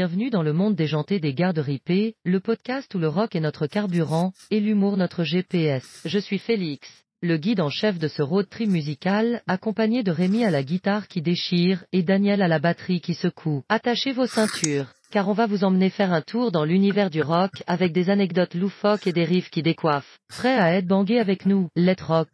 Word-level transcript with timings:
Bienvenue 0.00 0.30
dans 0.30 0.42
le 0.42 0.54
monde 0.54 0.76
déjanté 0.76 1.20
des 1.20 1.34
gardes 1.34 1.58
ripés, 1.58 2.14
le 2.24 2.40
podcast 2.40 2.94
où 2.94 2.98
le 2.98 3.06
rock 3.06 3.36
est 3.36 3.40
notre 3.40 3.66
carburant, 3.66 4.32
et 4.50 4.58
l'humour 4.58 4.96
notre 4.96 5.24
GPS. 5.24 6.00
Je 6.06 6.18
suis 6.18 6.38
Félix, 6.38 6.88
le 7.20 7.36
guide 7.36 7.60
en 7.60 7.68
chef 7.68 7.98
de 7.98 8.08
ce 8.08 8.22
road 8.22 8.48
trip 8.48 8.70
musical, 8.70 9.42
accompagné 9.46 10.02
de 10.02 10.10
Rémi 10.10 10.42
à 10.42 10.50
la 10.50 10.62
guitare 10.62 11.06
qui 11.06 11.20
déchire, 11.20 11.84
et 11.92 12.02
Daniel 12.02 12.40
à 12.40 12.48
la 12.48 12.58
batterie 12.58 13.02
qui 13.02 13.12
secoue. 13.12 13.62
Attachez 13.68 14.12
vos 14.12 14.26
ceintures, 14.26 14.86
car 15.10 15.28
on 15.28 15.34
va 15.34 15.46
vous 15.46 15.64
emmener 15.64 15.90
faire 15.90 16.14
un 16.14 16.22
tour 16.22 16.50
dans 16.50 16.64
l'univers 16.64 17.10
du 17.10 17.20
rock, 17.20 17.62
avec 17.66 17.92
des 17.92 18.08
anecdotes 18.08 18.54
loufoques 18.54 19.06
et 19.06 19.12
des 19.12 19.26
riffs 19.26 19.50
qui 19.50 19.62
décoiffent. 19.62 20.18
Prêt 20.30 20.56
à 20.56 20.76
être 20.76 20.86
bangué 20.86 21.18
avec 21.18 21.44
nous, 21.44 21.68
let's 21.76 22.00
rock. 22.00 22.28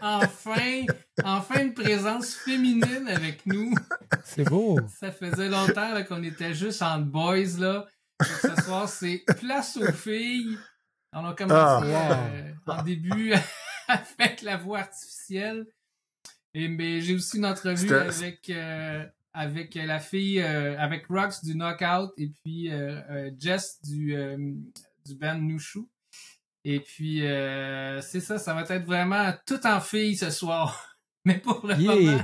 Enfin, 0.00 0.84
enfin 1.24 1.62
une 1.62 1.74
présence 1.74 2.34
féminine 2.34 3.08
avec 3.08 3.44
nous. 3.46 3.74
C'est 4.24 4.44
beau. 4.44 4.78
Ça 5.00 5.12
faisait 5.12 5.48
longtemps 5.48 6.02
qu'on 6.04 6.22
était 6.22 6.54
juste 6.54 6.82
en 6.82 7.00
boys 7.00 7.58
là. 7.58 7.86
Ce 8.22 8.62
soir, 8.62 8.88
c'est 8.88 9.24
place 9.40 9.76
aux 9.76 9.92
filles. 9.92 10.58
On 11.12 11.24
a 11.24 11.34
commencé 11.34 11.92
Ah, 11.94 12.28
euh, 12.32 12.52
en 12.66 12.82
début 12.82 13.32
avec 13.88 14.42
la 14.42 14.56
voix 14.56 14.80
artificielle. 14.80 15.66
Et 16.54 16.68
mais 16.68 17.00
j'ai 17.00 17.14
aussi 17.14 17.38
une 17.38 17.46
entrevue 17.46 17.92
avec 17.92 18.50
euh, 18.50 19.04
avec 19.32 19.74
la 19.74 20.00
fille 20.00 20.40
euh, 20.40 20.78
avec 20.78 21.06
Rox 21.06 21.44
du 21.44 21.54
Knockout 21.54 22.12
et 22.16 22.28
puis 22.28 22.70
Jess 23.38 23.80
du 23.82 24.14
du 25.06 25.14
band 25.14 25.38
Nushu. 25.38 25.86
Et 26.64 26.80
puis 26.80 27.26
euh, 27.26 28.00
c'est 28.02 28.20
ça, 28.20 28.38
ça 28.38 28.52
va 28.54 28.62
être 28.62 28.84
vraiment 28.84 29.32
tout 29.46 29.66
en 29.66 29.80
filles 29.80 30.16
ce 30.16 30.30
soir. 30.30 30.96
Mais 31.24 31.38
pour 31.38 31.66
le 31.66 31.74
Yeah. 31.76 31.94
moment, 31.94 32.22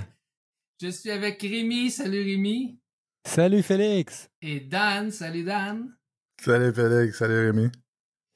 je 0.80 0.88
suis 0.88 1.10
avec 1.10 1.40
Rémi, 1.40 1.90
salut 1.90 2.22
Rémi, 2.22 2.78
Salut 3.26 3.62
Félix. 3.62 4.28
et 4.42 4.60
Dan, 4.60 5.10
salut 5.10 5.42
Dan. 5.44 5.94
Salut 6.40 6.72
Félix, 6.74 7.18
salut 7.18 7.46
Rémi. 7.50 7.70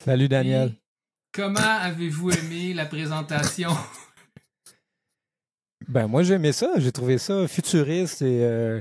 Salut 0.02 0.28
Daniel. 0.28 0.72
Comment 1.32 1.60
avez-vous 1.60 2.30
aimé 2.32 2.72
la 2.74 2.86
présentation? 2.86 3.70
Ben 5.88 6.06
moi 6.06 6.22
j'ai 6.22 6.34
aimé 6.34 6.52
ça. 6.52 6.72
J'ai 6.78 6.92
trouvé 6.92 7.18
ça 7.18 7.48
futuriste 7.48 8.22
et 8.22 8.44
euh, 8.44 8.80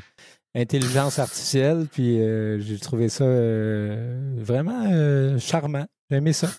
intelligence 0.54 1.18
artificielle. 1.18 1.88
Puis 1.92 2.20
euh, 2.22 2.60
j'ai 2.60 2.78
trouvé 2.78 3.10
ça 3.10 3.24
euh, 3.24 4.36
vraiment 4.38 4.86
euh, 4.92 5.40
charmant. 5.40 5.88
J'ai 6.10 6.18
aimé 6.18 6.34
ça. 6.34 6.50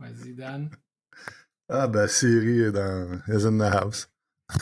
Vas-y 0.00 0.34
Dan. 0.34 0.70
Ah 1.68 1.86
ben 1.86 2.08
Siri 2.08 2.60
est 2.62 2.72
dans 2.72 3.20
is 3.28 3.44
in 3.46 3.58
the 3.58 3.72
house. 3.72 4.08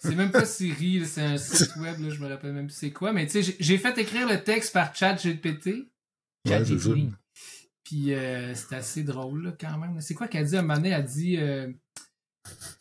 C'est 0.00 0.14
même 0.14 0.30
pas 0.30 0.44
Siri, 0.46 1.04
c'est 1.04 1.22
un 1.22 1.36
site 1.36 1.74
web, 1.76 1.98
là, 2.00 2.08
je 2.10 2.20
me 2.20 2.28
rappelle 2.28 2.52
même 2.52 2.68
plus 2.68 2.74
c'est 2.76 2.92
quoi. 2.92 3.12
Mais 3.12 3.26
tu 3.26 3.42
sais, 3.42 3.56
j'ai- 3.58 3.78
fait 3.78 3.98
écrire 3.98 4.28
le 4.28 4.42
texte 4.44 4.72
par 4.72 4.94
ChatGPT. 4.94 5.66
Ouais. 5.66 5.84
ChatGPT. 6.46 7.10
Puis 7.82 8.14
euh, 8.14 8.54
c'est 8.54 8.76
assez 8.76 9.02
drôle 9.02 9.42
là, 9.42 9.52
quand 9.60 9.76
même. 9.76 10.00
C'est 10.00 10.14
quoi 10.14 10.28
qu'elle 10.28 10.46
dit? 10.46 10.56
Un 10.56 10.62
moment 10.62 10.74
donné? 10.76 10.90
Elle 10.90 11.04
dit 11.04 11.36
euh, 11.38 11.72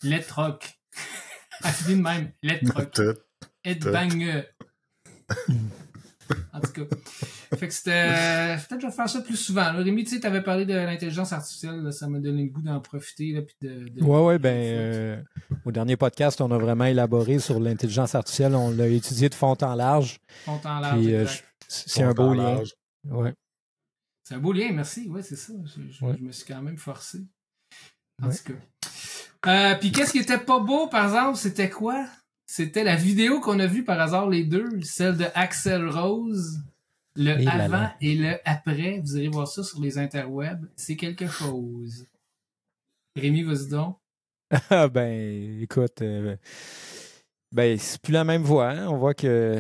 Let 0.04 0.26
rock. 0.36 0.80
Elle 1.66 1.74
dit 1.88 1.96
de 1.96 2.02
même, 2.02 2.32
Let 2.44 2.62
rock. 2.76 3.00
Ed 3.64 3.80
Tout. 3.82 3.90
En 6.54 6.60
tout 6.60 6.72
cas. 6.72 6.96
Fait 7.58 7.68
que 7.68 7.74
c'était. 7.74 8.08
Peut-être 8.68 8.76
que 8.78 8.82
je 8.82 8.88
vais 8.88 8.92
faire 8.94 9.10
ça 9.10 9.22
plus 9.22 9.36
souvent. 9.38 9.72
là. 9.74 9.82
Rémi, 9.84 10.04
tu 10.04 10.16
sais, 10.16 10.20
t'avais 10.20 10.42
parlé 10.42 10.66
de 10.66 10.74
l'intelligence 10.74 11.32
artificielle, 11.34 11.82
là, 11.82 11.92
ça 11.92 12.08
m'a 12.08 12.20
donné 12.20 12.44
le 12.44 12.50
goût 12.50 12.62
d'en 12.62 12.80
profiter. 12.80 13.32
Là, 13.34 13.42
puis 13.42 13.56
de, 13.62 13.88
de- 13.90 14.04
Ouais, 14.04 14.22
ouais, 14.22 14.40
ben 14.40 14.56
euh, 14.56 15.22
au 15.66 15.72
dernier 15.72 15.96
podcast, 15.98 16.42
on 16.42 16.52
a 16.52 16.58
vraiment 16.58 16.86
élaboré 16.86 17.40
sur 17.40 17.60
l'intelligence 17.60 18.16
artificielle. 18.16 18.56
On 18.56 18.72
l'a 18.72 18.88
étudié 18.88 19.30
de 19.30 19.36
fond 19.36 19.56
en 19.62 19.76
large. 19.76 20.20
Fond 20.46 20.60
en 20.66 20.80
large, 20.80 21.00
Puis 21.00 21.14
euh, 21.16 21.26
c'est 21.68 22.04
un 22.04 22.14
beau 22.14 22.34
lien. 22.34 22.62
Ouais. 23.06 23.34
C'est 24.24 24.36
un 24.36 24.40
beau 24.40 24.52
lien, 24.52 24.72
merci. 24.74 25.08
Ouais, 25.08 25.22
c'est 25.22 25.38
ça. 25.38 25.54
Je, 25.66 25.82
je- 25.92 26.04
Ouais. 26.06 26.16
je 26.20 26.24
me 26.24 26.32
suis 26.32 26.46
quand 26.46 26.62
même 26.62 26.78
forcé. 26.78 27.20
En 28.22 28.28
Ouais. 28.28 28.36
tout 28.36 28.54
cas. 28.54 28.60
Euh, 29.46 29.76
puis 29.76 29.92
qu'est-ce 29.92 30.12
qui 30.12 30.18
était 30.20 30.40
pas 30.40 30.60
beau, 30.60 30.88
par 30.88 31.06
exemple, 31.06 31.38
c'était 31.38 31.70
quoi? 31.70 32.06
C'était 32.50 32.84
la 32.86 32.96
vidéo 32.96 33.42
qu'on 33.42 33.60
a 33.60 33.68
vue 33.68 33.84
par 33.84 34.00
hasard 34.00 34.30
les 34.30 34.46
deux, 34.46 34.70
celle 34.82 35.18
de 35.18 35.26
Axel 35.36 35.88
Rose, 35.90 36.60
le 37.16 37.32
Et 37.42 37.44
là 37.44 37.52
avant 37.66 37.78
là. 37.82 37.96
et 38.00 38.16
le 38.16 38.38
après. 38.46 39.02
Vous 39.04 39.18
irez 39.18 39.28
voir 39.28 39.48
ça 39.48 39.64
sur 39.64 39.82
les 39.82 39.98
interwebs. 39.98 40.66
C'est 40.78 40.96
quelque 40.96 41.28
chose. 41.28 42.06
Rémi, 43.16 43.44
vas-y 43.44 43.70
donc. 43.70 43.98
Ah 44.70 44.88
ben, 44.88 45.62
écoute, 45.62 46.02
euh, 46.02 46.38
ben 47.52 47.78
c'est 47.78 48.02
plus 48.02 48.14
la 48.14 48.24
même 48.24 48.44
voix. 48.44 48.70
hein. 48.70 48.88
On 48.88 48.96
voit 48.96 49.14
que 49.14 49.58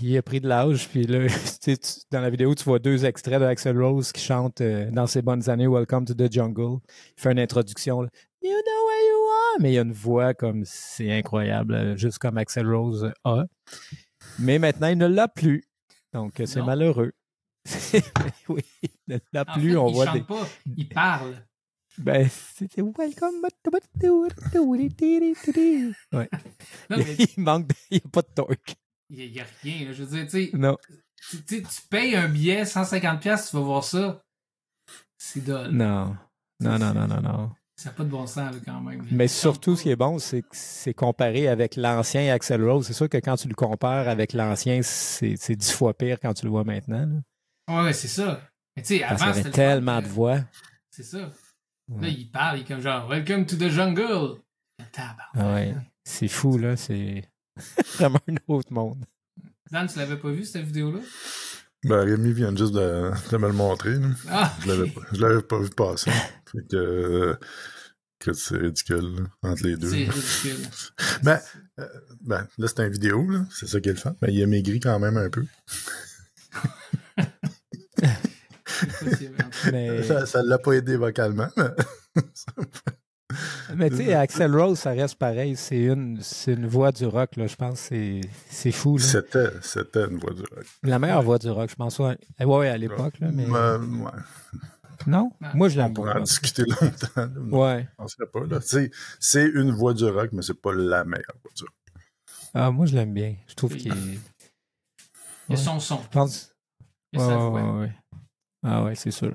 il 0.00 0.16
a 0.16 0.22
pris 0.22 0.40
de 0.40 0.48
l'âge. 0.48 0.88
Puis 0.88 1.04
là, 1.06 1.26
tu 1.62 1.76
dans 2.10 2.20
la 2.22 2.30
vidéo, 2.30 2.54
tu 2.54 2.64
vois 2.64 2.78
deux 2.78 3.04
extraits 3.04 3.38
d'Axel 3.38 3.78
Rose 3.78 4.12
qui 4.12 4.22
chante 4.22 4.62
euh, 4.62 4.90
dans 4.92 5.06
ses 5.06 5.20
bonnes 5.20 5.50
années 5.50 5.66
Welcome 5.66 6.06
to 6.06 6.14
the 6.14 6.32
Jungle. 6.32 6.78
Il 7.18 7.20
fait 7.22 7.32
une 7.32 7.38
introduction. 7.38 8.00
là, 8.02 8.08
You 8.42 8.50
know 8.50 8.86
where 8.86 9.02
you 9.08 9.28
are, 9.28 9.60
mais 9.60 9.70
il 9.72 9.74
y 9.74 9.78
a 9.78 9.82
une 9.82 9.92
voix 9.92 10.32
comme 10.34 10.64
c'est 10.64 11.12
incroyable, 11.12 11.74
euh, 11.74 11.96
juste 11.96 12.18
comme 12.18 12.38
Axel 12.38 12.66
Rose 12.72 13.12
a. 13.24 13.44
Mais 14.38 14.58
maintenant, 14.58 14.88
il 14.88 14.96
ne 14.98 15.06
l'a 15.06 15.28
plus. 15.28 15.62
Donc, 16.12 16.40
euh, 16.40 16.46
c'est 16.46 16.62
malheureux. 16.62 17.12
oui, 18.48 18.62
il 18.82 18.90
ne 19.08 19.18
l'a 19.32 19.44
plus. 19.44 19.70
fait, 19.72 19.76
on 19.76 19.88
il 19.88 19.94
voit 19.94 20.06
chante 20.06 20.14
des. 20.14 20.22
pas, 20.22 20.46
il 20.76 20.88
parle. 20.88 21.46
Ben, 21.98 22.28
c'était 22.30 22.80
Welcome. 22.82 23.42
Ouais. 26.12 26.28
Non, 26.88 26.96
mais 26.96 27.14
il 27.36 27.42
manque 27.42 27.66
de... 27.66 27.74
il 27.90 27.96
n'y 27.96 28.02
a 28.04 28.08
pas 28.10 28.22
de 28.22 28.28
torque. 28.34 28.74
il 29.10 29.26
y, 29.26 29.40
a 29.40 29.44
rien. 29.62 29.86
là. 29.86 29.92
Je 29.92 30.02
veux 30.04 30.16
dire, 30.16 30.24
tu 30.24 30.30
sais, 30.30 30.50
Non. 30.56 30.78
tu, 31.28 31.44
tu- 31.44 31.62
tu 31.62 31.82
payes 31.90 32.16
un 32.16 32.28
billet 32.28 32.62
150$, 32.62 33.18
piastres, 33.18 33.50
tu 33.50 33.56
vas 33.56 33.62
voir 33.62 33.84
ça. 33.84 34.22
C'est 35.18 35.44
dole. 35.44 35.72
Non. 35.72 36.16
Non, 36.60 36.78
non, 36.78 36.94
non, 36.94 37.06
non, 37.06 37.20
non. 37.20 37.52
Ça 37.80 37.88
n'a 37.88 37.94
pas 37.94 38.04
de 38.04 38.10
bon 38.10 38.26
sens, 38.26 38.52
là, 38.52 38.60
quand 38.62 38.78
même. 38.82 39.06
Mais 39.10 39.26
surtout, 39.26 39.74
ce 39.74 39.84
qui 39.84 39.88
est 39.88 39.96
bon, 39.96 40.18
c'est 40.18 40.42
que 40.42 40.48
c'est 40.50 40.92
comparé 40.92 41.48
avec 41.48 41.76
l'ancien 41.76 42.30
Axel 42.30 42.62
Rose. 42.62 42.86
C'est 42.86 42.92
sûr 42.92 43.08
que 43.08 43.16
quand 43.16 43.36
tu 43.36 43.48
le 43.48 43.54
compares 43.54 44.06
avec 44.06 44.34
l'ancien, 44.34 44.80
c'est 44.82 45.56
dix 45.56 45.72
fois 45.72 45.94
pire 45.94 46.20
quand 46.20 46.34
tu 46.34 46.44
le 46.44 46.50
vois 46.50 46.62
maintenant. 46.62 47.08
là. 47.66 47.84
Ouais, 47.84 47.94
c'est 47.94 48.06
ça. 48.06 48.42
Mais 48.76 48.82
tu 48.82 48.98
sais, 48.98 49.00
Parce 49.00 49.22
avant, 49.22 49.30
y 49.30 49.34
c'était 49.34 49.48
avait 49.48 49.56
tellement 49.56 50.02
de 50.02 50.08
voix. 50.08 50.40
C'est 50.90 51.04
ça. 51.04 51.30
Là, 51.88 52.08
il 52.08 52.30
parle, 52.30 52.58
il 52.58 52.60
est 52.60 52.64
comme 52.66 52.82
genre, 52.82 53.08
Welcome 53.08 53.46
to 53.46 53.56
the 53.56 53.70
jungle. 53.70 54.42
Ouais. 55.34 55.74
C'est 56.04 56.28
fou, 56.28 56.58
là. 56.58 56.76
C'est 56.76 57.24
vraiment 57.94 58.20
un 58.28 58.34
autre 58.46 58.74
monde. 58.74 59.06
Dan, 59.70 59.86
tu 59.86 59.98
l'avais 59.98 60.18
pas 60.18 60.28
vu, 60.28 60.44
cette 60.44 60.66
vidéo-là? 60.66 61.00
Ben 61.84 62.00
Rémi 62.04 62.32
vient 62.32 62.54
juste 62.54 62.74
de, 62.74 63.10
de 63.30 63.36
me 63.38 63.46
le 63.48 63.54
montrer. 63.54 63.96
Ah! 64.28 64.52
Je 64.62 64.68
l'avais 64.68 64.90
pas, 64.90 65.00
je 65.12 65.20
l'avais 65.20 65.42
pas 65.42 65.58
vu 65.58 65.70
passer. 65.70 66.10
Fait 66.52 66.66
que, 66.70 67.38
que 68.18 68.32
c'est 68.34 68.56
ridicule 68.58 69.14
là, 69.42 69.50
entre 69.50 69.62
les 69.64 69.76
deux. 69.76 69.90
C'est 69.90 70.04
là. 70.04 70.12
ridicule. 70.12 70.66
Ben, 71.22 71.40
euh, 71.78 71.86
ben, 72.22 72.46
là, 72.58 72.68
c'est 72.68 72.80
une 72.84 72.92
vidéo, 72.92 73.26
là. 73.30 73.46
C'est 73.50 73.66
ça 73.66 73.80
qui 73.80 73.88
est 73.88 73.92
le 73.92 73.98
fun. 73.98 74.14
Mais 74.20 74.32
il 74.32 74.42
a 74.42 74.46
maigri 74.46 74.78
quand 74.80 74.98
même 74.98 75.16
un 75.16 75.30
peu. 75.30 75.44
Mais, 79.72 80.02
Ça, 80.04 80.26
ça 80.26 80.42
l'a 80.42 80.58
pas 80.58 80.72
aidé 80.72 80.96
vocalement. 80.96 81.48
mais- 81.56 82.22
mais 83.76 83.90
tu 83.90 83.96
sais, 83.96 84.14
Axel 84.14 84.54
Rose, 84.56 84.78
ça 84.78 84.90
reste 84.90 85.16
pareil. 85.16 85.56
C'est 85.56 85.78
une, 85.82 86.18
c'est 86.20 86.52
une 86.54 86.66
voix 86.66 86.92
du 86.92 87.06
rock, 87.06 87.36
là. 87.36 87.46
Je 87.46 87.56
pense 87.56 87.74
que 87.74 87.86
c'est- 87.88 88.20
c'est 88.48 88.72
fou, 88.72 88.96
là. 88.98 89.04
C'était, 89.04 89.50
c'était 89.62 90.04
une 90.06 90.18
voix 90.18 90.32
du 90.32 90.42
rock. 90.42 90.64
La 90.82 90.98
meilleure 90.98 91.22
voix 91.22 91.38
du 91.38 91.48
rock, 91.50 91.70
je 91.70 91.74
pense. 91.76 91.98
Ouais, 91.98 92.16
ouais, 92.38 92.44
ouais, 92.46 92.68
à 92.68 92.76
l'époque, 92.78 93.18
là. 93.20 93.28
Mais... 93.32 93.46
Euh, 93.50 93.78
ouais. 93.78 94.10
Non? 95.06 95.32
Ouais. 95.40 95.48
Moi, 95.54 95.68
je 95.70 95.80
On 95.80 95.84
l'aime 95.84 95.94
pourrait 95.94 96.10
en 96.10 96.14
pas. 96.14 96.20
discuter 96.20 96.62
longtemps. 96.64 97.30
Ouais. 97.56 97.88
Je 97.90 97.96
penserais 97.96 98.26
pas, 98.26 98.40
là. 98.46 98.58
C'est, 98.60 98.90
c'est 99.18 99.46
une 99.46 99.70
voix 99.70 99.94
du 99.94 100.04
rock, 100.04 100.28
mais 100.32 100.42
c'est 100.42 100.60
pas 100.60 100.72
la 100.74 101.04
meilleure 101.04 101.36
voix 101.42 101.52
du 101.56 101.62
rock. 101.64 101.72
Ah, 102.52 102.70
moi, 102.70 102.84
je 102.86 102.94
l'aime 102.96 103.14
bien. 103.14 103.34
Je 103.46 103.54
trouve 103.54 103.72
Oui. 103.72 103.78
qu'il 103.78 103.92
est. 103.92 104.18
Il 105.48 105.52
y 105.52 105.54
a 105.54 105.56
son 105.56 105.80
son. 105.80 106.00
Je 106.02 106.08
pense. 106.08 106.52
Il 107.12 107.18
y 107.18 107.22
a 107.22 107.26
Ouais, 107.26 107.32
sa 107.32 107.38
ouais, 107.38 107.50
voix. 107.50 107.72
ouais, 107.74 107.80
ouais. 107.80 107.92
Ah, 108.62 108.84
ouais, 108.84 108.94
c'est 108.94 109.10
sûr. 109.10 109.32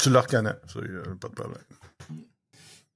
Tu 0.00 0.10
le 0.10 0.18
reconnais, 0.18 0.54
ça, 0.66 0.80
y 0.80 0.82
a 0.96 1.14
pas 1.16 1.28
de 1.28 1.34
problème. 1.34 1.62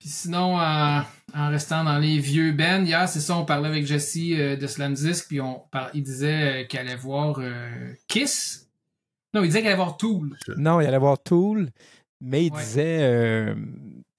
Puis 0.00 0.08
sinon, 0.08 0.58
euh, 0.58 1.00
en 1.34 1.48
restant 1.50 1.84
dans 1.84 1.98
les 1.98 2.18
vieux 2.18 2.52
bands, 2.52 2.82
hier, 2.84 3.06
c'est 3.08 3.20
ça, 3.20 3.36
on 3.36 3.44
parlait 3.44 3.68
avec 3.68 3.84
Jesse 3.86 4.16
euh, 4.32 4.56
de 4.56 4.66
Slam 4.66 4.94
Disc, 4.94 5.26
puis 5.28 5.40
on 5.42 5.60
par- 5.70 5.90
il 5.94 6.02
disait 6.02 6.62
euh, 6.62 6.64
qu'il 6.64 6.80
allait 6.80 6.96
voir 6.96 7.36
euh, 7.38 7.92
Kiss. 8.08 8.66
Non, 9.34 9.42
il 9.42 9.48
disait 9.48 9.58
qu'il 9.60 9.68
allait 9.68 9.76
voir 9.76 9.96
Tool. 9.98 10.36
Non, 10.56 10.80
il 10.80 10.86
allait 10.86 10.98
voir 10.98 11.22
Tool, 11.22 11.68
mais 12.20 12.46
il 12.46 12.52
Ouais. 12.52 12.60
disait. 12.60 12.98
euh, 13.02 13.54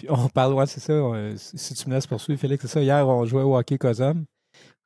on 0.07 0.30
parle, 0.30 0.54
ouais, 0.54 0.68
c'est 0.68 0.80
ça. 0.80 0.94
si 1.36 1.74
tu 1.74 1.89
me 1.89 1.95
laisses 1.95 2.07
poursuivre, 2.07 2.39
Félix, 2.39 2.62
c'est 2.62 2.68
ça. 2.68 2.81
Hier, 2.81 3.07
on 3.07 3.25
jouait 3.25 3.44
au 3.44 3.57
hockey 3.57 3.77
Cosum. 3.80 4.25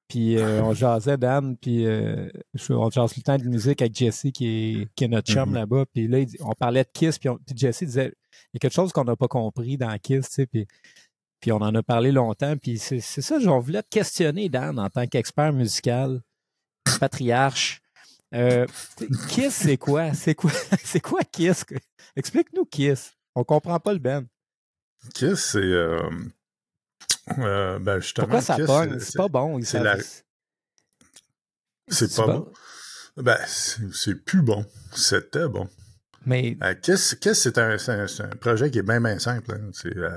Puis 0.07 0.37
euh, 0.37 0.61
on 0.61 0.73
jasait, 0.73 1.17
Dan, 1.17 1.57
puis 1.57 1.85
euh, 1.87 2.29
on 2.69 2.89
jase 2.91 3.11
tout 3.13 3.19
le 3.19 3.23
temps 3.23 3.37
de 3.39 3.43
musique 3.45 3.81
avec 3.81 3.95
Jesse 3.95 4.27
qui 4.33 4.47
est, 4.47 4.87
qui 4.95 5.03
est 5.03 5.07
notre 5.07 5.31
chum 5.31 5.49
Mhm. 5.49 5.55
là-bas. 5.55 5.85
Puis 5.93 6.07
là, 6.07 6.19
on 6.41 6.51
parlait 6.53 6.83
de 6.83 6.89
Kiss, 6.93 7.17
puis, 7.17 7.29
on- 7.29 7.37
puis 7.37 7.55
Jesse 7.57 7.83
disait 7.83 8.13
il 8.53 8.55
y 8.55 8.57
a 8.57 8.59
quelque 8.59 8.73
chose 8.73 8.91
qu'on 8.93 9.03
n'a 9.03 9.15
pas 9.15 9.27
compris 9.27 9.77
dans 9.77 9.97
Kiss, 9.97 10.27
tu 10.29 10.33
sais. 10.35 10.45
Puis, 10.45 10.67
puis 11.41 11.51
on 11.51 11.57
en 11.57 11.73
a 11.73 11.81
parlé 11.83 12.11
longtemps. 12.11 12.55
Puis 12.57 12.77
c'est 12.77 12.99
ça, 13.01 13.37
on 13.47 13.59
voulait 13.59 13.81
te 13.83 13.89
questionner, 13.89 14.47
Dan, 14.47 14.77
en 14.79 14.89
tant 14.89 15.07
qu'expert 15.07 15.51
musical, 15.53 16.21
patriarche. 16.99 17.81
Euh, 18.33 18.65
Kiss, 19.29 19.53
c'est 19.53 19.77
quoi? 19.77 20.13
C'est 20.13 20.35
quoi? 20.35 20.51
C'est 20.83 20.99
quoi 20.99 21.21
Kiss? 21.23 21.65
Explique-nous 22.15 22.65
Kiss. 22.65 23.13
On 23.33 23.43
comprend 23.43 23.79
pas 23.79 23.93
le 23.93 23.99
Ben. 23.99 24.25
Kiss, 25.13 25.51
c'est. 25.51 25.59
Euh, 27.31 27.33
euh, 27.39 27.79
ben 27.79 27.99
justement, 27.99 28.27
Pourquoi 28.27 28.41
ça 28.41 28.55
pogne? 28.65 28.99
C'est 28.99 29.17
pas 29.17 29.27
bon. 29.27 29.57
ils 29.59 29.65
c'est 29.65 29.81
la- 29.83 29.97
pas 32.15 32.27
bon? 32.27 32.51
Ben, 33.17 33.37
c'est 33.47 34.15
plus 34.15 34.41
bon. 34.41 34.65
C'était 34.93 35.47
bon. 35.47 35.67
Mais 36.27 36.57
Euh, 36.63 36.73
Kiss, 36.73 37.15
Kiss, 37.15 37.39
c'est 37.43 37.57
un, 37.59 37.77
c'est 37.77 38.21
un- 38.23 38.27
projet 38.41 38.71
qui 38.71 38.79
est 38.79 38.83
bien, 38.83 38.99
bien 38.99 39.19
simple. 39.19 39.51
hein. 39.53 39.69
C'est, 39.73 39.95
euh, 39.95 40.09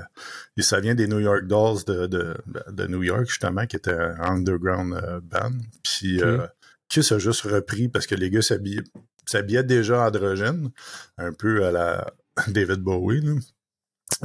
et 0.57 0.63
ça 0.63 0.79
vient 0.79 0.95
des 0.95 1.07
New 1.07 1.19
York 1.19 1.45
Dolls 1.45 1.83
de, 1.85 2.07
de, 2.07 2.35
de 2.71 2.87
New 2.87 3.03
York, 3.03 3.25
justement, 3.27 3.67
qui 3.67 3.75
était 3.75 3.93
un 3.93 4.19
underground 4.19 4.93
euh, 4.95 5.19
band. 5.21 5.51
Puis 5.83 6.21
euh, 6.23 6.45
Kiss 6.89 7.11
a 7.11 7.19
juste 7.19 7.41
repris 7.41 7.89
parce 7.89 8.07
que 8.07 8.15
les 8.15 8.31
gars 8.31 8.41
s'habillaient, 8.41 9.63
déjà 9.63 10.07
androgyne, 10.07 10.71
un 11.19 11.31
peu 11.31 11.63
à 11.65 11.71
la 11.71 12.11
David 12.47 12.79
Bowie. 12.79 13.21
là. 13.21 13.35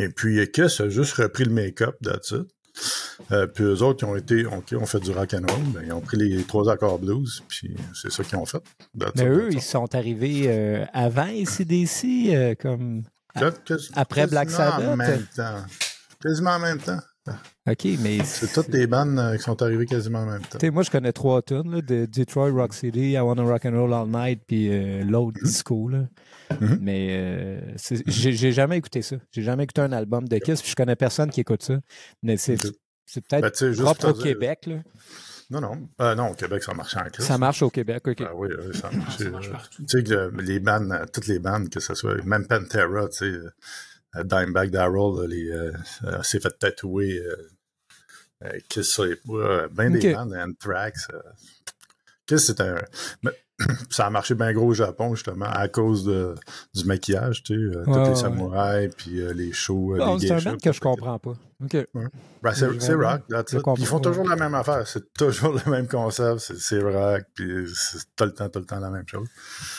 Et 0.01 0.09
puis 0.09 0.41
euh, 0.41 0.47
Kiss 0.47 0.81
a 0.81 0.89
juste 0.89 1.13
repris 1.15 1.45
le 1.45 1.53
make-up 1.53 1.97
de 2.01 2.19
ça. 2.23 2.37
Euh, 3.33 3.47
puis 3.47 3.65
eux 3.65 3.83
autres, 3.83 4.05
ils 4.05 4.11
ont 4.11 4.17
été, 4.17 4.47
ont, 4.47 4.63
ont 4.73 4.87
fait 4.87 5.01
du 5.01 5.13
rock 5.13 5.35
and 5.35 5.47
roll, 5.49 5.63
ben, 5.73 5.83
ils 5.87 5.93
ont 5.93 6.01
pris 6.01 6.17
les 6.17 6.43
trois 6.45 6.71
accords 6.71 6.99
blues, 6.99 7.43
puis 7.49 7.77
c'est 7.95 8.11
ça 8.11 8.25
qu'ils 8.25 8.39
ont 8.39 8.47
fait. 8.47 8.63
That's 8.99 9.13
Mais 9.17 9.27
eux, 9.27 9.49
ils 9.53 9.63
sont 9.63 9.95
arrivés 9.95 10.45
euh, 10.47 10.85
avant 10.93 11.23
ACDC, 11.23 12.05
euh, 12.35 12.55
comme. 12.61 13.03
Après 13.95 14.27
Black 14.27 14.49
quasiment 14.49 14.71
Sabbath? 14.71 14.89
En 14.89 14.97
même 14.97 15.27
temps. 15.35 15.65
Quasiment 16.23 16.51
en 16.51 16.59
même 16.61 16.79
temps. 16.79 17.01
OK, 17.67 17.87
mais. 18.01 18.19
C'est 18.25 18.53
toutes 18.53 18.69
les 18.69 18.87
bandes 18.87 19.19
euh, 19.19 19.37
qui 19.37 19.43
sont 19.43 19.61
arrivées 19.63 19.87
quasiment 19.87 20.21
en 20.21 20.27
même 20.27 20.43
temps. 20.43 20.59
Moi, 20.73 20.83
je 20.83 20.91
connais 20.91 21.13
trois 21.13 21.41
tunes, 21.43 21.71
là, 21.71 21.81
de 21.81 22.07
Detroit 22.07 22.51
Rock 22.51 22.75
City, 22.75 23.13
I 23.13 23.19
Wanna 23.21 23.43
Rock 23.43 23.65
and 23.65 23.73
Roll 23.81 23.95
All 23.95 24.09
Night, 24.09 24.43
puis 24.47 24.69
euh, 24.71 25.03
l'autre 25.05 25.39
disco. 25.43 25.89
Là. 25.89 26.05
Mhm. 26.61 26.79
Mais 26.83 27.09
euh, 27.13 27.61
c'est- 27.77 28.03
j'ai 28.07 28.53
jamais 28.53 28.77
écouté 28.77 29.01
ça. 29.01 29.17
J'ai 29.33 29.43
jamais 29.43 29.65
écouté 29.65 29.81
un 29.81 29.93
album 29.93 30.29
de 30.29 30.37
Kiss, 30.39 30.61
puis 30.61 30.71
je 30.71 30.77
connais 30.77 30.97
personne 30.97 31.31
qui 31.31 31.41
écoute 31.41 31.63
ça. 31.63 31.79
Mais 32.23 32.37
c'est 32.37 32.57
peut-être 32.57 33.61
Ben, 33.61 33.75
propre 33.83 34.11
au 34.11 34.15
Québec. 34.15 34.67
Là. 34.67 34.77
Non, 35.51 35.61
non. 35.61 35.89
Euh, 36.01 36.15
non, 36.15 36.29
au 36.31 36.35
Québec, 36.35 36.63
ça 36.63 36.73
marche 36.75 36.97
en 36.97 37.05
crise. 37.05 37.25
Ça 37.27 37.37
marche 37.39 37.63
au 37.63 37.71
Québec, 37.71 38.07
OK. 38.09 38.21
Ah 38.21 38.33
oui, 38.35 38.49
oui, 38.59 38.77
ça 38.77 38.91
Non, 38.91 38.99
marche. 38.99 39.19
ça 39.19 39.31
marche 39.31 39.51
partout. 39.51 39.83
Tu 39.85 39.99
sais, 39.99 40.03
que 40.05 40.11
le- 40.11 40.43
les 40.43 40.59
bandes, 40.59 40.91
euh, 40.93 41.05
toutes 41.13 41.27
les 41.27 41.39
bandes, 41.39 41.69
que 41.69 41.81
ce 41.81 41.95
soit, 41.95 42.23
même 42.25 42.47
Pantera, 42.47 43.09
tu 43.09 43.17
sais, 43.19 43.33
Dimebag 44.23 44.71
Darrell, 44.71 45.29
là, 45.29 45.57
euh, 45.57 45.73
euh, 46.05 46.23
s'est 46.23 46.41
fait 46.41 46.57
tatouer, 46.59 47.19
euh, 47.19 47.37
euh, 48.45 48.59
Kiss 48.69 48.89
sur 48.93 49.05
les 49.05 49.17
poids, 49.17 49.69
ben 49.69 49.93
des 49.93 50.11
Ok. 50.11 50.15
bandes, 50.15 50.35
Anthrax. 50.35 51.09
euh, 51.13 51.21
Kiss, 52.27 52.47
c'est 52.47 52.61
un. 52.61 52.77
mais 53.23 53.31
ça 53.91 54.07
a 54.07 54.11
marché 54.11 54.35
bien 54.35 54.53
gros 54.53 54.67
au 54.69 54.75
Japon, 54.75 55.15
justement, 55.15 55.45
à 55.47 55.69
cause 55.69 56.05
de, 56.05 56.35
du 56.75 56.85
maquillage, 56.85 57.43
tu 57.45 57.55
sais, 57.55 57.61
euh, 57.77 57.85
Ouais, 57.85 57.93
tous 57.93 58.01
ouais. 58.01 58.09
les 58.09 58.15
samouraïs, 58.17 58.91
puis 58.97 59.21
euh, 59.21 59.33
les 59.33 59.53
shows. 59.53 59.95
euh, 59.95 60.19
les 60.19 60.27
c'est 60.29 60.35
un 60.35 60.53
band 60.53 60.59
que 60.59 60.73
je 60.73 60.81
comprends 60.81 61.19
pas. 61.21 61.35
OK. 61.63 61.77
Ben, 62.43 62.53
c'est 62.53 62.67
rock, 62.95 63.23
Puis 63.47 63.63
Ils 63.79 63.87
font 63.87 64.01
toujours 64.01 64.27
la 64.29 64.37
même 64.37 64.55
affaire. 64.55 64.87
C'est 64.89 65.13
toujours 65.15 65.53
le 65.65 65.71
même 65.71 65.87
concept. 65.87 66.41
C'est- 66.41 66.59
C'est 66.59 66.81
rock, 66.83 67.23
puis 67.35 67.49
c'est 67.75 67.99
tout 68.17 68.25
le 68.25 68.33
temps, 68.35 68.49
tout 68.49 68.59
le 68.59 68.67
temps 68.67 68.81
la 68.81 68.91
même 68.91 69.07
chose. 69.07 69.29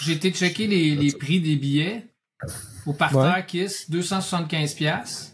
J'ai 0.01 0.13
été 0.13 0.31
checker 0.31 0.67
les, 0.67 0.95
les 0.95 1.11
prix 1.11 1.41
des 1.41 1.57
billets. 1.57 2.07
Au 2.85 2.93
parterre 2.93 3.35
Ouais. 3.35 3.45
Kiss, 3.45 3.89
275$. 3.89 4.75
piastres. 4.75 5.31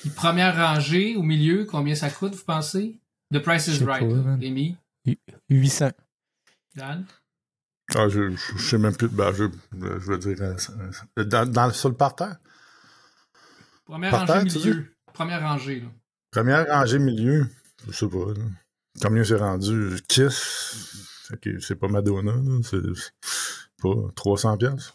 Puis 0.00 0.10
première 0.10 0.56
rangée, 0.56 1.16
au 1.16 1.22
milieu, 1.22 1.64
combien 1.64 1.94
ça 1.94 2.10
coûte, 2.10 2.34
vous 2.34 2.44
pensez? 2.44 3.00
The 3.32 3.38
Price 3.38 3.66
is 3.68 3.82
Right. 3.84 4.02
Amy, 4.02 4.76
800. 5.48 5.90
Dan? 6.74 7.06
Ah, 7.94 8.08
je, 8.08 8.30
je, 8.30 8.36
je 8.56 8.62
sais 8.62 8.78
même 8.78 8.94
plus. 8.94 9.08
Ben, 9.08 9.32
je, 9.32 9.44
je 9.72 9.86
veux 10.10 10.18
dire, 10.18 10.36
euh, 10.40 10.54
euh, 11.18 11.24
dans, 11.24 11.50
dans, 11.50 11.72
sur 11.72 11.88
le 11.88 11.96
parterre. 11.96 12.36
Première 13.84 14.10
Parterre, 14.10 14.42
rangée, 14.42 14.58
milieu. 14.58 14.94
Première 15.12 15.40
rangée, 15.42 15.80
là. 15.80 15.88
Première 16.30 16.66
rangée 16.68 16.98
milieu, 17.00 17.48
je 17.88 17.92
sais 17.92 18.08
pas. 18.08 18.32
Là. 18.36 18.44
Combien 19.02 19.24
c'est 19.24 19.36
rendu? 19.36 19.96
Kiss, 20.06 21.26
ok, 21.32 21.48
c'est 21.60 21.74
pas 21.74 21.88
Madonna, 21.88 22.34
c'est 22.62 22.78
pas 23.82 23.94
300 24.14 24.56
pièces. 24.58 24.92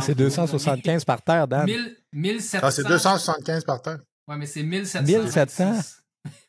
C'est 0.00 0.14
275 0.14 1.04
par 1.04 1.22
terre, 1.22 1.46
Dan. 1.48 1.66
1000, 1.66 1.96
1700. 2.12 2.58
Ah, 2.62 2.70
c'est 2.70 2.84
275 2.84 3.64
par 3.64 3.82
terre. 3.82 3.98
Ouais, 4.28 4.36
mais 4.36 4.46
c'est 4.46 4.62
1700. 4.62 5.02
1700. 5.06 5.72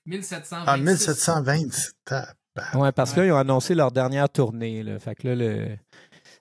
1700. 0.05 0.55
Ah, 0.67 0.77
1720. 0.77 1.93
tabarnak. 2.05 2.75
Ouais, 2.75 2.91
parce 2.91 3.11
que 3.13 3.19
Ouais. 3.21 3.27
là, 3.27 3.31
ils 3.31 3.31
ont 3.33 3.37
annoncé 3.37 3.75
leur 3.75 3.91
dernière 3.91 4.29
tournée. 4.29 4.83
Là. 4.83 4.99
Fait 4.99 5.15
que 5.15 5.27
là, 5.29 5.35
le... 5.35 5.77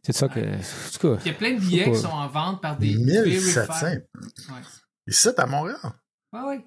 c'est 0.03 0.13
ça 0.13 0.29
que. 0.29 0.41
En 0.41 0.91
tout 0.93 1.17
cas, 1.17 1.23
Il 1.25 1.29
y 1.29 1.35
a 1.35 1.39
plein 1.39 1.55
de 1.55 1.61
billets 1.61 1.91
qui 1.93 1.99
sont 1.99 2.09
en 2.09 2.27
vente 2.29 2.61
par 2.63 2.77
des 2.79 2.95
1700. 2.97 3.61
verified- 3.67 4.07
Ouais. 4.49 4.61
Ici, 5.07 5.29
à 5.37 5.47
Montréal. 5.47 5.77
Ouais, 6.33 6.41
ouais. 6.43 6.65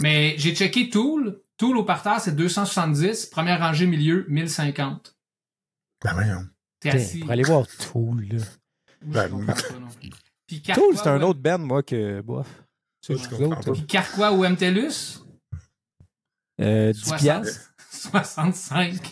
Mais 0.00 0.34
j'ai 0.38 0.54
checké 0.54 0.88
Tool. 0.88 1.40
Tool 1.58 1.76
au 1.76 1.84
parterre, 1.84 2.20
c'est 2.20 2.34
270. 2.34 3.26
Première 3.26 3.60
rangée 3.60 3.86
milieu, 3.86 4.24
1050. 4.28 5.14
Ben 6.04 6.14
voyons. 6.14 6.44
T'es 6.80 6.90
assis. 6.90 7.20
pour 7.20 7.30
aller 7.30 7.42
voir 7.44 7.66
Tool. 7.68 8.26
Là. 8.32 8.42
Moi, 9.04 9.28
Ben, 9.28 9.46
pas. 9.46 9.54
Puis 10.46 10.60
Tool, 10.60 10.74
Carquois 10.74 10.96
c'est 10.96 11.08
un 11.08 11.22
ou- 11.22 11.26
autre 11.26 11.40
band, 11.40 11.58
moi, 11.58 11.82
que. 11.82 12.20
Bof. 12.20 12.64
C'est. 13.00 13.14
Puis 13.16 13.86
Carquois 13.86 14.32
ou 14.32 14.44
MTELUS? 14.44 15.24
Euh, 16.60 16.92
10 16.92 16.98
60. 17.00 17.18
piastres. 17.20 17.72
65. 17.90 19.00
Tu 19.00 19.10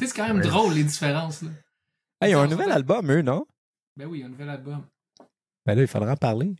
sais, 0.00 0.06
c'est 0.06 0.16
quand 0.16 0.26
même 0.26 0.36
Ouais. 0.38 0.42
drôle, 0.42 0.72
les 0.74 0.84
différences. 0.84 1.42
Là. 1.42 1.50
Hey, 2.20 2.32
ils 2.32 2.36
ont 2.36 2.40
un 2.40 2.46
nouvel 2.48 2.70
album, 2.72 3.10
eux, 3.10 3.22
non? 3.22 3.46
Ben 3.96 4.06
oui, 4.06 4.18
il 4.18 4.20
y 4.20 4.24
a 4.24 4.26
un 4.26 4.30
nouvel 4.30 4.48
album. 4.48 4.86
Ben 5.66 5.74
là, 5.74 5.82
il 5.82 5.86
faudra 5.88 6.12
en 6.12 6.16
parler. 6.16 6.54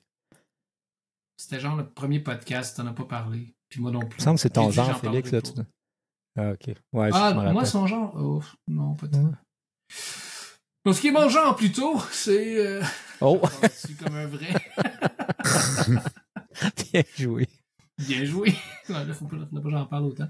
C'était 1.37 1.59
genre 1.61 1.77
le 1.77 1.89
premier 1.89 2.21
podcast, 2.21 2.77
t'en 2.77 2.87
as 2.87 2.93
pas 2.93 3.05
parlé. 3.07 3.55
Puis 3.69 3.81
moi 3.81 3.91
non 3.91 4.01
plus. 4.01 4.19
Il 4.19 4.21
me 4.21 4.25
semble 4.25 4.37
que 4.37 4.43
c'est 4.43 4.51
ton 4.51 4.71
genre, 4.71 5.01
Félix. 5.01 5.31
Là, 5.33 5.41
tu... 5.43 5.53
Ah, 6.37 6.51
ok. 6.53 6.67
Ouais, 6.93 7.11
Ah, 7.13 7.33
moi, 7.35 7.45
rappelle. 7.45 7.67
son 7.67 7.87
genre? 7.87 8.13
Oh, 8.17 8.43
non, 8.69 8.95
pas 8.95 9.07
Ouais. 9.07 9.33
Donc, 10.85 10.95
ce 10.95 11.01
qui 11.01 11.09
est 11.09 11.13
mon 11.13 11.29
genre 11.29 11.55
plutôt, 11.55 12.01
c'est. 12.11 12.67
Euh... 12.67 12.83
Oh, 13.21 13.41
je 13.63 13.87
suis 13.87 13.95
comme 13.95 14.17
un 14.17 14.27
vrai. 14.27 14.53
bien 16.93 17.03
joué. 17.19 17.49
Bien 17.99 18.25
joué. 18.25 18.55
Ouais, 18.89 19.05
là, 19.05 19.15
faut 19.15 19.27
pas, 19.27 19.37
pas 19.37 19.61
que 19.61 19.71
j'en 19.71 19.87
parle 19.87 20.07
autant. 20.07 20.29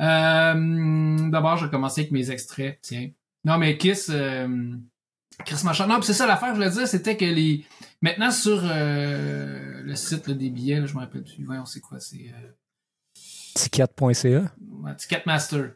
Euh, 0.00 1.30
D'abord, 1.30 1.56
je 1.56 1.64
vais 1.64 1.70
commencer 1.70 2.02
avec 2.02 2.12
mes 2.12 2.30
extraits. 2.30 2.78
Tiens. 2.80 3.10
Non, 3.44 3.58
mais 3.58 3.76
Kiss. 3.76 4.08
Euh... 4.08 4.76
Chris 5.44 5.62
Machin. 5.64 5.88
Non, 5.88 5.96
puis 5.96 6.06
c'est 6.06 6.14
ça 6.14 6.26
l'affaire, 6.26 6.50
je 6.50 6.54
voulais 6.54 6.70
dire, 6.70 6.86
c'était 6.86 7.16
que 7.16 7.24
les. 7.24 7.64
Maintenant, 8.00 8.30
sur 8.30 8.62
euh, 8.64 9.82
le 9.82 9.94
site 9.96 10.28
là, 10.28 10.34
des 10.34 10.50
billets, 10.50 10.80
là, 10.80 10.86
je 10.86 10.94
me 10.94 11.00
rappelle 11.00 11.24
plus. 11.24 11.44
Voyons, 11.44 11.64
c'est 11.64 11.80
quoi? 11.80 11.98
C'est. 11.98 12.32
Euh... 12.32 12.52
Ticket.ca. 13.54 14.52
ouais, 14.60 14.96
Ticketmaster. 14.96 15.72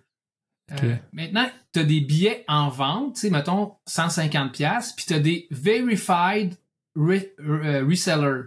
Euh, 0.82 0.96
maintenant, 1.12 1.46
tu 1.72 1.80
as 1.80 1.84
des 1.84 2.00
billets 2.00 2.44
en 2.48 2.68
vente, 2.68 3.14
tu 3.14 3.20
sais, 3.22 3.30
mettons 3.30 3.74
150$, 3.88 4.94
puis 4.96 5.04
tu 5.06 5.14
as 5.14 5.20
des 5.20 5.46
verified 5.50 6.54
re- 6.96 7.28
euh, 7.40 7.84
reseller 7.88 8.42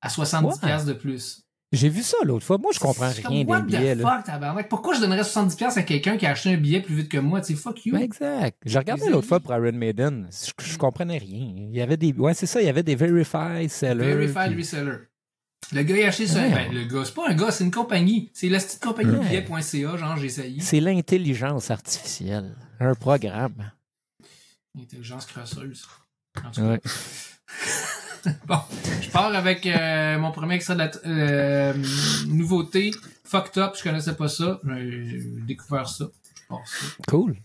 à 0.00 0.08
70$ 0.08 0.44
Ouais. 0.62 0.68
piastres 0.68 0.88
de 0.88 0.92
plus. 0.92 1.40
J'ai 1.72 1.88
vu 1.88 2.02
ça 2.02 2.16
l'autre 2.22 2.46
fois. 2.46 2.56
Moi, 2.58 2.70
je 2.72 2.78
comprends 2.78 3.08
rien 3.10 3.44
des 3.44 3.62
billets. 3.62 3.96
Là. 3.96 4.22
fuck? 4.24 4.68
Pourquoi 4.68 4.94
je 4.94 5.00
donnerais 5.00 5.22
70$ 5.24 5.56
piastres 5.56 5.80
à 5.80 5.82
quelqu'un 5.82 6.16
qui 6.16 6.24
a 6.24 6.30
acheté 6.30 6.50
un 6.50 6.56
billet 6.56 6.80
plus 6.80 6.94
vite 6.94 7.08
que 7.08 7.18
moi? 7.18 7.40
Tu 7.40 7.48
sais, 7.48 7.60
fuck 7.60 7.84
you. 7.84 7.94
Ben, 7.94 8.02
exact. 8.02 8.58
J'ai 8.64 8.78
regardé 8.78 9.08
l'autre 9.08 9.26
fois 9.26 9.40
pour 9.40 9.52
Iron 9.56 9.72
Maiden. 9.72 10.28
Je, 10.30 10.52
je 10.64 10.78
comprenais 10.78 11.18
rien. 11.18 11.52
Il 11.56 11.74
y 11.74 11.80
avait 11.80 11.96
des. 11.96 12.12
Ouais, 12.12 12.32
c'est 12.34 12.46
ça. 12.46 12.60
Il 12.62 12.66
y 12.66 12.68
avait 12.68 12.84
des 12.84 12.94
verified 12.94 13.68
sellers. 13.70 14.04
verified 14.14 14.52
puis- 14.52 14.58
reseller. 14.58 14.98
Le 15.72 15.82
gars, 15.82 15.96
il 15.96 16.04
a 16.04 16.08
acheté 16.08 16.26
ça. 16.26 16.40
Ouais. 16.42 16.50
Ben, 16.50 16.72
le 16.72 16.84
gars, 16.84 17.04
c'est 17.04 17.14
pas 17.14 17.28
un 17.28 17.34
gars, 17.34 17.50
c'est 17.50 17.64
une 17.64 17.70
compagnie. 17.70 18.30
C'est 18.32 18.48
la 18.48 18.58
petite 18.58 18.82
compagnie 18.82 19.16
Ouais. 19.16 19.42
billet.ca, 19.42 19.96
genre, 19.96 20.16
j'ai 20.16 20.26
essayé. 20.26 20.60
C'est 20.60 20.80
l'intelligence 20.80 21.70
artificielle. 21.70 22.54
Un 22.80 22.94
programme. 22.94 23.72
Intelligence 24.78 25.26
crasseuse. 25.26 25.86
En 26.44 26.50
tout 26.50 26.60
cas. 26.60 26.66
Ouais. 26.68 26.80
Bon, 28.46 28.56
je 29.02 29.10
pars 29.10 29.34
avec 29.34 29.66
euh, 29.66 30.18
mon 30.18 30.32
premier 30.32 30.54
extrait 30.54 30.72
de 30.72 30.78
la 30.78 30.90
euh, 31.04 31.74
nouveauté. 32.26 32.90
Fucked 33.22 33.58
Up, 33.62 33.74
je 33.76 33.82
connaissais 33.82 34.14
pas 34.14 34.28
ça. 34.28 34.60
J'ai 34.66 35.20
découvert 35.46 35.86
ça. 35.86 36.06
Je 36.34 36.42
pars 36.48 36.66
ça. 36.66 36.86
Cool. 37.06 37.36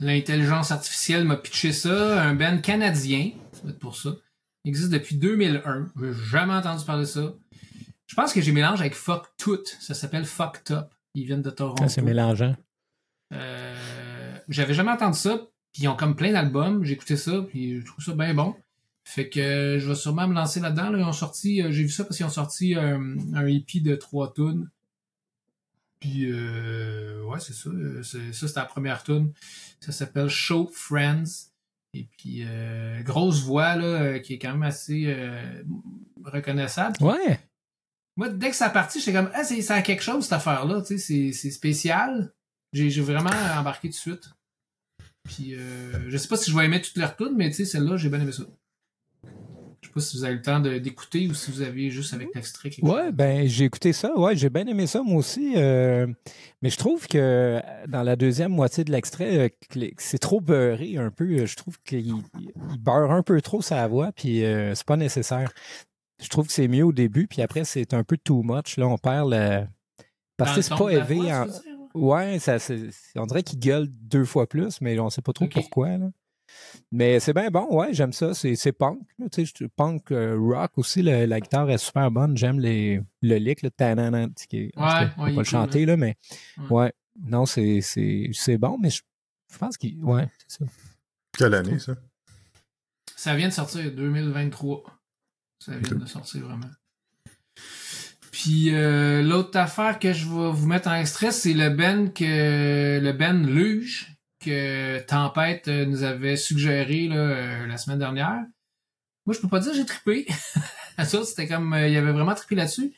L'intelligence 0.00 0.70
artificielle 0.70 1.24
m'a 1.24 1.36
pitché 1.36 1.72
ça, 1.72 2.22
un 2.22 2.34
band 2.34 2.58
canadien, 2.58 3.30
ça 3.52 3.60
va 3.64 3.70
être 3.70 3.78
pour 3.78 3.96
ça. 3.96 4.10
Il 4.64 4.68
existe 4.70 4.90
depuis 4.90 5.16
2001. 5.16 5.88
J'ai 6.00 6.12
jamais 6.30 6.54
entendu 6.54 6.84
parler 6.84 7.02
de 7.02 7.08
ça. 7.08 7.32
Je 8.06 8.14
pense 8.14 8.32
que 8.32 8.40
j'ai 8.40 8.52
mélangé 8.52 8.80
avec 8.80 8.94
Fuck 8.94 9.26
Tout. 9.38 9.60
Ça 9.80 9.94
s'appelle 9.94 10.24
Fucked 10.24 10.70
Up. 10.76 10.88
Ils 11.14 11.24
viennent 11.26 11.42
de 11.42 11.50
Toronto. 11.50 11.82
Ah, 11.84 11.88
c'est 11.88 12.02
mélangeant. 12.02 12.56
Euh, 13.32 14.36
J'avais 14.48 14.74
jamais 14.74 14.90
entendu 14.90 15.18
ça. 15.18 15.38
Puis 15.72 15.82
ils 15.84 15.88
ont 15.88 15.96
comme 15.96 16.16
plein 16.16 16.32
d'albums. 16.32 16.84
J'ai 16.84 16.94
écouté 16.94 17.16
ça. 17.16 17.42
Puis 17.48 17.80
je 17.80 17.86
trouve 17.86 18.04
ça 18.04 18.12
bien 18.14 18.34
bon. 18.34 18.54
Fait 19.04 19.28
que 19.28 19.78
je 19.80 19.88
vais 19.88 19.94
sûrement 19.94 20.26
me 20.28 20.34
lancer 20.34 20.60
là-dedans. 20.60 20.90
là. 20.90 20.98
Ils 20.98 21.04
ont 21.04 21.12
sorti, 21.12 21.62
euh, 21.62 21.70
j'ai 21.70 21.82
vu 21.82 21.90
ça 21.90 22.04
parce 22.04 22.16
qu'ils 22.16 22.26
ont 22.26 22.30
sorti 22.30 22.76
euh, 22.76 22.98
un 23.34 23.46
EP 23.46 23.80
de 23.80 23.94
trois 23.94 24.32
tunes. 24.32 24.68
Puis 26.00 26.30
euh, 26.30 27.22
ouais, 27.24 27.40
c'est 27.40 27.52
ça. 27.54 27.70
euh, 27.70 28.02
c'est- 28.02 28.32
Ça, 28.32 28.46
c'était 28.48 28.60
la 28.60 28.66
première 28.66 29.02
tune. 29.02 29.32
Ça 29.80 29.92
s'appelle 29.92 30.28
Show 30.28 30.70
Friends. 30.72 31.24
Et 31.94 32.06
puis 32.18 32.42
euh, 32.46 33.02
grosse 33.02 33.42
voix 33.42 33.74
là, 33.74 33.84
euh, 33.84 34.18
qui 34.18 34.34
est 34.34 34.38
quand 34.38 34.52
même 34.52 34.62
assez 34.62 35.04
euh, 35.06 35.62
reconnaissable. 36.24 36.96
Ouais. 37.02 37.40
Moi, 38.16 38.28
dès 38.28 38.50
que 38.50 38.56
ça 38.56 38.66
a 38.66 38.70
parti, 38.70 38.98
j'étais 39.00 39.12
comme 39.14 39.30
Ah, 39.34 39.42
c'est, 39.44 39.62
ça 39.62 39.74
a 39.76 39.82
quelque 39.82 40.02
chose 40.02 40.24
cette 40.24 40.32
affaire-là, 40.34 40.80
tu 40.82 40.86
sais, 40.86 40.98
c'est, 40.98 41.32
c'est 41.32 41.50
spécial. 41.50 42.32
J'ai, 42.72 42.90
j'ai 42.90 43.00
vraiment 43.00 43.30
embarqué 43.56 43.88
tout 43.88 43.92
de 43.94 43.98
suite. 43.98 44.30
Puis 45.24 45.54
euh, 45.54 46.10
je 46.10 46.16
sais 46.18 46.28
pas 46.28 46.36
si 46.36 46.50
je 46.50 46.56
vais 46.56 46.66
aimer 46.66 46.80
toutes 46.82 46.96
leurs 46.96 47.16
tunes, 47.16 47.34
mais 47.36 47.48
tu 47.48 47.56
sais, 47.56 47.64
celle-là, 47.64 47.96
j'ai 47.96 48.08
bien 48.10 48.20
aimé 48.20 48.32
ça. 48.32 48.44
Je 49.94 50.00
sais 50.00 50.06
pas 50.06 50.10
si 50.12 50.16
vous 50.18 50.24
avez 50.24 50.34
le 50.34 50.42
temps 50.42 50.60
d'écouter 50.60 51.26
ou 51.28 51.34
si 51.34 51.50
vous 51.50 51.62
avez 51.62 51.90
juste 51.90 52.12
avec 52.12 52.28
l'extrait 52.34 52.70
Ouais, 52.82 53.04
chose. 53.06 53.12
ben 53.14 53.46
j'ai 53.48 53.64
écouté 53.64 53.92
ça. 53.94 54.14
Ouais, 54.18 54.36
j'ai 54.36 54.50
bien 54.50 54.66
aimé 54.66 54.86
ça 54.86 55.02
moi 55.02 55.16
aussi. 55.16 55.54
euh, 55.56 56.06
mais 56.60 56.68
je 56.70 56.76
trouve 56.76 57.06
que 57.06 57.16
euh, 57.18 57.60
dans 57.88 58.02
la 58.02 58.16
deuxième 58.16 58.52
moitié 58.52 58.84
de 58.84 58.92
l'extrait, 58.92 59.50
euh, 59.76 59.88
c'est 59.96 60.18
trop 60.18 60.40
beurré 60.40 60.96
un 60.98 61.10
peu. 61.10 61.46
Je 61.46 61.56
trouve 61.56 61.78
qu'il 61.84 62.06
il 62.38 62.78
beurre 62.78 63.10
un 63.12 63.22
peu 63.22 63.40
trop 63.40 63.62
sa 63.62 63.86
voix, 63.88 64.12
puis 64.12 64.44
euh, 64.44 64.74
c'est 64.74 64.86
pas 64.86 64.96
nécessaire. 64.96 65.52
Je 66.22 66.28
trouve 66.28 66.46
que 66.48 66.52
c'est 66.52 66.68
mieux 66.68 66.84
au 66.84 66.92
début, 66.92 67.26
puis 67.26 67.40
après 67.42 67.64
c'est 67.64 67.94
un 67.94 68.04
peu 68.04 68.16
too 68.18 68.42
much. 68.42 68.76
Là, 68.76 68.86
on 68.88 68.98
perd 68.98 69.30
le. 69.30 69.66
Parce 70.36 70.54
que 70.54 70.62
c'est 70.62 70.76
pas 70.76 70.90
élevé 70.90 71.32
en. 71.32 71.46
Ouais, 71.94 72.38
ça, 72.38 72.58
on 73.16 73.26
dirait 73.26 73.42
qu'il 73.42 73.58
gueule 73.58 73.88
deux 73.90 74.24
fois 74.24 74.46
plus, 74.46 74.80
mais 74.80 74.98
on 75.00 75.08
sait 75.10 75.22
pas 75.22 75.32
trop 75.32 75.46
pourquoi. 75.48 75.96
Là. 75.96 76.10
Mais 76.92 77.20
c'est 77.20 77.32
bien 77.34 77.50
bon, 77.50 77.66
ouais, 77.76 77.92
j'aime 77.92 78.12
ça. 78.12 78.34
C'est, 78.34 78.54
c'est 78.56 78.72
punk. 78.72 78.98
tu 79.30 79.44
sais, 79.46 79.52
punk 79.68 80.10
euh, 80.12 80.36
rock 80.38 80.72
aussi, 80.76 81.02
le- 81.02 81.26
la 81.26 81.40
guitare 81.40 81.70
est 81.70 81.78
super 81.78 82.10
bonne. 82.10 82.36
J'aime 82.36 82.58
les, 82.60 83.00
le 83.22 83.36
lick, 83.36 83.62
le 83.62 83.70
sais, 84.42 84.46
qui 84.48 84.56
Ouais, 84.76 85.06
pas 85.16 85.26
le 85.26 85.44
chanter, 85.44 85.86
là, 85.86 85.96
mais 85.96 86.16
Ouais. 86.58 86.64
ouais. 86.70 86.92
Non, 87.20 87.46
c'est, 87.46 87.80
c'est, 87.80 88.30
c'est 88.32 88.58
bon, 88.58 88.78
mais 88.78 88.90
je, 88.90 89.02
je 89.52 89.58
pense 89.58 89.76
qu'il. 89.76 90.02
Ouais, 90.04 90.28
c'est 90.46 90.64
ça. 90.64 90.70
Quelle 91.36 91.54
année, 91.54 91.78
ça? 91.78 91.94
Ça 93.16 93.34
vient 93.34 93.48
de 93.48 93.52
sortir 93.52 93.90
2023. 93.92 94.82
Ça 95.58 95.76
vient 95.76 95.96
de 95.98 96.06
sortir 96.06 96.42
vraiment. 96.46 96.70
Puis 98.30 98.72
euh, 98.74 99.22
l'autre 99.22 99.58
affaire 99.58 99.98
que 99.98 100.12
je 100.12 100.24
vais 100.26 100.52
vous 100.52 100.66
mettre 100.66 100.88
en 100.88 100.94
extrait, 100.94 101.32
c'est 101.32 101.54
le 101.54 101.70
Ben 101.70 102.12
que 102.12 103.00
le 103.02 103.12
Ben 103.12 103.44
Luge 103.46 104.14
que 104.40 105.00
Tempête 105.00 105.68
euh, 105.68 105.86
nous 105.86 106.02
avait 106.02 106.36
suggéré 106.36 107.08
là, 107.08 107.16
euh, 107.16 107.66
la 107.66 107.76
semaine 107.76 107.98
dernière. 107.98 108.44
Moi, 109.26 109.34
je 109.34 109.40
peux 109.40 109.48
pas 109.48 109.60
dire 109.60 109.74
j'ai 109.74 109.86
trippé. 109.86 110.26
ça, 110.98 111.24
c'était 111.24 111.48
comme 111.48 111.72
euh, 111.72 111.88
il 111.88 111.96
avait 111.96 112.12
vraiment 112.12 112.34
trippé 112.34 112.54
là-dessus. 112.54 112.92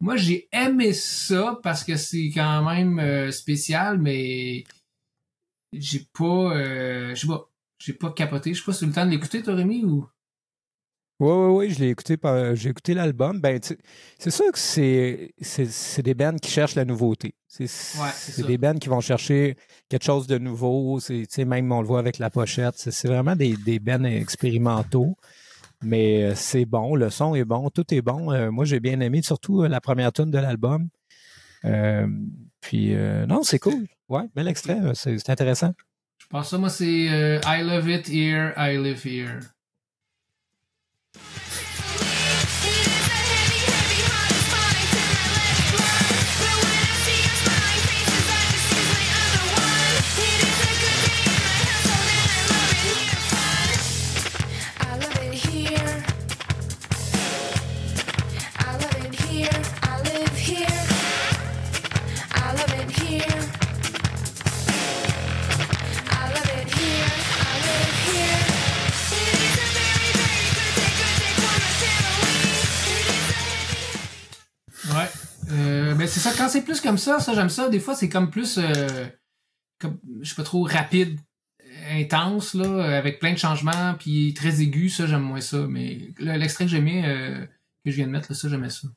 Moi, 0.00 0.16
j'ai 0.16 0.48
aimé 0.52 0.92
ça 0.92 1.58
parce 1.62 1.82
que 1.82 1.96
c'est 1.96 2.30
quand 2.34 2.62
même 2.62 3.32
spécial, 3.32 3.98
mais 3.98 4.64
j'ai 5.72 6.06
pas 6.12 6.54
euh, 6.54 7.14
je 7.14 7.20
sais 7.20 7.26
pas. 7.26 7.50
J'ai 7.78 7.92
pas 7.92 8.10
capoté. 8.10 8.54
Je 8.54 8.60
sais 8.60 8.64
pas 8.64 8.72
si 8.72 8.86
le 8.86 8.92
temps 8.92 9.04
de 9.04 9.10
l'écouter, 9.10 9.42
Rémi, 9.44 9.84
ou? 9.84 10.08
Oui, 11.18 11.32
oui, 11.32 11.56
oui, 11.56 11.70
je 11.72 11.78
l'ai 11.80 11.88
écouté, 11.88 12.18
par- 12.18 12.54
j'ai 12.54 12.68
écouté 12.68 12.92
l'album. 12.92 13.40
Ben, 13.40 13.58
c'est 14.18 14.30
sûr 14.30 14.52
que 14.52 14.58
c'est, 14.58 15.32
c'est, 15.40 16.02
des 16.02 16.12
bands 16.14 16.36
qui 16.36 16.50
cherchent 16.50 16.74
la 16.74 16.84
nouveauté. 16.84 17.34
C'est, 17.48 17.64
Ouais, 17.98 18.46
des 18.46 18.58
bands 18.58 18.74
qui 18.74 18.90
vont 18.90 19.00
chercher 19.00 19.56
quelque 19.88 20.04
chose 20.04 20.26
de 20.26 20.36
nouveau. 20.36 21.00
C'est, 21.00 21.44
même 21.46 21.72
on 21.72 21.80
le 21.80 21.86
voit 21.86 22.00
avec 22.00 22.18
la 22.18 22.28
pochette. 22.28 22.74
C'est, 22.76 23.08
vraiment 23.08 23.34
des, 23.34 23.56
des 23.56 23.78
bands 23.78 24.04
expérimentaux. 24.04 25.16
Mais 25.82 26.22
euh, 26.22 26.34
c'est 26.34 26.64
bon, 26.64 26.94
le 26.94 27.10
son 27.10 27.34
est 27.34 27.44
bon, 27.44 27.70
tout 27.70 27.94
est 27.94 28.02
bon. 28.02 28.32
Euh, 28.32 28.50
moi, 28.50 28.64
j'ai 28.64 28.80
bien 28.80 29.00
aimé, 29.00 29.22
surtout 29.22 29.62
euh, 29.62 29.68
la 29.68 29.80
première 29.80 30.12
tune 30.12 30.30
de 30.30 30.38
l'album. 30.38 30.88
Euh, 31.64 32.06
puis, 32.60 32.94
euh, 32.94 33.26
non, 33.26 33.42
c'est 33.42 33.58
cool. 33.58 33.86
Ouais, 34.08 34.22
bel 34.34 34.48
extrait, 34.48 34.78
c'est, 34.94 35.28
intéressant. 35.30 35.74
Je 36.18 36.26
pense 36.28 36.50
ça, 36.50 36.58
moi, 36.58 36.70
c'est 36.70 36.86
I 36.86 37.62
love 37.62 37.88
it 37.88 38.08
here, 38.08 38.52
I 38.56 38.76
live 38.76 39.04
here. 39.04 39.40
Yeah. 41.16 41.45
C'est 76.06 76.20
ça. 76.20 76.32
Quand 76.36 76.48
c'est 76.48 76.62
plus 76.62 76.80
comme 76.80 76.98
ça, 76.98 77.20
ça, 77.20 77.34
j'aime 77.34 77.48
ça. 77.50 77.68
Des 77.68 77.80
fois, 77.80 77.94
c'est 77.94 78.08
comme 78.08 78.30
plus, 78.30 78.58
euh, 78.58 79.06
comme, 79.80 79.98
je 80.20 80.28
sais 80.28 80.34
pas 80.36 80.42
trop, 80.44 80.62
rapide, 80.64 81.20
intense, 81.90 82.54
là, 82.54 82.96
avec 82.98 83.18
plein 83.18 83.32
de 83.32 83.38
changements, 83.38 83.94
puis 83.98 84.34
très 84.34 84.60
aigu. 84.60 84.88
Ça, 84.88 85.06
j'aime 85.06 85.22
moins 85.22 85.40
ça. 85.40 85.66
Mais 85.66 86.12
le- 86.18 86.36
l'extrait 86.38 86.64
que 86.64 86.70
j'aimais, 86.70 87.04
euh, 87.06 87.44
que 87.84 87.90
je 87.90 87.96
viens 87.96 88.06
de 88.06 88.12
mettre, 88.12 88.30
là, 88.32 88.36
ça, 88.36 88.48
j'aimais 88.48 88.70
ça. 88.70 88.88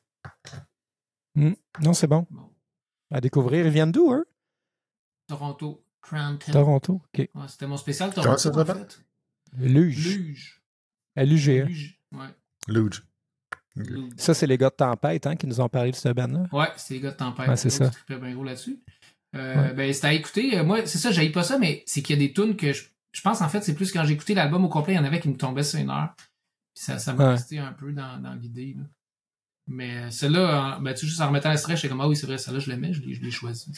Non, 1.36 1.92
c'est 1.92 2.06
bon. 2.06 2.26
Bon. 2.30 2.50
À 3.12 3.20
découvrir. 3.20 3.66
Ils 3.66 3.72
viennent 3.72 3.92
d'où, 3.92 4.12
eux? 4.12 4.26
Toronto. 5.26 5.84
Crowntown. 6.02 6.52
Toronto. 6.52 6.94
OK. 6.94 7.18
Ouais, 7.34 7.48
C'était 7.48 7.66
mon 7.66 7.76
spécial 7.76 8.10
Comment 8.14 8.34
Toronto, 8.36 8.60
en 8.60 8.64
fait. 8.74 9.00
Luge. 9.58 10.16
Luge. 10.16 10.62
L-U-G-E. 11.16 11.64
Luge. 11.66 12.00
Ouais. 12.12 12.26
Luge. 12.68 13.04
Ça, 14.16 14.34
c'est 14.34 14.46
les 14.46 14.58
gars 14.58 14.70
de 14.70 14.74
Tempête 14.74 15.26
hein, 15.26 15.36
qui 15.36 15.46
nous 15.46 15.60
ont 15.60 15.68
parlé 15.68 15.90
de 15.92 15.96
cette 15.96 16.14
band-là? 16.16 16.46
Ouais, 16.52 16.68
c'est 16.76 16.94
les 16.94 17.00
gars 17.00 17.10
de 17.12 17.16
Tempête. 17.16 17.48
Ouais, 17.48 17.56
c'est 17.56 17.70
ça. 17.70 17.90
bien 18.08 18.34
gros 18.34 18.44
là-dessus. 18.44 18.80
Euh, 19.36 19.68
Ouais. 19.68 19.74
Ben, 19.74 19.92
c'était 19.92 20.06
à 20.08 20.12
écouter. 20.12 20.58
Euh, 20.58 20.64
Moi, 20.64 20.86
c'est 20.86 20.98
ça, 20.98 21.12
j'aille 21.12 21.30
pas 21.30 21.44
ça, 21.44 21.58
mais 21.58 21.82
c'est 21.86 22.02
qu'il 22.02 22.18
y 22.20 22.22
a 22.24 22.26
des 22.26 22.32
tunes 22.32 22.56
que 22.56 22.72
je, 22.72 22.84
je 23.12 23.20
pense, 23.22 23.40
en 23.42 23.48
fait, 23.48 23.62
c'est 23.62 23.74
plus 23.74 23.92
quand 23.92 24.04
j'ai 24.04 24.14
écouté 24.14 24.34
l'album 24.34 24.64
au 24.64 24.68
complet, 24.68 24.94
il 24.94 24.96
y 24.96 24.98
en 24.98 25.04
avait 25.04 25.20
qui 25.20 25.28
me 25.28 25.36
tombaient 25.36 25.62
sur 25.62 25.78
une 25.78 25.90
heure. 25.90 26.14
Puis 26.74 26.84
ça, 26.84 26.98
ça 26.98 27.12
m'a 27.14 27.24
Ouais. 27.26 27.30
resté 27.32 27.58
un 27.58 27.72
peu 27.72 27.92
dans, 27.92 28.18
dans 28.20 28.34
l'idée. 28.34 28.76
Mais 29.68 29.98
euh, 29.98 30.10
celle-là, 30.10 30.76
en- 30.78 30.80
ben, 30.82 30.92
tu 30.94 31.00
sais, 31.00 31.06
juste 31.06 31.20
en 31.20 31.28
remettant 31.28 31.50
l'extrait, 31.50 31.76
j'étais 31.76 31.88
comme, 31.88 32.00
ah 32.00 32.08
oui, 32.08 32.16
c'est 32.16 32.26
vrai, 32.26 32.38
celle-là, 32.38 32.58
je 32.58 32.70
l'aimais, 32.70 32.92
je 32.92 33.02
l'ai, 33.02 33.14
je 33.14 33.22
l'ai 33.22 33.30
choisi. 33.30 33.70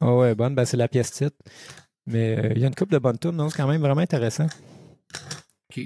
Ah 0.00 0.14
ouais, 0.14 0.34
bonne. 0.34 0.54
Ben, 0.56 0.64
c'est 0.64 0.76
la 0.76 0.88
pièce 0.88 1.12
titre. 1.12 1.36
Mais 2.06 2.36
euh, 2.38 2.52
il 2.56 2.60
y 2.60 2.64
a 2.64 2.68
une 2.68 2.74
couple 2.74 2.92
de 2.94 2.98
bonnes 2.98 3.18
tunes, 3.18 3.32
non? 3.36 3.48
C'est 3.50 3.56
quand 3.58 3.68
même 3.68 3.80
vraiment 3.80 4.00
intéressant. 4.00 4.46
OK. 5.70 5.80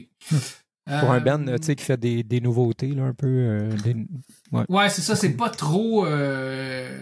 Pour 0.85 1.11
Euh, 1.11 1.15
un 1.15 1.21
band, 1.21 1.47
euh, 1.47 1.59
tu 1.59 1.67
sais, 1.67 1.77
qui 1.77 1.85
fait 1.85 1.97
des, 1.97 2.23
des 2.25 2.41
nouveautés, 2.41 2.89
là, 2.89 3.05
un 3.05 3.15
peu. 3.15 3.27
euh, 3.29 3.71
des- 3.85 4.07
Ouais, 4.69 4.89
c'est 4.89 5.01
ça, 5.03 5.15
c'est 5.17 5.37
pas 5.37 5.49
trop. 5.51 6.07
euh, 6.07 6.99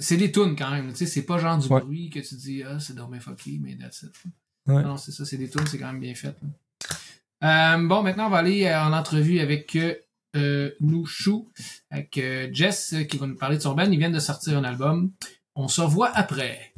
C'est 0.00 0.16
des 0.16 0.30
tunes 0.32 0.56
quand 0.56 0.70
même, 0.72 0.90
tu 0.90 0.96
sais, 0.98 1.06
c'est 1.06 1.22
pas 1.22 1.38
genre 1.38 1.56
du 1.58 1.68
Ouais. 1.68 1.80
bruit 1.80 2.10
que 2.10 2.18
tu 2.20 2.34
dis, 2.36 2.62
ah, 2.64 2.78
c'est 2.80 2.94
dormir 2.96 3.22
fucké, 3.22 3.58
mais 3.62 3.76
that's 3.76 4.02
it. 4.02 4.12
Ouais. 4.66 4.82
Non, 4.82 4.96
c'est 4.96 5.12
ça, 5.12 5.24
c'est 5.24 5.36
des 5.36 5.48
tunes, 5.48 5.66
c'est 5.68 5.78
quand 5.78 5.86
même 5.92 6.00
bien 6.00 6.14
fait. 6.14 6.34
Euh, 7.44 7.76
bon, 7.88 8.02
maintenant, 8.02 8.26
on 8.26 8.30
va 8.30 8.38
aller 8.38 8.68
en 8.74 8.92
entrevue 8.92 9.38
avec 9.40 9.76
euh, 9.76 9.94
euh, 10.36 10.70
Nouchou, 10.80 11.48
avec 11.90 12.16
euh, 12.18 12.48
Jess, 12.52 12.94
qui 13.08 13.18
va 13.18 13.26
nous 13.26 13.36
parler 13.36 13.56
de 13.56 13.62
son 13.62 13.74
band. 13.74 13.90
Ils 13.90 13.98
viennent 13.98 14.12
de 14.12 14.18
sortir 14.18 14.58
un 14.58 14.64
album. 14.64 15.12
On 15.54 15.68
se 15.68 15.80
revoit 15.80 16.10
après. 16.14 16.72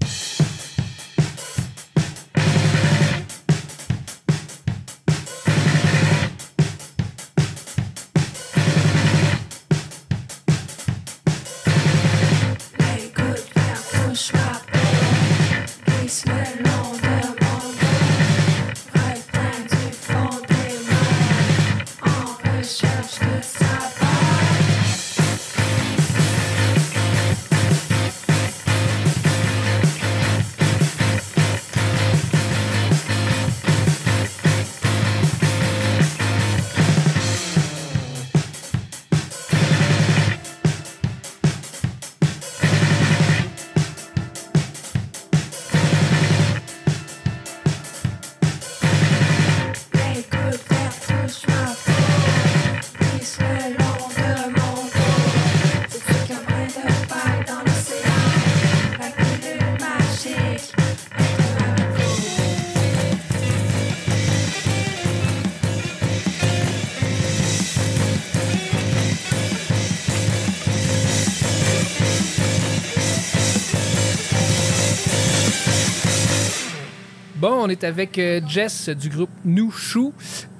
On 77.66 77.68
est 77.68 77.82
avec 77.82 78.16
euh, 78.18 78.40
Jess 78.46 78.90
du 78.90 79.08
groupe 79.08 79.30
Nous 79.44 79.72
Chou, 79.72 80.12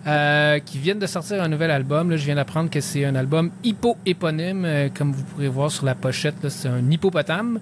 euh, 0.08 0.58
qui 0.58 0.78
viennent 0.78 0.98
de 0.98 1.06
sortir 1.06 1.40
un 1.40 1.46
nouvel 1.46 1.70
album. 1.70 2.16
Je 2.16 2.24
viens 2.24 2.34
d'apprendre 2.34 2.68
que 2.68 2.80
c'est 2.80 3.04
un 3.04 3.14
album 3.14 3.52
hippo-éponyme. 3.62 4.64
euh, 4.64 4.88
comme 4.92 5.12
vous 5.12 5.22
pourrez 5.22 5.46
voir 5.46 5.70
sur 5.70 5.86
la 5.86 5.94
pochette, 5.94 6.48
c'est 6.48 6.66
un 6.66 6.90
hippopotame. 6.90 7.60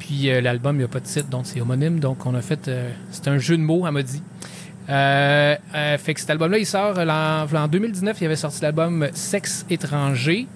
Puis 0.00 0.28
l'album, 0.42 0.74
il 0.74 0.78
n'y 0.80 0.84
a 0.84 0.88
pas 0.88 0.98
de 0.98 1.04
titre, 1.04 1.28
donc 1.28 1.46
c'est 1.46 1.60
homonyme. 1.60 2.00
Donc 2.00 2.26
on 2.26 2.34
a 2.34 2.42
fait. 2.42 2.68
c'est 3.12 3.28
un 3.28 3.38
jeu 3.38 3.56
de 3.56 3.62
mots, 3.62 3.86
elle 3.86 3.92
m'a 3.92 4.02
dit. 4.02 4.20
Fait 4.88 6.14
que 6.14 6.20
cet 6.20 6.30
album-là, 6.30 6.58
il 6.58 6.66
sort 6.66 6.98
en, 6.98 7.46
en 7.56 7.68
2019. 7.68 8.20
Il 8.20 8.24
avait 8.24 8.34
sorti 8.34 8.62
l'album 8.62 9.06
Sexe 9.14 9.64
étranger. 9.70 10.48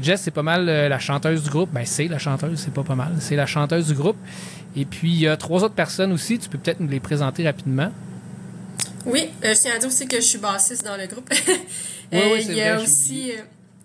Jess, 0.00 0.20
c'est 0.20 0.30
pas 0.30 0.44
mal 0.44 0.66
la 0.66 0.98
chanteuse 1.00 1.42
du 1.42 1.50
groupe. 1.50 1.70
Ben, 1.72 1.84
c'est 1.84 2.06
la 2.06 2.18
chanteuse, 2.18 2.60
c'est 2.60 2.72
pas 2.72 2.84
pas 2.84 2.94
mal. 2.94 3.14
C'est 3.18 3.34
la 3.34 3.46
chanteuse 3.46 3.88
du 3.88 3.94
groupe. 3.94 4.16
Et 4.76 4.84
puis, 4.84 5.10
il 5.12 5.20
y 5.20 5.28
a 5.28 5.36
trois 5.36 5.62
autres 5.64 5.74
personnes 5.74 6.12
aussi. 6.12 6.38
Tu 6.38 6.48
peux 6.48 6.58
peut-être 6.58 6.80
nous 6.80 6.88
les 6.88 7.00
présenter 7.00 7.44
rapidement. 7.44 7.92
Oui, 9.04 9.28
euh, 9.44 9.54
je 9.54 9.60
tiens 9.60 9.74
à 9.74 9.78
dire 9.78 9.88
aussi 9.88 10.06
que 10.06 10.16
je 10.16 10.20
suis 10.22 10.38
bassiste 10.38 10.84
dans 10.84 10.96
le 10.96 11.06
groupe. 11.06 11.30
Oui, 12.14 12.18
Euh, 12.18 12.34
oui, 12.34 12.42
c'est 12.44 12.52
il 12.52 12.58
y 12.58 12.62
a 12.62 12.74
vrai, 12.76 12.84
aussi. 12.84 13.30
euh, 13.32 13.36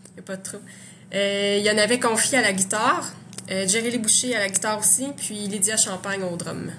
Il 0.09 0.13
n'y 0.15 0.19
a 0.19 0.21
pas 0.23 0.35
de 0.35 0.43
trouble. 0.43 0.63
Euh, 1.15 1.55
il 1.59 1.65
y 1.65 1.71
en 1.71 1.77
avait 1.77 1.97
confié 1.99 2.37
à 2.39 2.41
la 2.41 2.51
guitare. 2.51 3.09
Euh, 3.49 3.65
Jerry 3.65 3.89
Lee 3.91 3.99
Boucher 3.99 4.35
à 4.35 4.39
la 4.39 4.49
guitare 4.49 4.77
aussi. 4.79 5.07
Puis 5.15 5.35
Lydia 5.47 5.77
Champagne 5.77 6.21
au 6.23 6.35
drum. 6.35 6.69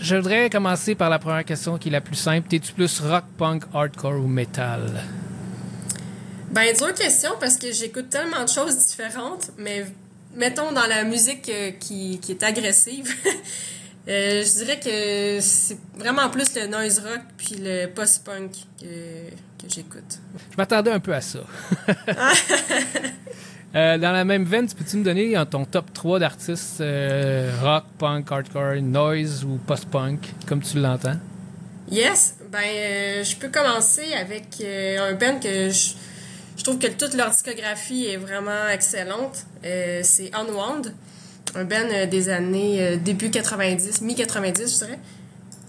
Je 0.00 0.16
voudrais 0.16 0.50
commencer 0.50 0.96
par 0.96 1.10
la 1.10 1.20
première 1.20 1.44
question 1.44 1.78
qui 1.78 1.90
est 1.90 1.92
la 1.92 2.00
plus 2.00 2.16
simple. 2.16 2.48
T'es-tu 2.48 2.72
plus 2.72 3.00
rock, 3.00 3.22
punk, 3.38 3.62
hardcore 3.72 4.14
ou 4.16 4.26
metal? 4.26 5.00
Ben, 6.50 6.74
dure 6.76 6.92
question 6.94 7.30
parce 7.38 7.56
que 7.56 7.70
j'écoute 7.72 8.10
tellement 8.10 8.42
de 8.44 8.48
choses 8.48 8.76
différentes, 8.86 9.52
mais 9.58 9.86
mettons 10.36 10.72
dans 10.72 10.86
la 10.86 11.04
musique 11.04 11.48
euh, 11.48 11.70
qui, 11.78 12.18
qui 12.20 12.32
est 12.32 12.42
agressive, 12.42 13.12
euh, 14.08 14.42
je 14.42 14.64
dirais 14.64 14.80
que 14.80 15.40
c'est 15.40 15.78
vraiment 15.96 16.28
plus 16.30 16.54
le 16.54 16.66
noise 16.66 17.00
rock 17.00 17.22
puis 17.36 17.56
le 17.60 17.86
post-punk 17.86 18.52
que, 18.80 18.86
que 18.86 19.72
j'écoute. 19.72 20.18
Je 20.50 20.56
m'attendais 20.56 20.90
un 20.90 21.00
peu 21.00 21.14
à 21.14 21.20
ça. 21.20 21.40
Euh, 23.76 23.98
dans 23.98 24.12
la 24.12 24.24
même 24.24 24.44
veine, 24.44 24.68
peux-tu 24.68 24.98
me 24.98 25.02
donner 25.02 25.34
ton 25.50 25.64
top 25.64 25.92
3 25.92 26.20
d'artistes 26.20 26.80
euh, 26.80 27.50
rock, 27.60 27.82
punk, 27.98 28.30
hardcore, 28.30 28.80
noise 28.80 29.44
ou 29.44 29.58
post-punk, 29.66 30.20
comme 30.46 30.62
tu 30.62 30.78
l'entends? 30.78 31.16
Yes, 31.90 32.36
ben 32.52 33.24
je 33.24 33.34
peux 33.34 33.48
commencer 33.48 34.14
avec 34.14 34.62
un 34.64 35.14
band 35.14 35.40
que 35.40 35.70
je, 35.70 35.94
je 36.64 36.70
trouve 36.70 36.78
que 36.78 36.86
toute 36.86 37.12
leur 37.12 37.28
discographie 37.30 38.06
est 38.06 38.16
vraiment 38.16 38.68
excellente. 38.72 39.44
Euh, 39.66 40.00
c'est 40.02 40.30
Unwound, 40.34 40.94
un 41.54 41.64
band 41.64 41.76
euh, 41.92 42.06
des 42.06 42.30
années 42.30 42.82
euh, 42.82 42.96
début 42.96 43.30
90, 43.30 44.00
mi-90 44.00 44.72
je 44.72 44.78
dirais. 44.86 44.98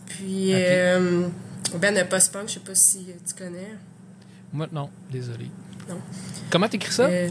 Puis 0.08 0.53
Ok. 0.53 0.58
euh, 0.62 1.27
un 1.73 1.77
band 1.77 1.91
de 1.91 2.03
post-punk, 2.03 2.47
je 2.47 2.53
sais 2.53 2.60
pas 2.62 2.75
si 2.75 3.08
tu 3.27 3.34
connais. 3.34 3.67
Moi, 4.53 4.67
non, 4.71 4.89
désolé. 5.12 5.47
Non. 5.89 5.97
Comment 6.49 6.69
t'écris 6.69 6.93
ça? 6.93 7.08
Euh, 7.08 7.27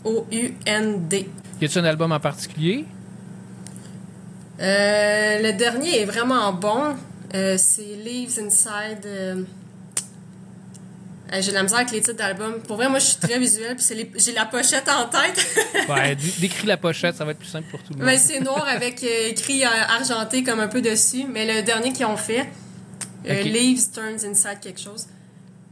U-N-W-O-U-N-D. 0.00 1.28
Y 1.60 1.64
a-tu 1.66 1.78
un 1.78 1.84
album 1.84 2.12
en 2.12 2.20
particulier? 2.20 2.86
Euh, 4.58 5.42
le 5.42 5.52
dernier 5.52 6.00
est 6.00 6.06
vraiment 6.06 6.50
bon. 6.54 6.94
Euh, 7.34 7.56
c'est 7.58 7.94
Leaves 8.04 8.38
Inside. 8.42 9.46
Euh, 11.32 11.40
j'ai 11.40 11.50
de 11.50 11.56
la 11.56 11.62
misère 11.62 11.78
avec 11.78 11.92
les 11.92 12.00
titres 12.00 12.16
d'albums. 12.16 12.60
Pour 12.66 12.76
vrai, 12.76 12.88
moi, 12.88 12.98
je 12.98 13.06
suis 13.06 13.16
très 13.16 13.38
visuelle. 13.38 13.76
puis 13.76 13.94
les- 13.94 14.10
J'ai 14.16 14.32
la 14.32 14.46
pochette 14.46 14.88
en 14.88 15.06
tête. 15.08 15.46
Ouais, 15.88 16.16
décris 16.40 16.66
la 16.66 16.76
pochette, 16.76 17.16
ça 17.16 17.24
va 17.24 17.32
être 17.32 17.38
plus 17.38 17.48
simple 17.48 17.68
pour 17.70 17.80
tout 17.82 17.92
le 17.92 17.98
monde. 17.98 18.06
Ben, 18.06 18.18
c'est 18.18 18.40
noir 18.40 18.66
avec 18.68 19.02
euh, 19.02 19.28
écrit 19.28 19.64
euh, 19.64 19.68
argenté 19.68 20.42
comme 20.42 20.60
un 20.60 20.68
peu 20.68 20.80
dessus. 20.82 21.24
Mais 21.28 21.52
le 21.56 21.62
dernier 21.62 21.92
qu'ils 21.92 22.06
ont 22.06 22.16
fait. 22.16 22.48
Leaves 23.24 23.90
Turns 23.92 24.24
Inside 24.24 24.60
quelque 24.62 24.80
chose, 24.80 25.06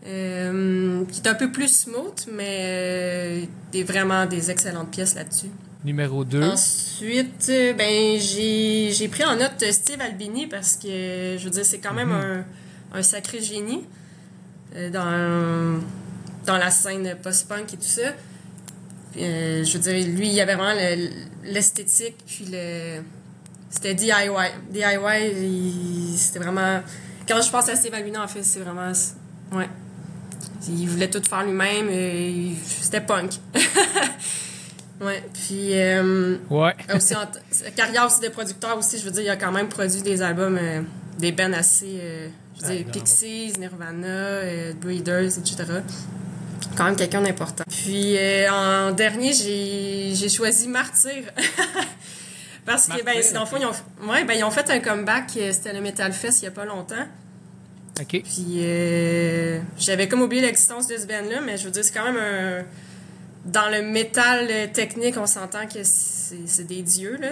qui 0.05 0.11
est 0.11 1.27
un 1.27 1.35
peu 1.35 1.51
plus 1.51 1.69
smooth, 1.85 2.27
mais 2.33 3.49
des, 3.73 3.83
vraiment 3.85 4.27
des 4.27 4.51
excellentes 4.51 4.91
pièces 4.91 5.15
là-dessus. 5.15 5.49
Numéro 5.85 6.25
2. 6.25 6.43
Ensuite, 6.43 7.47
ben 7.77 8.19
j'ai 8.21 9.09
pris 9.11 9.25
en 9.25 9.37
note 9.37 9.65
Steve 9.71 10.01
Albini 10.01 10.47
parce 10.47 10.77
que 10.77 11.37
je 11.39 11.45
veux 11.45 11.51
dire 11.51 11.65
c'est 11.65 11.79
quand 11.79 11.95
même 11.95 12.13
un, 12.13 12.45
un 12.93 13.03
sacré 13.03 13.41
génie 13.41 13.85
dans 14.91 15.81
dans 16.47 16.57
la 16.59 16.71
scène 16.71 17.17
post-punk 17.23 17.75
et 17.75 17.77
tout 17.77 17.83
ça. 17.83 18.13
Euh, 19.17 19.65
je 19.65 19.73
veux 19.73 19.79
dire 19.79 20.07
lui 20.17 20.29
il 20.31 20.41
avait 20.41 20.55
vraiment 20.55 20.75
le- 20.79 21.11
l'esthétique 21.53 22.17
puis 22.27 22.47
le 22.51 23.01
c'était 23.71 23.95
DIY. 23.95 24.13
DIY 24.71 26.17
c'était 26.17 26.39
vraiment 26.39 26.81
quand 27.27 27.41
je 27.43 27.51
pense 27.51 27.69
à 27.69 27.75
Steve 27.77 27.95
Albini 27.95 28.17
en 28.19 28.29
fait 28.29 28.43
c'est 28.43 28.61
vraiment 28.61 28.93
ouais 29.53 29.69
il 30.69 30.87
voulait 30.89 31.09
tout 31.09 31.23
faire 31.29 31.43
lui-même 31.45 31.89
euh, 31.89 32.29
il- 32.29 32.57
c'était 32.65 33.01
punk. 33.01 33.33
ouais 35.01 35.23
puis 35.33 35.71
euh, 35.79 36.37
Ouais. 36.51 36.75
aussi 36.95 37.15
en 37.15 37.27
carrière 37.77 38.07
aussi 38.07 38.21
de 38.21 38.29
producteur 38.29 38.77
aussi 38.77 38.99
je 38.99 39.05
veux 39.05 39.11
dire 39.11 39.23
il 39.23 39.29
a 39.31 39.37
quand 39.37 39.53
même 39.53 39.69
produit 39.69 40.03
des 40.03 40.23
albums 40.23 40.59
euh, 40.61 40.83
des 41.19 41.33
bands 41.33 41.53
assez 41.55 41.99
euh, 42.01 42.29
je 42.61 42.67
veux 42.67 42.77
dire. 42.77 42.87
Pixies 42.93 43.53
Nirvana 43.59 44.07
euh, 44.07 44.73
Breeders 44.75 45.39
etc 45.39 45.65
quand 46.77 46.85
même 46.85 46.97
quelqu'un 46.97 47.23
d'important 47.23 47.65
puis 47.69 48.17
euh, 48.17 48.51
en 48.51 48.93
dernier 48.93 49.33
j'ai 49.33 50.29
choisi 50.29 50.69
Martyr 50.69 51.25
parce 52.67 52.87
que 52.87 53.03
ben 53.05 53.23
dans 53.35 53.41
le 53.41 53.47
fond 53.47 53.57
ils 53.59 53.67
ont 53.67 54.11
ouais 54.11 54.25
ben 54.25 54.35
ils 54.35 54.45
ont 54.45 54.51
fait 54.51 54.69
un 54.71 54.81
comeback 54.81 55.31
euh, 55.37 55.53
c'était 55.53 55.73
le 55.73 55.81
Metal 55.81 56.13
Fest 56.13 56.43
il 56.43 56.47
y 56.47 56.49
a 56.49 56.53
pas 56.53 56.65
longtemps 56.65 57.07
OK. 58.01 58.23
puis 58.23 58.59
euh, 58.59 59.61
j'avais 59.77 60.09
comme 60.09 60.23
oublié 60.23 60.43
l'existence 60.43 60.87
de 60.87 60.97
ce 60.97 61.07
band-là, 61.07 61.41
mais 61.41 61.57
je 61.57 61.65
veux 61.65 61.71
dire, 61.71 61.85
c'est 61.85 61.93
quand 61.93 62.05
même 62.05 62.17
un. 62.17 62.65
Dans 63.45 63.71
le 63.71 63.83
métal 63.83 64.71
technique, 64.73 65.17
on 65.17 65.27
s'entend 65.27 65.67
que 65.67 65.83
c'est 65.83 66.67
des 66.67 66.83
dieux, 66.83 67.17
là. 67.19 67.31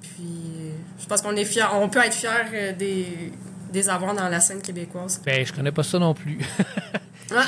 Puis 0.00 0.72
je 0.98 1.06
pense 1.06 1.20
qu'on 1.20 1.36
est 1.36 1.44
fiers, 1.44 1.66
on 1.74 1.88
peut 1.88 2.00
être 2.00 2.14
fiers 2.14 2.72
des, 2.78 3.32
des 3.72 3.88
avoir 3.88 4.14
dans 4.14 4.28
la 4.28 4.40
scène 4.40 4.60
québécoise. 4.62 5.20
Ben, 5.24 5.44
je 5.44 5.52
connais 5.52 5.72
pas 5.72 5.82
ça 5.82 5.98
non 5.98 6.14
plus. 6.14 6.38
Ah. 7.30 7.44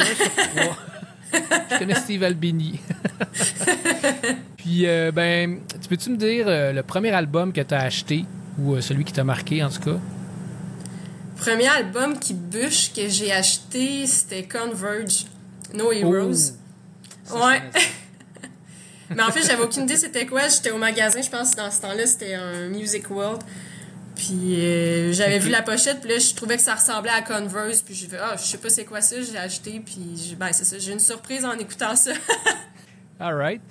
Je 1.70 1.78
connais 1.78 1.94
Steve 1.94 2.22
Albini. 2.22 2.80
Puis, 4.58 4.86
euh, 4.86 5.10
ben, 5.10 5.60
tu 5.80 5.88
peux-tu 5.88 6.10
me 6.10 6.16
dire 6.18 6.44
euh, 6.48 6.72
le 6.72 6.82
premier 6.82 7.12
album 7.12 7.50
que 7.52 7.62
tu 7.62 7.72
as 7.72 7.80
acheté 7.80 8.26
ou 8.58 8.74
euh, 8.74 8.82
celui 8.82 9.04
qui 9.04 9.12
t'a 9.14 9.24
marqué 9.24 9.64
en 9.64 9.70
tout 9.70 9.80
cas? 9.80 9.98
Premier 11.36 11.68
album 11.68 12.18
qui 12.18 12.34
bûche 12.34 12.92
que 12.92 13.08
j'ai 13.08 13.32
acheté, 13.32 14.06
c'était 14.06 14.42
Converge, 14.42 15.24
No 15.72 15.92
Heroes. 15.92 16.34
Ça, 17.24 17.46
Ouais. 17.46 17.62
Mais 19.16 19.22
en 19.22 19.30
fait, 19.30 19.42
j'avais 19.42 19.62
aucune 19.62 19.84
idée 19.84 19.96
c'était 19.96 20.26
quoi. 20.26 20.46
J'étais 20.48 20.70
au 20.70 20.78
magasin, 20.78 21.20
je 21.22 21.30
pense, 21.30 21.56
dans 21.56 21.70
ce 21.70 21.80
temps-là, 21.80 22.06
c'était 22.06 22.34
un 22.34 22.68
Music 22.68 23.10
World. 23.10 23.42
Puis 24.20 24.54
euh, 24.60 25.14
j'avais 25.14 25.38
vu 25.38 25.48
la 25.48 25.62
pochette, 25.62 26.02
puis 26.02 26.10
là, 26.10 26.18
je 26.18 26.34
trouvais 26.34 26.56
que 26.58 26.62
ça 26.62 26.74
ressemblait 26.74 27.10
à 27.10 27.22
Converse. 27.22 27.80
Puis 27.80 27.94
j'ai 27.94 28.06
fait, 28.06 28.18
ah, 28.20 28.34
je 28.36 28.42
sais 28.42 28.58
pas 28.58 28.68
c'est 28.68 28.84
quoi 28.84 29.00
ça, 29.00 29.16
j'ai 29.22 29.38
acheté. 29.38 29.80
Puis 29.82 30.36
ben, 30.38 30.48
c'est 30.52 30.64
ça, 30.66 30.76
j'ai 30.78 30.90
eu 30.90 30.92
une 30.92 31.00
surprise 31.00 31.42
en 31.42 31.52
écoutant 31.54 31.96
ça. 31.96 32.10
All 33.18 33.34
right. 33.34 33.62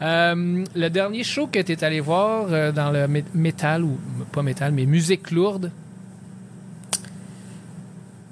Euh, 0.00 0.64
le 0.74 0.88
dernier 0.88 1.22
show 1.22 1.46
que 1.46 1.60
tu 1.60 1.70
es 1.70 1.84
allé 1.84 2.00
voir 2.00 2.48
euh, 2.50 2.72
dans 2.72 2.90
le 2.90 3.06
mé- 3.06 3.22
métal, 3.32 3.84
ou 3.84 3.96
pas 4.32 4.42
métal, 4.42 4.72
mais 4.72 4.86
musique 4.86 5.30
lourde, 5.30 5.70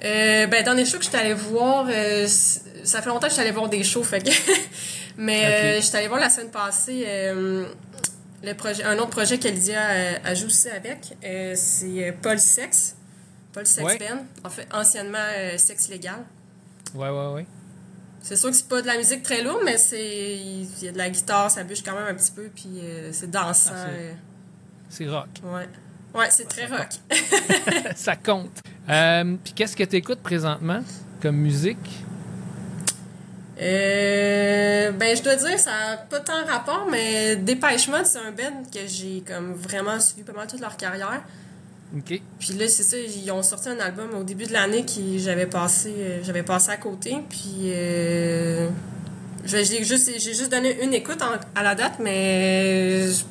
ben, 0.02 0.64
dans 0.64 0.72
les 0.72 0.85
shows 0.85 0.98
que 0.98 1.04
j'étais 1.04 1.18
allée 1.18 1.35
voir, 1.35 1.87
euh, 1.88 2.26
c- 2.26 2.62
ça 2.83 3.02
fait 3.02 3.09
longtemps 3.11 3.26
que 3.26 3.30
j'étais 3.30 3.42
allée 3.42 3.50
voir 3.52 3.68
des 3.68 3.85
shows, 3.85 4.02
fait 4.02 4.20
que. 4.24 4.30
Mais 5.18 5.42
euh, 5.44 5.76
Ok. 5.78 5.83
j'étais 5.85 5.98
allée 5.98 6.09
voir 6.09 6.20
la 6.20 6.30
semaine 6.30 6.50
passée 6.50 7.04
le 8.42 8.55
projet, 8.55 8.83
un 8.85 8.96
autre 8.98 9.11
projet 9.11 9.38
qu'Elydia 9.38 9.81
euh, 9.90 10.14
a 10.24 10.35
joué 10.35 10.46
aussi 10.46 10.68
avec. 10.70 11.16
Euh, 11.24 11.55
c'est 11.57 12.09
euh, 12.09 12.12
Paul 12.20 12.38
Sex. 12.38 12.96
Paul 13.53 13.66
Sex 13.66 13.85
Ouais. 13.85 13.98
Band. 13.98 14.24
En 14.44 14.50
fait, 14.50 14.66
anciennement 14.72 15.18
euh, 15.37 15.59
Sexe 15.59 15.88
Légal. 15.88 16.24
ouais, 16.94 17.09
ouais, 17.11 17.33
ouais. 17.35 17.46
C'est 18.22 18.37
sûr 18.37 18.50
que 18.50 18.57
c'est 18.57 18.68
pas 18.68 18.83
de 18.83 18.87
la 18.87 18.98
musique 18.98 19.22
très 19.22 19.42
lourde, 19.42 19.62
mais 19.64 19.79
c'est 19.79 20.37
il 20.37 20.85
y 20.85 20.88
a 20.88 20.92
de 20.92 20.98
la 20.98 21.09
guitare, 21.09 21.50
ça 21.50 21.64
bûche 21.64 21.83
quand 21.83 21.94
même 21.94 22.07
un 22.07 22.14
petit 22.14 22.33
peu, 22.33 22.50
puis 22.55 22.68
euh, 22.83 23.11
c'est 23.12 23.31
dansant. 23.31 23.72
Ah, 23.74 23.87
c'est- 24.90 25.09
rock. 25.09 25.29
ouais. 25.42 25.68
Ouais, 26.14 26.26
c'est 26.31 26.46
très 26.48 26.66
rock. 26.66 26.88
ça 27.96 28.16
compte. 28.16 28.61
Puis 29.44 29.53
qu'est-ce 29.55 29.74
que 29.76 29.85
tu 29.85 29.96
écoutes 29.96 30.20
présentement 30.20 30.83
comme 31.22 31.37
musique? 31.37 31.79
Euh, 35.00 35.04
ben, 35.06 35.16
je 35.16 35.22
dois 35.22 35.36
dire, 35.36 35.58
ça 35.58 35.70
n'a 35.70 35.96
pas 35.96 36.20
tant 36.20 36.44
rapport, 36.46 36.86
mais 36.90 37.36
Dépêche 37.36 37.88
Mode, 37.88 38.06
c'est 38.06 38.18
un 38.18 38.30
band 38.32 38.62
que 38.72 38.80
j'ai 38.86 39.22
comme 39.26 39.54
vraiment 39.54 39.98
suivi 40.00 40.22
pas 40.22 40.32
mal 40.32 40.46
toute 40.46 40.60
leur 40.60 40.76
carrière. 40.76 41.22
OK. 41.96 42.20
Puis 42.38 42.52
là, 42.54 42.68
c'est 42.68 42.82
ça, 42.84 42.96
ils 42.98 43.30
ont 43.32 43.42
sorti 43.42 43.68
un 43.68 43.80
album 43.80 44.14
au 44.14 44.22
début 44.22 44.44
de 44.46 44.52
l'année 44.52 44.84
qui 44.84 45.18
j'avais 45.18 45.46
passé, 45.46 45.92
euh, 45.98 46.20
j'avais 46.22 46.42
passé 46.44 46.70
à 46.70 46.76
côté. 46.76 47.16
Puis 47.28 47.72
euh, 47.72 48.68
j'ai 49.44 49.64
juste, 49.84 50.10
j'ai 50.18 50.34
juste 50.34 50.50
donné 50.50 50.82
une 50.84 50.94
écoute 50.94 51.20
en- 51.22 51.58
à 51.58 51.62
la 51.64 51.74
date, 51.74 51.94
mais 51.98 53.08
je- 53.08 53.24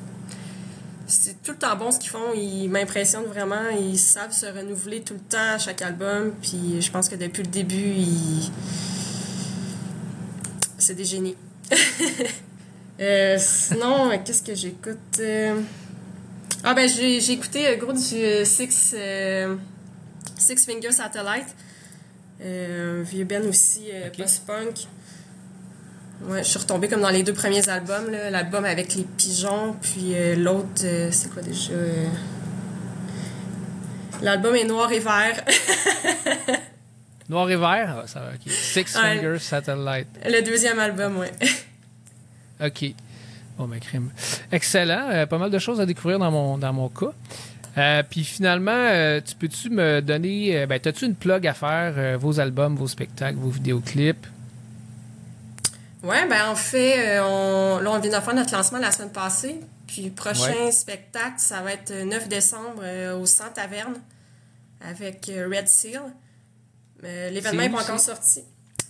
c'est 1.08 1.41
tout 1.41 1.51
le 1.51 1.58
temps 1.58 1.75
bon 1.77 1.89
ce 1.91 1.99
qu'ils 1.99 2.10
font. 2.10 2.34
Ils 2.36 2.67
m'impressionnent 2.67 3.25
vraiment. 3.27 3.69
Ils 3.79 3.97
savent 3.97 4.34
se 4.34 4.45
renouveler 4.47 5.01
tout 5.01 5.13
le 5.13 5.19
temps 5.21 5.53
à 5.55 5.58
chaque 5.58 5.82
album. 5.82 6.34
Puis 6.41 6.82
je 6.82 6.91
pense 6.91 7.08
que 7.08 7.15
depuis 7.15 7.43
le 7.43 7.49
début, 7.49 7.75
ils... 7.77 8.51
c'est 10.77 10.95
des 10.95 11.05
génies. 11.05 11.36
Euh, 13.01 13.38
sinon, 13.39 14.12
euh, 14.12 14.17
qu'est-ce 14.25 14.43
que 14.43 14.53
j'écoute? 14.53 14.97
Euh, 15.21 15.62
Ah 16.65 16.73
ben 16.73 16.89
j'ai 16.89 17.32
écouté 17.32 17.77
gros 17.79 17.93
du 17.93 17.99
Six, 17.99 18.93
Six 20.38 20.65
Finger 20.65 20.91
Satellite. 20.91 21.47
Vieux 22.41 23.23
Ben 23.23 23.47
aussi, 23.47 23.86
euh, 23.93 24.08
Ok. 24.08 24.17
post-punk. 24.17 24.88
Ouais, 26.25 26.43
je 26.43 26.49
suis 26.49 26.60
retombée 26.60 26.89
comme 26.89 26.99
dans 26.99 27.10
les 27.10 27.23
deux 27.23 27.32
premiers 27.32 27.69
albums, 27.69 28.12
l'album 28.12 28.65
avec 28.65 28.93
les 28.95 29.03
pigeons, 29.03 29.77
puis 29.82 30.13
euh, 30.15 30.36
l'autre, 30.36 30.84
euh, 30.84 31.08
c'est 31.13 31.29
quoi 31.32 31.41
déjà? 31.41 31.71
euh, 31.71 32.05
L'album 34.21 34.53
est 34.58 34.65
noir 34.65 34.91
et 34.91 34.99
vert. 34.99 35.41
Noir 37.30 37.50
et 37.52 37.56
vert, 37.56 38.00
ah, 38.04 38.08
ça 38.08 38.22
va, 38.22 38.30
ok. 38.34 38.52
Six 38.52 38.96
Ouais. 38.96 39.18
Finger 39.20 39.38
Satellite. 39.39 40.08
Le 40.26 40.42
deuxième 40.42 40.80
album, 40.80 41.18
ouais. 41.20 41.32
OK. 42.65 42.94
Bon, 43.58 43.68
ben, 43.68 43.80
crime. 43.80 44.10
Excellent. 44.52 45.10
Euh, 45.12 45.26
pas 45.28 45.38
mal 45.38 45.52
de 45.52 45.60
choses 45.60 45.80
à 45.80 45.86
découvrir 45.86 46.18
dans 46.18 46.32
mon, 46.32 46.58
dans 46.58 46.74
mon 46.74 46.89
cas. 46.89 47.12
Euh, 47.78 48.02
puis 48.10 48.24
finalement, 48.24 48.72
euh, 48.74 49.22
tu 49.24 49.36
peux-tu 49.36 49.70
me 49.70 50.02
donner. 50.02 50.65
ben, 50.65 50.80
as-tu 50.84 51.06
une 51.06 51.13
plug 51.15 51.46
à 51.46 51.54
faire 51.54 52.18
vos 52.18 52.39
albums, 52.39 52.76
vos 52.76 52.88
spectacles, 52.88 53.38
vos 53.38 53.50
vidéoclips? 53.50 54.26
Ouais, 56.02 56.26
ben 56.28 56.48
en 56.50 56.56
fait, 56.56 57.20
on, 57.20 57.80
là, 57.80 57.92
on 57.92 58.00
vient 58.00 58.18
de 58.18 58.24
faire 58.24 58.34
notre 58.36 58.54
lancement 58.56 58.80
la 58.80 58.92
semaine 58.92 59.12
passée. 59.12 59.60
Puis 59.86 60.10
prochain 60.10 60.54
Ouais. 60.65 60.72
spectacle, 60.72 61.36
ça 61.38 61.62
va 61.62 61.74
être 61.74 61.92
euh, 61.92 62.06
9 62.06 62.28
décembre 62.30 62.82
au 63.20 63.26
Centre 63.26 63.54
Taverne 63.54 63.96
avec 64.82 65.30
Red 65.30 65.68
Seal. 65.68 66.02
Euh, 67.04 67.30
L'événement 67.30 67.62
n'est 67.62 67.70
pas 67.70 67.84
encore 67.84 68.00
sorti. 68.00 68.42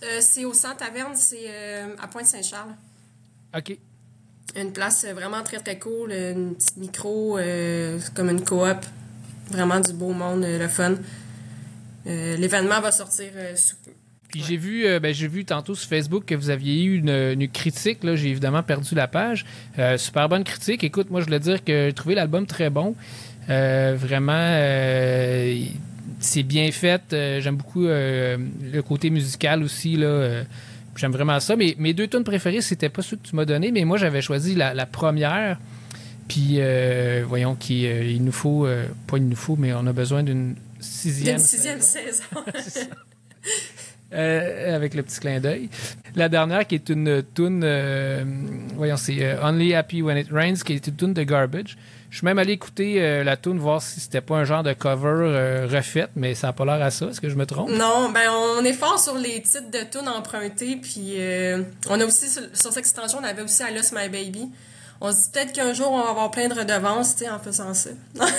Euh, 0.02 0.18
c'est 0.20 0.44
au 0.44 0.54
Centre 0.54 0.78
Taverne, 0.78 1.14
c'est 1.14 1.46
euh, 1.48 1.94
à 2.00 2.08
Pointe-Saint-Charles. 2.08 2.74
OK. 3.56 3.76
Une 4.56 4.72
place 4.72 5.04
vraiment 5.04 5.42
très 5.42 5.58
très 5.58 5.78
cool, 5.78 6.12
une 6.12 6.54
petite 6.56 6.76
micro, 6.76 7.38
euh, 7.38 8.00
comme 8.14 8.30
une 8.30 8.44
coop. 8.44 8.78
Vraiment 9.50 9.80
du 9.80 9.92
beau 9.92 10.12
monde, 10.12 10.44
le 10.44 10.68
fun. 10.68 10.94
L'événement 12.04 12.80
va 12.80 12.90
sortir 12.90 13.30
sous 13.56 13.76
peu. 13.84 13.90
Puis 14.30 14.44
j'ai 14.46 14.56
vu, 14.56 14.86
euh, 14.86 15.00
ben, 15.00 15.12
j'ai 15.12 15.26
vu 15.26 15.44
tantôt 15.44 15.74
sur 15.74 15.88
Facebook 15.88 16.24
que 16.24 16.34
vous 16.36 16.50
aviez 16.50 16.84
eu 16.84 16.98
une, 16.98 17.10
une 17.10 17.48
critique. 17.48 18.04
Là, 18.04 18.14
j'ai 18.14 18.28
évidemment 18.28 18.62
perdu 18.62 18.94
la 18.94 19.08
page. 19.08 19.44
Euh, 19.78 19.96
super 19.98 20.28
bonne 20.28 20.44
critique. 20.44 20.84
Écoute, 20.84 21.10
moi, 21.10 21.20
je 21.20 21.24
voulais 21.26 21.40
dire 21.40 21.64
que 21.64 21.86
j'ai 21.86 21.92
trouvé 21.92 22.14
l'album 22.14 22.46
très 22.46 22.70
bon. 22.70 22.94
Euh, 23.48 23.96
vraiment, 23.98 24.32
c'est 26.20 26.42
bien 26.42 26.70
fait. 26.70 27.12
Euh, 27.12 27.40
J'aime 27.40 27.56
beaucoup 27.56 27.86
euh, 27.86 28.36
le 28.72 28.82
côté 28.82 29.10
musical 29.10 29.62
aussi. 29.62 29.96
Là, 29.96 30.06
euh, 30.06 30.44
J'aime 30.96 31.12
vraiment 31.12 31.40
ça. 31.40 31.56
Mais 31.56 31.74
mes 31.78 31.94
deux 31.94 32.06
tunes 32.06 32.24
préférées, 32.24 32.60
c'était 32.60 32.90
pas 32.90 33.02
ceux 33.02 33.16
que 33.16 33.26
tu 33.26 33.34
m'as 33.34 33.46
donné, 33.46 33.72
mais 33.72 33.84
moi, 33.84 33.96
j'avais 33.96 34.20
choisi 34.20 34.54
la, 34.54 34.74
la 34.74 34.86
première. 34.86 35.58
Puis, 36.28 36.60
voyons, 37.26 37.56
qui, 37.56 37.86
euh, 37.86 38.04
il 38.04 38.22
nous 38.22 38.32
faut, 38.32 38.66
pas 39.06 39.16
il 39.16 39.28
nous 39.28 39.36
faut, 39.36 39.56
mais 39.56 39.72
on 39.72 39.86
a 39.86 39.92
besoin 39.92 40.22
d'une 40.22 40.54
sixième. 40.78 41.36
D'une 41.36 41.44
sixième 41.44 41.80
saison. 41.80 42.22
saison. 42.56 42.86
Avec 44.12 44.94
le 44.94 45.02
petit 45.02 45.20
clin 45.20 45.40
d'œil. 45.40 45.70
La 46.16 46.28
dernière 46.28 46.66
qui 46.66 46.74
est 46.74 46.88
une 46.88 47.22
tune, 47.34 47.64
voyons, 48.76 48.96
c'est 48.96 49.38
Only 49.42 49.74
Happy 49.74 50.02
When 50.02 50.18
It 50.18 50.28
Rains, 50.30 50.56
qui 50.64 50.74
est 50.74 50.86
une 50.86 50.96
tune 50.96 51.14
de 51.14 51.22
Garbage. 51.22 51.76
Je 52.10 52.16
suis 52.16 52.24
même 52.24 52.38
allé 52.40 52.52
écouter 52.54 52.96
euh, 53.00 53.22
la 53.22 53.36
tune, 53.36 53.58
voir 53.58 53.80
si 53.80 54.00
c'était 54.00 54.20
pas 54.20 54.34
un 54.36 54.44
genre 54.44 54.64
de 54.64 54.72
cover 54.72 55.08
euh, 55.28 55.68
refaite, 55.70 56.10
mais 56.16 56.34
ça 56.34 56.48
a 56.48 56.52
pas 56.52 56.64
l'air 56.64 56.82
à 56.84 56.90
ça. 56.90 57.06
Est-ce 57.06 57.20
que 57.20 57.28
je 57.28 57.36
me 57.36 57.46
trompe? 57.46 57.70
Non, 57.70 58.10
ben 58.12 58.28
on 58.58 58.64
est 58.64 58.72
fort 58.72 58.98
sur 58.98 59.14
les 59.16 59.40
titres 59.42 59.70
de 59.70 59.78
tunes 59.90 60.08
empruntés, 60.08 60.76
puis 60.76 61.14
euh, 61.18 61.62
on 61.88 62.00
a 62.00 62.04
aussi 62.04 62.28
sur, 62.28 62.42
sur 62.52 62.70
cette 62.70 62.78
extension, 62.78 63.18
on 63.20 63.24
avait 63.24 63.42
aussi 63.42 63.62
I 63.62 63.72
Lost 63.74 63.92
My 63.96 64.08
Baby. 64.08 64.48
On 65.00 65.12
se 65.12 65.18
dit 65.18 65.28
peut-être 65.32 65.52
qu'un 65.52 65.72
jour 65.72 65.92
on 65.92 66.02
va 66.02 66.10
avoir 66.10 66.30
plein 66.32 66.48
de 66.48 66.54
redevances, 66.54 67.14
tu 67.16 67.24
sais, 67.24 67.30
en 67.30 67.38
faisant 67.38 67.72
ça. 67.74 67.90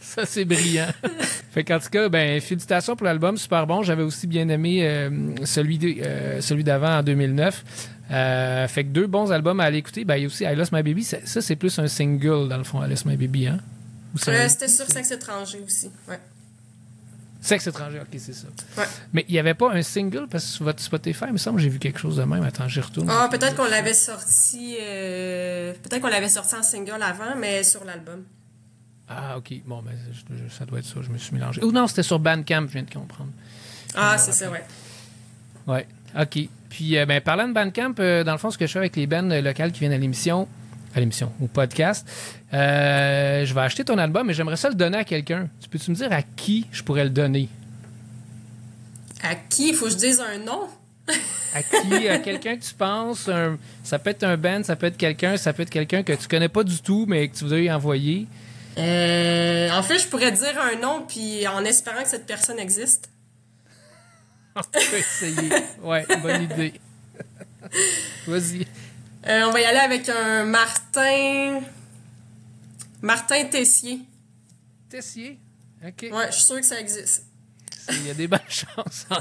Ça, 0.00 0.24
c'est 0.24 0.44
brillant. 0.44 0.86
fait 1.52 1.64
qu'en 1.64 1.78
tout 1.78 1.90
cas, 1.90 2.08
ben, 2.08 2.40
félicitations 2.40 2.96
pour 2.96 3.04
l'album, 3.06 3.36
super 3.36 3.66
bon. 3.66 3.82
J'avais 3.82 4.02
aussi 4.04 4.26
bien 4.26 4.48
aimé 4.48 4.78
euh, 4.82 5.10
celui 5.44 5.76
de- 5.78 5.96
euh, 6.02 6.40
celui 6.40 6.64
d'avant 6.64 6.98
en 6.98 7.02
2009. 7.02 7.64
Euh, 8.10 8.68
fait 8.68 8.84
que 8.84 8.90
deux 8.90 9.06
bons 9.06 9.32
albums 9.32 9.58
à 9.60 9.64
aller 9.64 9.78
écouter. 9.78 10.04
Ben, 10.04 10.16
il 10.16 10.22
y 10.22 10.24
a 10.24 10.26
aussi 10.28 10.44
I 10.44 10.54
Lost 10.54 10.72
My 10.72 10.82
Baby. 10.82 11.02
Ça, 11.04 11.18
ça, 11.24 11.40
c'est 11.40 11.56
plus 11.56 11.76
un 11.78 11.88
single, 11.88 12.48
dans 12.48 12.58
le 12.58 12.64
fond, 12.64 12.84
I 12.84 12.88
Lost 12.88 13.04
My 13.04 13.16
Baby, 13.16 13.48
hein? 13.48 13.58
Euh, 14.28 14.48
C'était 14.48 14.68
sur 14.68 14.86
Sexe 14.86 15.10
étranger 15.10 15.60
aussi. 15.66 15.90
Ouais. 16.08 16.18
Sexe 17.40 17.66
étranger, 17.66 18.00
ok, 18.00 18.18
c'est 18.18 18.32
ça. 18.32 18.46
Ouais. 18.78 18.84
Mais 19.12 19.24
il 19.28 19.32
n'y 19.32 19.38
avait 19.38 19.54
pas 19.54 19.70
un 19.72 19.82
single 19.82 20.26
parce 20.30 20.44
que 20.44 20.50
sur 20.50 20.64
votre 20.64 20.80
Spotify, 20.82 21.26
il 21.28 21.32
me 21.34 21.38
semble 21.38 21.58
que 21.58 21.62
j'ai 21.62 21.68
vu 21.68 21.78
quelque 21.78 21.98
chose 22.00 22.16
de 22.16 22.24
même. 22.24 22.42
Attends, 22.42 22.66
j'y 22.66 22.80
retourne. 22.80 23.08
Ah, 23.10 23.28
peut-être 23.30 23.54
qu'on 23.56 23.68
l'avait 23.68 23.92
sorti. 23.94 24.76
euh, 24.80 25.72
peut-être 25.82 26.00
qu'on 26.00 26.08
l'avait 26.08 26.28
sorti 26.28 26.54
en 26.56 26.62
single 26.62 27.02
avant, 27.02 27.36
mais 27.38 27.62
sur 27.62 27.84
l'album. 27.84 28.24
Ah, 29.08 29.36
ok. 29.36 29.52
Bon, 29.66 29.82
ben, 29.82 29.92
je- 30.12 30.34
je- 30.36 30.52
ça 30.52 30.64
doit 30.64 30.78
être 30.80 30.86
ça. 30.86 31.00
Je 31.02 31.10
me 31.10 31.18
suis 31.18 31.34
mélangé. 31.34 31.62
Ou 31.62 31.70
non, 31.70 31.86
c'était 31.86 32.02
sur 32.02 32.18
Bandcamp, 32.18 32.66
je 32.68 32.72
viens 32.72 32.82
de 32.82 32.92
comprendre. 32.92 33.30
Ah, 33.94 34.16
c'est 34.18 34.32
ça, 34.32 34.50
ouais. 34.50 34.64
Ouais, 35.68 35.86
ok. 36.20 36.48
Puis, 36.70 36.96
euh, 36.98 37.06
ben, 37.06 37.20
parlant 37.20 37.48
de 37.48 37.52
Bandcamp, 37.52 37.94
euh, 38.00 38.24
dans 38.24 38.32
le 38.32 38.38
fond, 38.38 38.50
ce 38.50 38.58
que 38.58 38.66
je 38.66 38.72
fais 38.72 38.78
avec 38.78 38.96
les 38.96 39.06
bands 39.06 39.22
locales 39.42 39.72
qui 39.72 39.80
viennent 39.80 39.92
à 39.92 39.98
l'émission, 39.98 40.48
à 40.94 41.00
l'émission, 41.00 41.32
au 41.40 41.46
podcast, 41.46 42.06
euh, 42.54 43.44
je 43.44 43.54
vais 43.54 43.60
acheter 43.60 43.84
ton 43.84 43.98
album, 43.98 44.26
mais 44.26 44.34
j'aimerais 44.34 44.56
ça 44.56 44.68
le 44.68 44.74
donner 44.74 44.98
à 44.98 45.04
quelqu'un. 45.04 45.48
Tu 45.60 45.68
peux-tu 45.68 45.90
me 45.90 45.96
dire 45.96 46.12
à 46.12 46.22
qui 46.22 46.66
je 46.72 46.82
pourrais 46.82 47.04
le 47.04 47.10
donner? 47.10 47.48
À 49.22 49.34
qui? 49.34 49.72
Faut 49.72 49.86
que 49.86 49.92
je 49.92 49.96
dise 49.96 50.20
un 50.20 50.38
nom? 50.44 50.62
À 51.54 51.62
qui? 51.62 52.08
à 52.08 52.18
quelqu'un 52.24 52.56
que 52.56 52.62
tu 52.64 52.74
penses? 52.74 53.28
un- 53.28 53.58
ça 53.84 53.98
peut 53.98 54.10
être 54.10 54.24
un 54.24 54.36
band, 54.36 54.62
ça 54.64 54.76
peut 54.76 54.86
être 54.86 54.96
quelqu'un, 54.96 55.36
ça 55.36 55.52
peut 55.52 55.62
être 55.62 55.70
quelqu'un 55.70 56.02
que 56.02 56.12
tu 56.12 56.28
connais 56.28 56.48
pas 56.48 56.64
du 56.64 56.78
tout, 56.80 57.04
mais 57.08 57.28
que 57.28 57.36
tu 57.36 57.44
voudrais 57.44 57.60
lui 57.60 57.70
envoyer. 57.70 58.26
Euh, 58.78 59.70
en 59.70 59.82
fait, 59.82 59.98
je 59.98 60.06
pourrais 60.06 60.32
dire 60.32 60.54
un 60.60 60.78
nom, 60.80 61.04
puis 61.08 61.46
en 61.48 61.64
espérant 61.64 62.02
que 62.02 62.08
cette 62.08 62.26
personne 62.26 62.58
existe. 62.58 63.08
On 64.60 64.62
peut 64.62 64.96
essayer. 64.96 65.50
Ouais, 65.82 66.06
bonne 66.22 66.42
idée. 66.44 66.72
Vas-y. 68.26 68.66
Euh, 69.28 69.42
on 69.46 69.50
va 69.50 69.60
y 69.60 69.64
aller 69.64 69.78
avec 69.80 70.08
un 70.08 70.44
Martin. 70.44 71.60
Martin 73.02 73.44
Tessier. 73.46 74.00
Tessier? 74.88 75.38
OK. 75.86 76.06
Ouais, 76.12 76.26
je 76.28 76.32
suis 76.36 76.44
sûre 76.44 76.56
que 76.60 76.66
ça 76.66 76.80
existe. 76.80 77.24
Il 77.90 78.06
y 78.06 78.10
a 78.10 78.14
des 78.14 78.26
bonnes 78.28 78.38
chances. 78.48 79.06
en 79.10 79.16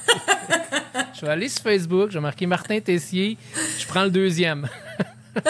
je 1.13 1.21
vais 1.21 1.31
aller 1.31 1.49
sur 1.49 1.61
Facebook, 1.63 2.09
je 2.11 2.15
vais 2.15 2.21
marquer 2.21 2.45
Martin 2.45 2.79
Tessier. 2.79 3.37
Je 3.77 3.85
prends 3.87 4.03
le 4.05 4.09
deuxième. 4.11 4.67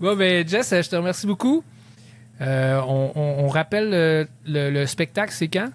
bon, 0.00 0.16
ben, 0.16 0.46
Jess, 0.46 0.70
je 0.70 0.88
te 0.90 0.96
remercie 0.96 1.26
beaucoup. 1.26 1.64
Euh, 2.40 2.80
on, 2.86 3.12
on- 3.14 3.44
on 3.44 3.48
rappelle 3.48 3.90
le, 3.90 4.70
le 4.70 4.86
spectacle, 4.86 5.32
c'est 5.32 5.48
quand? 5.48 5.70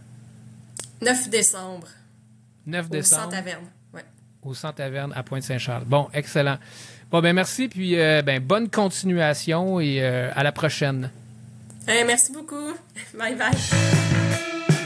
9 1.01 1.29
décembre. 1.29 1.87
9 2.65 2.85
Au 2.85 2.89
décembre. 2.89 3.21
Centre 3.23 3.35
Taverne. 3.35 3.65
Ouais. 3.93 4.03
au 4.43 4.53
Centre 4.53 4.75
Taverne 4.75 5.13
à 5.15 5.23
Pointe-Saint-Charles. 5.23 5.85
Bon, 5.85 6.07
excellent. 6.13 6.57
Bon, 7.11 7.21
ben 7.21 7.33
merci, 7.33 7.67
puis 7.67 7.99
euh, 7.99 8.21
ben, 8.21 8.39
bonne 8.39 8.69
continuation 8.69 9.79
et 9.79 9.99
euh, 10.01 10.29
à 10.35 10.43
la 10.43 10.51
prochaine. 10.51 11.09
Euh, 11.87 12.03
merci 12.05 12.31
beaucoup. 12.31 12.73
Bye 13.17 13.35
bye. 13.35 14.78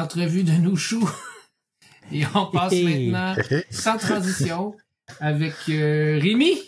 L'entrevue 0.00 0.44
de 0.44 0.52
Nouchou. 0.52 1.08
Et 2.12 2.22
on 2.34 2.46
passe 2.46 2.72
maintenant, 2.72 3.34
sans 3.70 3.98
transition, 3.98 4.74
avec 5.20 5.54
euh, 5.68 6.18
Rémi, 6.20 6.58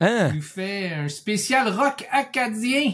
Hein? 0.00 0.28
qui 0.30 0.36
nous 0.36 0.42
fait 0.42 0.92
un 0.92 1.08
spécial 1.08 1.68
rock 1.68 2.06
acadien. 2.12 2.92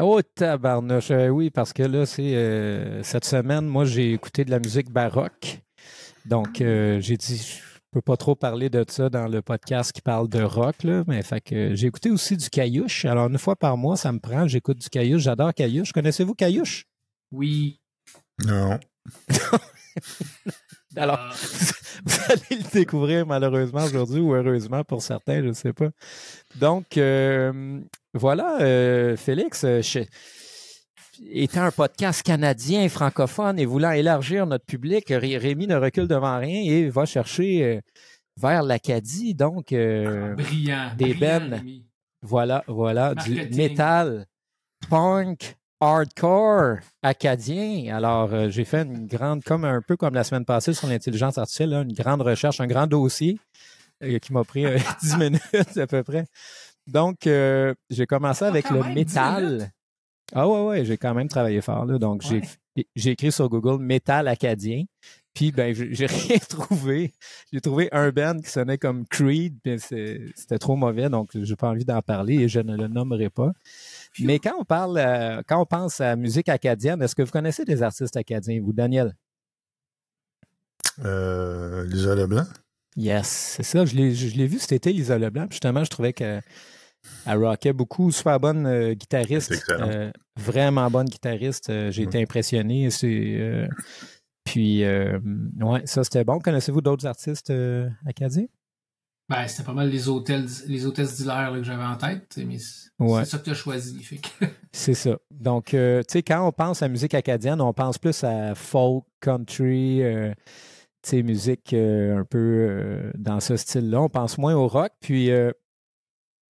Oh, 0.00 0.20
tabarnouche. 0.22 1.10
Euh, 1.10 1.28
oui, 1.28 1.50
parce 1.50 1.72
que 1.72 1.82
là, 1.82 2.06
c'est 2.06 2.36
euh, 2.36 3.02
cette 3.02 3.24
semaine, 3.24 3.66
moi, 3.66 3.84
j'ai 3.84 4.12
écouté 4.12 4.44
de 4.44 4.50
la 4.52 4.60
musique 4.60 4.90
baroque. 4.90 5.60
Donc, 6.26 6.58
j'ai 6.58 7.16
dit, 7.16 7.38
je 7.38 7.60
peux 7.90 8.02
pas 8.02 8.16
trop 8.16 8.36
parler 8.36 8.70
de 8.70 8.84
ça 8.86 9.08
dans 9.08 9.26
le 9.26 9.42
podcast 9.42 9.90
qui 9.90 10.02
parle 10.02 10.28
de 10.28 10.42
rock, 10.42 10.84
là, 10.84 11.02
mais 11.08 11.22
fait 11.22 11.40
que 11.40 11.74
j'ai 11.74 11.88
écouté 11.88 12.10
aussi 12.10 12.36
du 12.36 12.48
caillouche. 12.48 13.06
Alors, 13.06 13.26
une 13.28 13.38
fois 13.38 13.56
par 13.56 13.76
mois, 13.76 13.96
ça 13.96 14.12
me 14.12 14.20
prend, 14.20 14.46
j'écoute 14.46 14.78
du 14.78 14.88
caillouche. 14.88 15.22
J'adore 15.22 15.52
caillouche. 15.54 15.92
Connaissez-vous 15.92 16.34
caillouche? 16.34 16.84
Oui. 17.32 17.79
Non. 18.46 18.78
Alors, 20.96 21.18
Ah, 21.20 21.32
vous 22.04 22.18
allez 22.28 22.62
le 22.62 22.70
découvrir 22.72 23.26
malheureusement 23.26 23.84
aujourd'hui 23.84 24.20
ou 24.20 24.34
heureusement 24.34 24.82
pour 24.84 25.02
certains, 25.02 25.40
je 25.42 25.48
ne 25.48 25.52
sais 25.52 25.72
pas. 25.72 25.90
Donc, 26.56 26.96
euh, 26.96 27.80
voilà, 28.14 28.60
euh, 28.60 29.16
Félix, 29.16 29.62
euh, 29.64 29.82
je- 29.82 30.00
étant 31.32 31.62
un 31.64 31.70
podcast 31.70 32.22
canadien 32.22 32.88
francophone 32.88 33.58
et 33.58 33.66
voulant 33.66 33.92
élargir 33.92 34.46
notre 34.46 34.64
public, 34.64 35.04
Ré- 35.10 35.36
Rémi 35.38 35.66
ne 35.66 35.76
recule 35.76 36.08
devant 36.08 36.38
rien 36.38 36.60
et 36.62 36.88
va 36.88 37.04
chercher 37.04 37.62
euh, 37.64 37.80
vers 38.36 38.62
l'Acadie. 38.62 39.34
Donc, 39.34 39.72
euh, 39.72 40.34
brillant. 40.34 40.90
des 40.96 41.14
brillant, 41.14 41.20
bennes. 41.20 41.54
Rémi. 41.54 41.86
voilà, 42.22 42.64
voilà, 42.66 43.14
du 43.14 43.48
métal, 43.54 44.26
punk, 44.88 45.56
hardcore 45.80 46.78
acadien. 47.02 47.94
Alors, 47.96 48.32
euh, 48.32 48.50
j'ai 48.50 48.64
fait 48.64 48.82
une 48.82 49.06
grande, 49.06 49.42
comme 49.44 49.64
un 49.64 49.80
peu 49.82 49.96
comme 49.96 50.14
la 50.14 50.24
semaine 50.24 50.44
passée 50.44 50.72
sur 50.74 50.88
l'intelligence 50.88 51.38
artificielle, 51.38 51.70
là, 51.70 51.80
une 51.82 51.92
grande 51.92 52.22
recherche, 52.22 52.60
un 52.60 52.66
grand 52.66 52.86
dossier 52.86 53.38
euh, 54.02 54.18
qui 54.18 54.32
m'a 54.32 54.44
pris 54.44 54.66
euh, 54.66 54.78
10 55.02 55.16
minutes 55.16 55.76
à 55.76 55.86
peu 55.86 56.02
près. 56.02 56.26
Donc, 56.86 57.26
euh, 57.26 57.74
j'ai 57.88 58.06
commencé 58.06 58.44
avec 58.44 58.70
le 58.70 58.80
même, 58.82 58.88
10 58.94 58.94
métal. 58.94 59.70
Ah 60.32 60.48
ouais, 60.48 60.62
ouais, 60.62 60.84
j'ai 60.84 60.96
quand 60.96 61.14
même 61.14 61.28
travaillé 61.28 61.60
fort. 61.60 61.84
Là. 61.86 61.98
Donc, 61.98 62.22
j'ai 62.22 62.40
Ouais. 62.76 62.84
j'ai 62.94 63.10
écrit 63.10 63.32
sur 63.32 63.48
Google 63.48 63.82
métal 63.82 64.28
acadien. 64.28 64.84
Puis, 65.34 65.52
ben, 65.52 65.74
j'ai 65.74 66.06
rien 66.06 66.38
trouvé. 66.48 67.12
J'ai 67.52 67.60
trouvé 67.60 67.88
un 67.92 68.10
band 68.10 68.38
qui 68.40 68.48
sonnait 68.50 68.78
comme 68.78 69.06
Creed, 69.06 69.58
puis 69.62 69.78
c'est- 69.78 70.20
c'était 70.36 70.58
trop 70.58 70.76
mauvais, 70.76 71.08
donc 71.08 71.30
j'ai 71.34 71.56
pas 71.56 71.68
envie 71.68 71.84
d'en 71.84 72.00
parler 72.02 72.34
et 72.34 72.48
je 72.48 72.60
ne 72.60 72.76
le 72.76 72.88
nommerai 72.88 73.28
pas. 73.30 73.52
Mais 74.18 74.38
quand 74.38 74.54
on 74.58 74.64
parle, 74.64 74.98
euh, 74.98 75.42
quand 75.46 75.60
on 75.60 75.66
pense 75.66 76.00
à 76.00 76.16
musique 76.16 76.48
acadienne, 76.48 77.00
est-ce 77.00 77.14
que 77.14 77.22
vous 77.22 77.30
connaissez 77.30 77.64
des 77.64 77.82
artistes 77.82 78.16
acadiens, 78.16 78.60
vous, 78.60 78.72
Daniel? 78.72 79.14
Euh, 81.04 81.84
Lisa 81.86 82.14
Leblanc? 82.14 82.44
Yes, 82.96 83.54
c'est 83.56 83.62
ça. 83.62 83.84
Je 83.84 83.94
l'ai, 83.94 84.46
vu 84.46 84.58
cet 84.58 84.72
été, 84.72 84.92
Lisa 84.92 85.16
Leblanc. 85.18 85.46
puis 85.46 85.54
Justement, 85.54 85.84
je 85.84 85.90
trouvais 85.90 86.12
qu'elle 86.12 86.42
elle 87.26 87.38
rockait 87.38 87.72
beaucoup. 87.72 88.10
Super 88.10 88.40
bonne 88.40 88.66
euh, 88.66 88.94
guitariste. 88.94 89.64
Euh, 89.70 90.10
vraiment 90.36 90.90
bonne 90.90 91.08
guitariste. 91.08 91.70
Euh, 91.70 91.90
j'ai 91.90 92.02
été 92.02 92.20
impressionné. 92.20 92.88
Euh, 93.04 93.68
puis, 94.44 94.84
euh, 94.84 95.18
ouais, 95.60 95.86
ça, 95.86 96.04
c'était 96.04 96.24
bon. 96.24 96.40
Connaissez-vous 96.40 96.80
d'autres 96.80 97.06
artistes 97.06 97.50
euh, 97.50 97.88
acadiens? 98.06 98.46
Ben, 99.30 99.46
c'était 99.46 99.62
pas 99.62 99.72
mal 99.72 99.88
les 99.88 100.08
hôtels, 100.08 100.46
les 100.66 100.86
hôtesses 100.86 101.16
d'hilaire 101.18 101.52
que 101.52 101.62
j'avais 101.62 101.84
en 101.84 101.96
tête, 101.96 102.36
mais 102.44 102.58
c'est 102.58 102.90
Ouais. 102.98 103.24
ça 103.24 103.38
que 103.38 103.44
tu 103.44 103.50
as 103.50 103.54
choisi. 103.54 104.02
Fait 104.02 104.16
que... 104.40 104.46
C'est 104.72 104.92
ça. 104.94 105.16
Donc, 105.30 105.72
euh, 105.72 106.00
tu 106.00 106.14
sais, 106.14 106.22
quand 106.24 106.44
on 106.44 106.50
pense 106.50 106.82
à 106.82 106.88
musique 106.88 107.14
acadienne, 107.14 107.60
on 107.60 107.72
pense 107.72 107.96
plus 107.96 108.24
à 108.24 108.56
folk, 108.56 109.04
country, 109.20 110.02
euh, 110.02 110.32
tu 111.02 111.10
sais, 111.10 111.22
musique 111.22 111.72
euh, 111.74 112.18
un 112.18 112.24
peu 112.24 113.12
dans 113.14 113.38
ce 113.38 113.56
style-là. 113.56 114.02
On 114.02 114.08
pense 114.08 114.36
moins 114.36 114.56
au 114.56 114.66
rock. 114.66 114.90
Puis, 115.00 115.30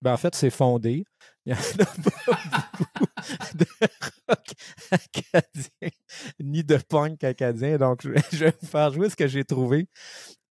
ben, 0.02 0.14
en 0.14 0.18
fait, 0.18 0.34
c'est 0.34 0.50
fondé. 0.50 1.04
Il 1.46 1.54
n'y 1.54 1.60
en 1.60 1.62
a 1.82 1.86
pas 1.86 2.40
beaucoup 2.80 3.58
de 3.58 3.66
rock 4.30 4.54
acadien, 4.92 5.90
ni 6.40 6.64
de 6.64 6.78
punk 6.78 7.24
acadien. 7.26 7.78
Donc, 7.78 8.04
je 8.04 8.10
vais, 8.10 8.22
je 8.32 8.46
vais 8.46 8.54
vous 8.62 8.68
faire 8.68 8.92
jouer 8.94 9.10
ce 9.10 9.16
que 9.18 9.28
j'ai 9.28 9.44
trouvé. 9.44 9.88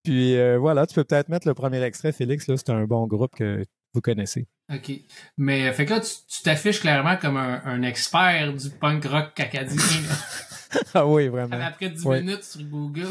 Puis, 0.08 0.36
euh, 0.38 0.56
voilà, 0.56 0.86
tu 0.86 0.94
peux 0.94 1.04
peut-être 1.04 1.28
mettre 1.28 1.46
le 1.46 1.52
premier 1.52 1.82
extrait, 1.82 2.12
Félix. 2.12 2.46
Là, 2.48 2.56
c'est 2.56 2.70
un 2.70 2.84
bon 2.84 3.06
groupe 3.06 3.34
que 3.36 3.62
vous 3.92 4.00
connaissez. 4.00 4.46
OK. 4.72 4.90
Mais 5.36 5.68
euh, 5.68 5.72
fait 5.74 5.84
que 5.84 5.90
là, 5.90 6.00
tu 6.00 6.08
tu 6.26 6.42
t'affiches 6.42 6.80
clairement 6.80 7.18
comme 7.18 7.36
un, 7.36 7.60
un 7.66 7.82
expert 7.82 8.54
du 8.54 8.70
punk 8.70 9.04
rock 9.04 9.38
acadien. 9.38 9.76
ah 10.94 11.06
oui, 11.06 11.28
vraiment. 11.28 11.60
Après 11.60 11.90
10 11.90 12.06
Ouais. 12.06 12.22
minutes 12.22 12.42
sur 12.44 12.62
Google. 12.62 13.08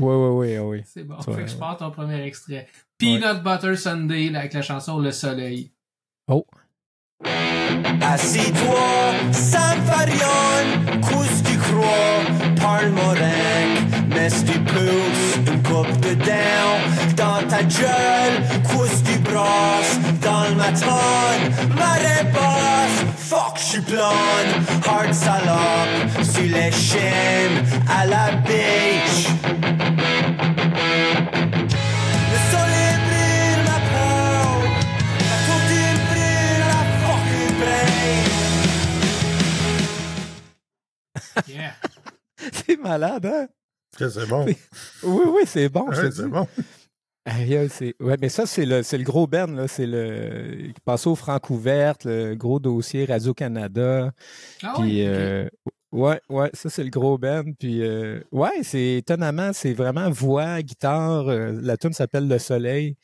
Oui, 0.00 0.14
oui, 0.14 0.56
oui, 0.56 0.58
oui. 0.58 0.82
C'est 0.86 1.02
bon. 1.02 1.20
Ça, 1.20 1.32
fait 1.32 1.42
que 1.46 1.50
je 1.50 1.56
pars 1.56 1.76
ton 1.76 1.90
premier 1.90 2.22
extrait. 2.22 2.68
Peanut 2.96 3.42
Butter 3.42 3.74
Sunday 3.76 4.30
là, 4.30 4.38
avec 4.40 4.52
la 4.52 4.62
chanson 4.62 5.00
Le 5.00 5.10
Soleil. 5.10 5.72
Oh, 6.28 6.46
Assis-toi, 8.00 8.80
tu 11.44 11.58
crois? 11.58 12.54
Parle-moi 12.60 13.14
de 14.24 14.54
fuck, 23.16 23.58
j'suis 23.58 23.80
blonde, 23.80 24.52
hard 24.86 25.12
salope, 25.12 26.22
sur 26.22 26.42
les 26.42 26.72
chaînes 26.72 27.64
à 27.88 28.06
la 28.06 28.32
beach. 28.46 29.28
Le 32.30 32.38
soleil 32.50 32.96
brille 33.06 33.58
ma 33.66 33.78
peau, 33.92 34.64
la 35.20 35.36
brille 36.08 36.58
la 36.60 36.80
fucking 37.02 37.54
brain. 37.60 38.24
Yeah. 41.46 41.74
c'est 42.66 42.78
malade, 42.78 43.26
hein? 43.26 43.48
C'est 43.98 44.26
bon. 44.28 44.44
Oui, 44.46 44.56
oui, 45.02 45.42
c'est 45.46 45.68
bon. 45.68 45.88
Ouais, 45.88 46.10
c'est 46.10 46.26
bon. 46.28 46.46
Ouais, 48.00 48.16
mais 48.20 48.28
ça, 48.28 48.44
c'est 48.46 48.66
le, 48.66 48.82
c'est 48.82 48.98
le 48.98 49.04
gros 49.04 49.26
Ben, 49.26 49.54
là. 49.56 49.66
C'est 49.68 49.86
le. 49.86 50.72
qui 50.74 50.80
passe 50.84 51.06
au 51.06 51.14
Francouverte, 51.14 52.04
le 52.04 52.34
gros 52.34 52.60
dossier 52.60 53.06
Radio-Canada. 53.06 54.12
Ah 54.62 54.74
Puis, 54.78 55.02
ok. 55.02 55.08
euh, 55.08 55.48
ouais, 55.92 56.20
ouais, 56.28 56.50
ça, 56.52 56.68
c'est 56.68 56.84
le 56.84 56.90
gros 56.90 57.16
Ben. 57.16 57.54
Puis, 57.58 57.82
euh, 57.82 58.20
ouais, 58.30 58.62
c'est 58.62 58.96
étonnamment, 58.96 59.52
c'est 59.54 59.72
vraiment 59.72 60.10
voix, 60.10 60.60
guitare. 60.60 61.28
euh, 61.28 61.58
la 61.62 61.76
tune 61.78 61.94
s'appelle 61.94 62.28
Le 62.28 62.38
Soleil. 62.38 62.96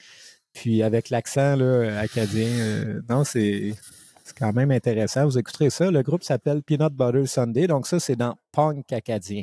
Puis, 0.52 0.82
avec 0.82 1.08
l'accent, 1.10 1.56
là, 1.56 1.98
acadien. 2.00 2.46
euh, 2.48 3.00
non, 3.08 3.24
c'est. 3.24 3.74
C'est 4.22 4.38
quand 4.38 4.52
même 4.52 4.70
intéressant. 4.70 5.24
Vous 5.24 5.38
écouterez 5.38 5.70
ça. 5.70 5.90
Le 5.90 6.02
groupe 6.02 6.22
s'appelle 6.22 6.62
Peanut 6.62 6.92
Butter 6.92 7.26
Sunday. 7.26 7.66
Donc, 7.66 7.86
ça, 7.88 7.98
c'est 7.98 8.14
dans 8.14 8.36
Punk 8.52 8.92
acadien. 8.92 9.42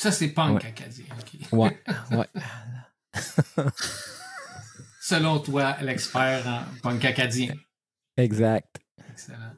Ça, 0.00 0.10
c'est 0.10 0.28
punk 0.28 0.62
ouais. 0.62 0.68
acadien. 0.68 1.04
Ouais, 1.52 1.78
ouais. 2.12 2.26
Selon 5.02 5.40
toi, 5.40 5.76
l'expert 5.82 6.46
en 6.46 6.62
punk 6.80 7.04
acadien. 7.04 7.52
Exact. 8.16 8.80
Excellent. 9.12 9.52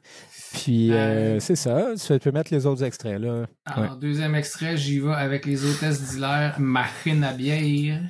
Puis, 0.51 0.91
euh, 0.91 0.95
Euh, 0.95 1.39
c'est 1.39 1.55
ça. 1.55 1.93
Tu 1.95 2.19
peux 2.19 2.31
mettre 2.31 2.53
les 2.53 2.65
autres 2.65 2.83
extraits, 2.83 3.21
là. 3.21 3.45
Alors, 3.65 3.95
deuxième 3.95 4.35
extrait, 4.35 4.75
j'y 4.75 4.99
vais 4.99 5.13
avec 5.13 5.45
les 5.45 5.63
hôtesses 5.63 6.11
d'hilaire, 6.11 6.59
Machine 6.59 7.23
à 7.23 7.31
bière. 7.31 8.01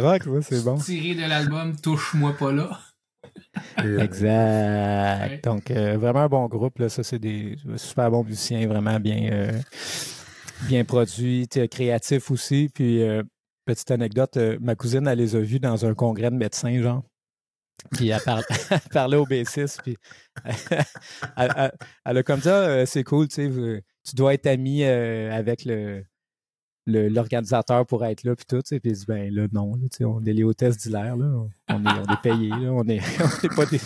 Rock, 0.00 0.24
ça, 0.24 0.30
c'est 0.42 0.64
bon. 0.64 0.76
Tiré 0.78 1.14
de 1.14 1.28
l'album 1.28 1.76
Touche-moi 1.80 2.34
pas 2.36 2.52
là. 2.52 2.78
Euh, 3.84 3.98
Exact. 4.00 5.30
Ouais. 5.30 5.40
Donc, 5.44 5.70
euh, 5.70 5.96
vraiment 5.98 6.20
un 6.20 6.28
bon 6.28 6.46
groupe. 6.46 6.78
Là. 6.78 6.88
Ça, 6.88 7.02
c'est 7.02 7.18
des 7.18 7.56
super 7.76 8.10
bons 8.10 8.24
musiciens, 8.24 8.66
vraiment 8.66 8.98
bien, 9.00 9.30
euh, 9.32 9.52
bien 10.62 10.84
produits, 10.84 11.48
créatifs 11.70 12.30
aussi. 12.30 12.68
Puis, 12.74 13.02
euh, 13.02 13.22
petite 13.66 13.90
anecdote, 13.90 14.36
euh, 14.36 14.58
ma 14.60 14.74
cousine, 14.74 15.06
elle 15.06 15.18
les 15.18 15.36
a 15.36 15.40
vus 15.40 15.60
dans 15.60 15.84
un 15.86 15.94
congrès 15.94 16.30
de 16.30 16.36
médecins, 16.36 16.80
genre. 16.80 17.02
Puis 17.92 18.08
elle, 18.10 18.20
elle 18.70 18.80
parlait 18.92 19.16
au 19.16 19.24
B6, 19.26 19.78
puis 19.82 19.96
elle, 20.44 21.52
elle- 21.56 21.72
elle 22.04 22.16
a 22.18 22.22
comme 22.22 22.42
ça, 22.42 22.54
euh, 22.68 22.86
c'est 22.86 23.04
cool, 23.04 23.28
tu 23.28 23.34
sais, 23.36 23.82
tu 24.06 24.16
dois 24.16 24.34
être 24.34 24.46
ami 24.46 24.82
euh, 24.84 25.32
avec 25.32 25.64
le- 25.64 26.04
l'organisateur 26.90 27.86
pour 27.86 28.04
être 28.04 28.24
là, 28.24 28.34
puis 28.34 28.44
tout, 28.46 28.62
tu 28.62 28.68
sais, 28.68 28.80
puis 28.80 28.90
elle 28.90 28.98
dit, 28.98 29.04
ben 29.06 29.34
là, 29.34 29.46
non, 29.52 29.78
on 30.00 30.24
est 30.24 30.32
les 30.32 30.44
hôtesses 30.44 30.76
d'hilaire, 30.76 31.16
là, 31.16 31.26
on 31.68 31.84
est, 31.84 31.88
on 31.88 32.12
est 32.12 32.22
payé, 32.22 32.48
là, 32.48 32.72
on 32.72 32.86
est, 32.88 33.00
on 33.20 33.46
est 33.46 33.54
pas 33.54 33.66
des, 33.66 33.80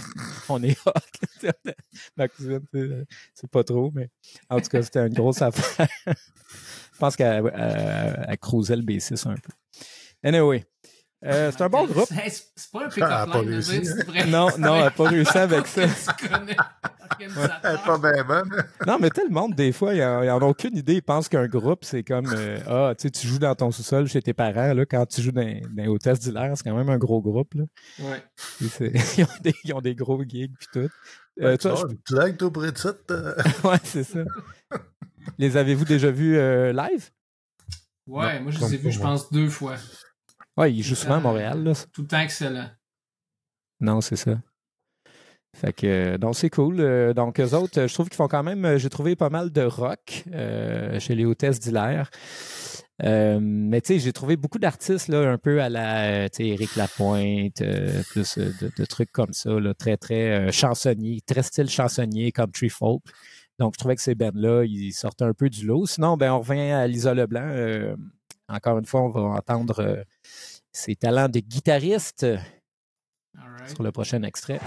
on 0.49 0.63
est 0.63 0.79
hot, 0.87 1.51
ma 2.17 2.29
cousine, 2.29 2.61
c'est 3.35 3.51
pas 3.51 3.65
trop, 3.65 3.91
mais 3.95 4.11
en 4.49 4.61
tout 4.61 4.69
cas, 4.69 4.83
c'était 4.83 5.07
une 5.07 5.15
grosse 5.15 5.43
affaire. 5.43 5.89
Je 6.07 6.99
pense 6.99 7.17
qu'elle 7.17 7.51
elle, 7.55 8.27
elle 8.29 8.39
cruisait 8.39 8.77
le 8.77 8.83
B6 8.83 9.29
un 9.29 9.35
peu. 9.35 9.53
Anyway, 10.23 10.65
euh, 11.25 11.51
c'est 11.53 11.63
un 11.63 11.69
bon 11.69 11.87
groupe. 11.87 12.11
Hey, 12.13 12.31
C'est 12.31 12.71
pas 12.71 12.81
un 12.85 12.89
Ah, 13.01 13.27
pick-up 13.29 13.45
line, 13.47 13.61
de 13.61 14.19
hein. 14.21 14.27
Non, 14.27 14.49
non, 14.59 14.77
elle 14.77 14.83
n'a 14.85 14.91
pas 14.91 15.09
réussi 15.09 15.39
avec 15.39 15.67
ça. 15.67 15.83
Tu 15.89 16.29
pas 16.29 17.99
bonne. 18.25 18.51
Non, 18.87 18.99
mais 19.01 19.11
tel 19.11 19.31
monde, 19.31 19.55
des 19.55 19.73
fois, 19.73 19.95
ils 19.95 20.01
n'en 20.01 20.43
ont 20.43 20.49
aucune 20.49 20.77
idée. 20.77 20.95
Ils 20.95 21.03
pensent 21.03 21.29
qu'un 21.29 21.47
groupe, 21.47 21.85
c'est 21.85 22.03
comme 22.03 22.27
euh, 22.35 22.59
Ah, 22.67 22.95
tu 22.97 23.03
sais, 23.03 23.11
tu 23.11 23.27
joues 23.27 23.39
dans 23.39 23.55
ton 23.55 23.71
sous-sol 23.71 24.07
chez 24.07 24.21
tes 24.23 24.35
parents. 24.35 24.73
Là, 24.75 24.85
quand 24.87 25.07
tu 25.07 25.23
joues 25.23 25.33
dans, 25.33 25.43
dans 25.43 25.83
les 25.83 25.89
hôtesses 25.89 26.19
d'hilaire, 26.21 26.53
c'est 26.57 26.65
quand 26.65 26.77
même 26.77 26.91
un 26.91 26.99
gros 26.99 27.21
groupe. 27.23 27.55
Là. 27.55 27.65
Ouais. 28.01 28.23
Ils, 28.61 29.25
ont 29.25 29.29
des, 29.43 29.55
ils 29.65 29.75
ont 29.75 29.81
des 29.81 29.95
gros 29.95 30.23
gigs 30.25 30.53
puis 30.59 30.69
tout. 30.73 30.89
Euh, 31.41 31.57
toi, 31.57 31.83
blague, 32.11 32.37
toi, 32.37 32.53
près 32.53 32.73
de 32.73 32.79
ça. 32.79 32.93
t'as- 32.93 33.35
je- 33.43 33.69
ouais, 33.69 33.79
c'est 33.85 34.05
ça. 34.05 34.21
Les 35.39 35.57
avez-vous 35.57 35.85
déjà 35.85 36.11
vus 36.11 36.37
euh, 36.37 36.73
live? 36.73 37.11
Ouais, 38.07 38.37
Non, 38.39 38.43
moi 38.45 38.53
je 38.53 38.61
les 38.61 38.75
ai 38.75 38.77
vus, 38.77 38.93
je 38.93 39.01
pense, 39.01 39.33
deux 39.33 39.49
fois. 39.49 39.77
Ouais, 40.57 40.73
ils 40.73 40.83
jouent 40.83 40.95
souvent 40.95 41.17
à 41.17 41.21
Montréal. 41.21 41.63
Là. 41.65 41.73
Tout 41.93 42.03
le 42.03 42.09
temps 42.09 42.21
excellent. 42.21 42.69
Non, 43.81 44.01
c'est 44.01 44.17
ça. 44.17 44.41
Fait 45.55 45.73
que, 45.73 45.87
euh, 45.87 46.19
donc, 46.19 46.35
c'est 46.35 46.51
cool. 46.51 46.81
Euh, 46.81 47.15
donc, 47.15 47.39
eux 47.39 47.55
autres, 47.55 47.81
euh, 47.81 47.89
je 47.89 47.95
trouve 47.95 48.09
qu'ils 48.09 48.17
font 48.17 48.27
quand 48.27 48.43
même, 48.43 48.65
euh, 48.65 48.79
j'ai 48.79 48.89
trouvé 48.89 49.15
pas 49.15 49.31
mal 49.31 49.51
de 49.51 49.63
rock 49.63 50.25
euh, 50.33 50.99
chez 50.99 51.15
les 51.15 51.25
hôtesses 51.25 51.61
d'hilaire. 51.61 52.11
Euh, 53.03 53.39
mais 53.41 53.81
tu 53.81 53.95
sais, 53.95 53.99
j'ai 54.01 54.13
trouvé 54.13 54.37
beaucoup 54.37 54.59
d'artistes 54.59 55.09
là, 55.09 55.31
un 55.31 55.39
peu 55.39 55.63
à 55.63 55.69
la, 55.69 56.07
euh, 56.07 56.29
tu 56.29 56.45
sais, 56.45 56.49
Éric 56.49 56.75
Lapointe, 56.77 57.61
euh, 57.61 58.03
plus 58.11 58.39
euh, 58.39 58.53
de, 58.61 58.71
de 58.77 58.85
trucs 58.85 59.13
comme 59.13 59.33
ça, 59.33 59.51
là, 59.51 59.75
très, 59.75 59.97
très 59.97 60.49
euh, 60.49 60.53
chansonnier, 60.53 61.21
très 61.21 61.43
style 61.43 61.69
chansonnier, 61.69 62.33
country 62.33 62.69
folk. 62.69 63.03
Donc, 63.61 63.75
je 63.75 63.79
trouvais 63.79 63.95
que 63.95 64.03
ces 64.03 64.17
bands-là, 64.17 64.65
ils 64.65 64.93
sortaient 64.93 65.25
un 65.25 65.35
peu 65.35 65.49
du 65.49 65.67
lot. 65.67 65.87
Sinon, 65.87 66.17
ben, 66.17 66.33
on 66.33 66.41
revient 66.41 66.73
à 66.73 66.87
Lisa 66.89 67.15
Leblanc. 67.15 67.95
Encore 68.49 68.79
une 68.79 68.85
fois, 68.85 69.03
on 69.03 69.09
va 69.09 69.21
entendre 69.21 69.81
euh, 69.81 70.03
ses 70.73 70.97
talents 70.97 71.29
de 71.29 71.41
guitariste 71.41 72.25
euh, 72.25 72.39
right. 73.35 73.75
sur 73.75 73.83
le 73.83 73.91
prochain 73.93 74.23
extrait. 74.23 74.61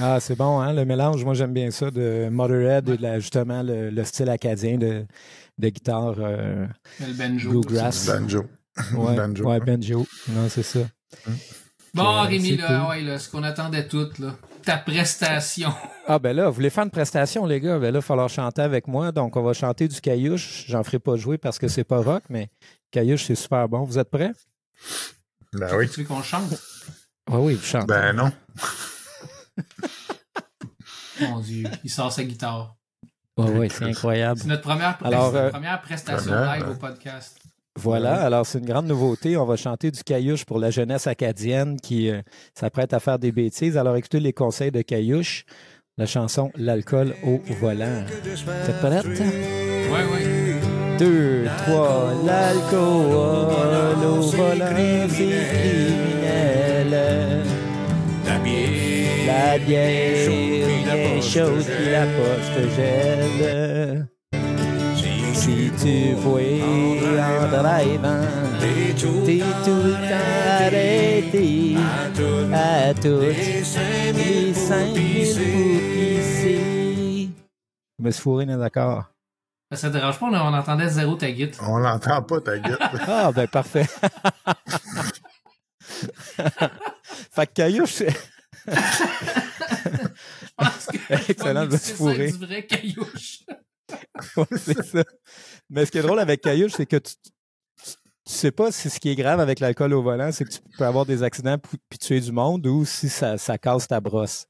Ah, 0.00 0.18
c'est 0.20 0.36
bon, 0.36 0.60
hein, 0.60 0.72
le 0.72 0.84
mélange. 0.84 1.24
Moi, 1.24 1.34
j'aime 1.34 1.52
bien 1.52 1.70
ça 1.70 1.90
de 1.90 2.28
Motorhead 2.30 2.88
et 2.88 2.96
de 2.96 3.02
la- 3.02 3.18
justement 3.20 3.62
le, 3.62 3.90
le 3.90 4.04
style 4.04 4.28
acadien 4.28 4.76
de, 4.76 5.06
de 5.58 5.68
guitare 5.68 6.14
euh, 6.18 6.66
le 7.00 7.12
banjo. 7.14 7.50
bluegrass. 7.50 8.06
Banjo. 8.06 8.44
Ouais, 8.94 9.16
Banjo. 9.16 9.44
ouais, 9.48 9.60
banjo. 9.60 10.06
Non, 10.28 10.48
c'est 10.50 10.62
ça. 10.62 10.80
Bon, 11.94 12.04
Euh, 12.18 12.22
Rémi, 12.22 12.56
là, 12.58 12.66
cool. 12.66 12.88
ouais, 12.90 13.00
là, 13.02 13.18
ce 13.18 13.30
qu'on 13.30 13.42
attendait 13.42 13.88
toutes, 13.88 14.18
là. 14.18 14.36
Ta 14.64 14.76
prestation. 14.76 15.72
Ah, 16.06 16.18
ben 16.18 16.36
là, 16.36 16.48
vous 16.48 16.54
voulez 16.56 16.68
faire 16.70 16.84
une 16.84 16.90
prestation, 16.90 17.46
les 17.46 17.60
gars? 17.60 17.76
Ben 17.78 17.84
là, 17.84 17.88
il 17.88 17.92
va 17.94 18.00
falloir 18.02 18.28
chanter 18.28 18.60
avec 18.62 18.86
moi. 18.88 19.12
Donc, 19.12 19.36
on 19.36 19.42
va 19.42 19.52
chanter 19.54 19.88
du 19.88 20.00
caillouche. 20.00 20.64
J'en 20.68 20.82
ferai 20.82 20.98
pas 20.98 21.16
jouer 21.16 21.38
parce 21.38 21.58
que 21.58 21.68
c'est 21.68 21.84
pas 21.84 21.98
rock, 22.02 22.24
mais 22.28 22.48
caillouche, 22.90 23.24
c'est 23.24 23.34
super 23.36 23.66
bon. 23.68 23.84
Vous 23.84 23.98
êtes 23.98 24.10
prêts? 24.10 24.32
Ben 25.54 25.68
oui. 25.76 25.88
Tu 25.88 26.00
veux 26.02 26.06
qu'on 26.06 26.22
chante? 26.22 26.50
Oui, 27.30 27.38
oui, 27.40 27.54
vous 27.54 27.64
chantez. 27.64 27.86
Ben 27.86 28.12
non. 28.12 28.30
Mon 31.20 31.40
Dieu, 31.40 31.64
il 31.84 31.90
sort 31.90 32.12
sa 32.12 32.24
guitare. 32.24 32.76
Oui, 33.38 33.50
oui, 33.54 33.68
c'est 33.70 33.84
incroyable. 33.84 34.40
C'est 34.40 34.48
notre 34.48 34.62
première, 34.62 34.98
Alors, 35.04 35.32
notre 35.32 35.44
euh, 35.44 35.50
première 35.50 35.80
prestation 35.82 36.32
première, 36.32 36.54
live 36.54 36.64
ouais. 36.64 36.72
au 36.72 36.76
podcast. 36.76 37.38
Voilà, 37.78 38.22
alors 38.22 38.46
c'est 38.46 38.58
une 38.58 38.64
grande 38.64 38.86
nouveauté. 38.86 39.36
On 39.36 39.44
va 39.44 39.56
chanter 39.56 39.90
du 39.90 40.02
caillouche 40.02 40.46
pour 40.46 40.58
la 40.58 40.70
jeunesse 40.70 41.06
acadienne 41.06 41.78
qui 41.78 42.08
euh, 42.08 42.22
s'apprête 42.54 42.94
à 42.94 43.00
faire 43.00 43.18
des 43.18 43.32
bêtises. 43.32 43.76
Alors 43.76 43.96
écoutez 43.96 44.20
les 44.20 44.32
conseils 44.32 44.70
de 44.70 44.80
caillouche. 44.80 45.44
La 45.98 46.06
chanson 46.06 46.50
L'alcool 46.56 47.14
au 47.22 47.40
volant. 47.60 48.04
Vous 48.22 48.70
êtes 48.70 48.80
prêtes? 48.80 49.06
Ouais, 49.06 49.90
ouais. 49.90 50.60
Deux, 50.98 51.44
trois, 51.58 52.12
l'alcool 52.24 53.14
au 53.14 53.44
volant, 53.46 54.22
c'est 54.22 54.58
criminel. 55.54 56.92
La 59.36 59.58
bière. 59.58 60.30
Bien 60.30 61.20
chaude 61.20 61.62
puis 61.64 61.90
la 61.90 62.06
poste 62.06 62.58
gèle. 62.74 64.08
Si 65.34 65.70
tu 65.78 66.14
vois 66.14 66.40
en 67.20 67.46
drivant, 67.48 68.24
t'es 68.60 69.42
tout 69.64 69.94
arrêté 70.10 71.76
à 72.54 72.94
toutes 72.94 73.20
les 73.20 73.62
cinq 73.62 74.14
mille 74.14 74.54
coups 74.54 75.36
ici. 76.18 77.30
Je 77.98 78.04
me 78.04 78.10
suis 78.10 78.22
fourré 78.22 78.46
dans 78.46 78.56
d'accord. 78.56 79.04
Ben, 79.70 79.76
Ça 79.76 79.88
te 79.88 79.94
dérange 79.94 80.18
pas, 80.18 80.26
on, 80.26 80.54
entendait 80.54 80.88
zéro 80.88 81.14
ta 81.16 81.30
guitare. 81.30 81.70
On 81.70 81.76
l'entend 81.76 82.22
pas, 82.22 82.40
ta 82.40 82.56
gueule. 82.58 82.78
Ah, 83.06 83.30
ben 83.34 83.46
parfait. 83.48 83.84
fait 87.30 87.46
que 87.46 87.52
Caillouche, 87.52 88.02
Je 88.02 88.04
pense 90.56 90.86
que 90.86 91.30
Excellent, 91.30 91.68
je 91.70 91.76
fourré. 91.76 92.30
du 92.32 92.38
vrai 92.38 92.66
caillouche. 92.66 93.40
Ouais, 94.36 94.44
c'est 94.56 94.82
ça. 94.84 95.04
Mais 95.70 95.86
ce 95.86 95.92
qui 95.92 95.98
est 95.98 96.02
drôle 96.02 96.18
avec 96.18 96.40
Caillouche, 96.40 96.72
c'est 96.76 96.86
que 96.86 96.96
tu, 96.96 97.14
tu, 97.22 97.30
tu 97.84 98.32
sais 98.32 98.50
pas 98.50 98.72
si 98.72 98.90
ce 98.90 98.98
qui 98.98 99.10
est 99.10 99.14
grave 99.14 99.38
avec 99.38 99.60
l'alcool 99.60 99.92
au 99.92 100.02
volant, 100.02 100.32
c'est 100.32 100.44
que 100.44 100.50
tu 100.50 100.58
peux 100.76 100.84
avoir 100.84 101.06
des 101.06 101.22
accidents 101.22 101.56
puis 101.58 101.98
tuer 101.98 102.20
du 102.20 102.32
monde 102.32 102.66
ou 102.66 102.84
si 102.84 103.08
ça, 103.08 103.38
ça 103.38 103.58
casse 103.58 103.86
ta 103.86 104.00
brosse. 104.00 104.46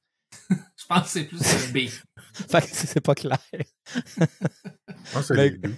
Je 0.48 0.86
pense 0.88 1.02
que 1.02 1.08
c'est 1.10 1.24
plus 1.24 1.38
le 1.38 1.72
B. 1.72 1.90
Fait 2.50 2.62
que 2.62 2.66
c'est 2.72 3.00
pas 3.02 3.14
clair. 3.14 3.38
Ah, 5.14 5.22
c'est 5.22 5.34
Mais- 5.34 5.50
les 5.50 5.58
deux. 5.58 5.74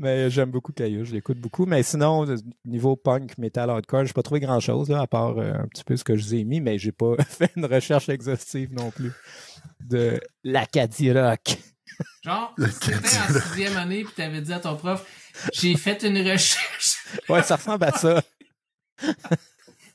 Mais 0.00 0.30
j'aime 0.30 0.50
beaucoup 0.52 0.72
Caillouche, 0.72 1.08
je 1.08 1.14
l'écoute 1.14 1.38
beaucoup. 1.38 1.66
Mais 1.66 1.82
sinon, 1.82 2.24
de- 2.24 2.38
niveau 2.64 2.94
punk, 2.94 3.36
metal, 3.36 3.68
hardcore, 3.68 4.04
j'ai 4.04 4.12
pas 4.12 4.22
trouvé 4.22 4.38
grand 4.40 4.60
chose, 4.60 4.90
à 4.92 5.06
part 5.08 5.38
euh, 5.38 5.54
un 5.54 5.66
petit 5.66 5.82
peu 5.82 5.96
ce 5.96 6.04
que 6.04 6.14
je 6.16 6.24
vous 6.24 6.34
ai 6.36 6.44
mis, 6.44 6.60
mais 6.60 6.78
j'ai 6.78 6.92
pas 6.92 7.14
fait 7.28 7.50
une 7.56 7.64
recherche 7.66 8.08
exhaustive 8.08 8.72
non 8.72 8.90
plus 8.92 9.12
de 9.80 10.20
l'Acadie 10.44 11.10
Rock. 11.12 11.58
Genre, 12.22 12.54
t'étais 12.80 13.16
en 13.18 13.40
sixième 13.40 13.76
année 13.76 14.04
puis 14.04 14.12
t'avais 14.14 14.40
dit 14.40 14.52
à 14.52 14.60
ton 14.60 14.76
prof, 14.76 15.04
j'ai 15.52 15.76
fait 15.76 16.02
une 16.04 16.18
recherche. 16.18 16.96
Ouais, 17.28 17.42
ça 17.42 17.56
ressemble 17.56 17.84
à 17.84 17.92
ça. 17.92 18.22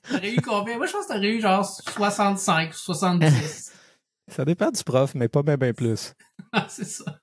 T'aurais 0.09 0.33
eu 0.33 0.41
combien? 0.41 0.77
Moi, 0.77 0.87
je 0.87 0.91
pense 0.91 1.05
que 1.05 1.13
t'aurais 1.13 1.29
eu 1.29 1.39
genre 1.39 1.63
65, 1.63 2.73
70. 2.73 3.71
Ça 4.27 4.43
dépend 4.45 4.71
du 4.71 4.83
prof, 4.83 5.13
mais 5.15 5.27
pas 5.27 5.43
bien 5.43 5.57
ben 5.57 5.73
plus. 5.73 6.13
Ah, 6.51 6.65
c'est 6.69 6.85
ça. 6.87 7.19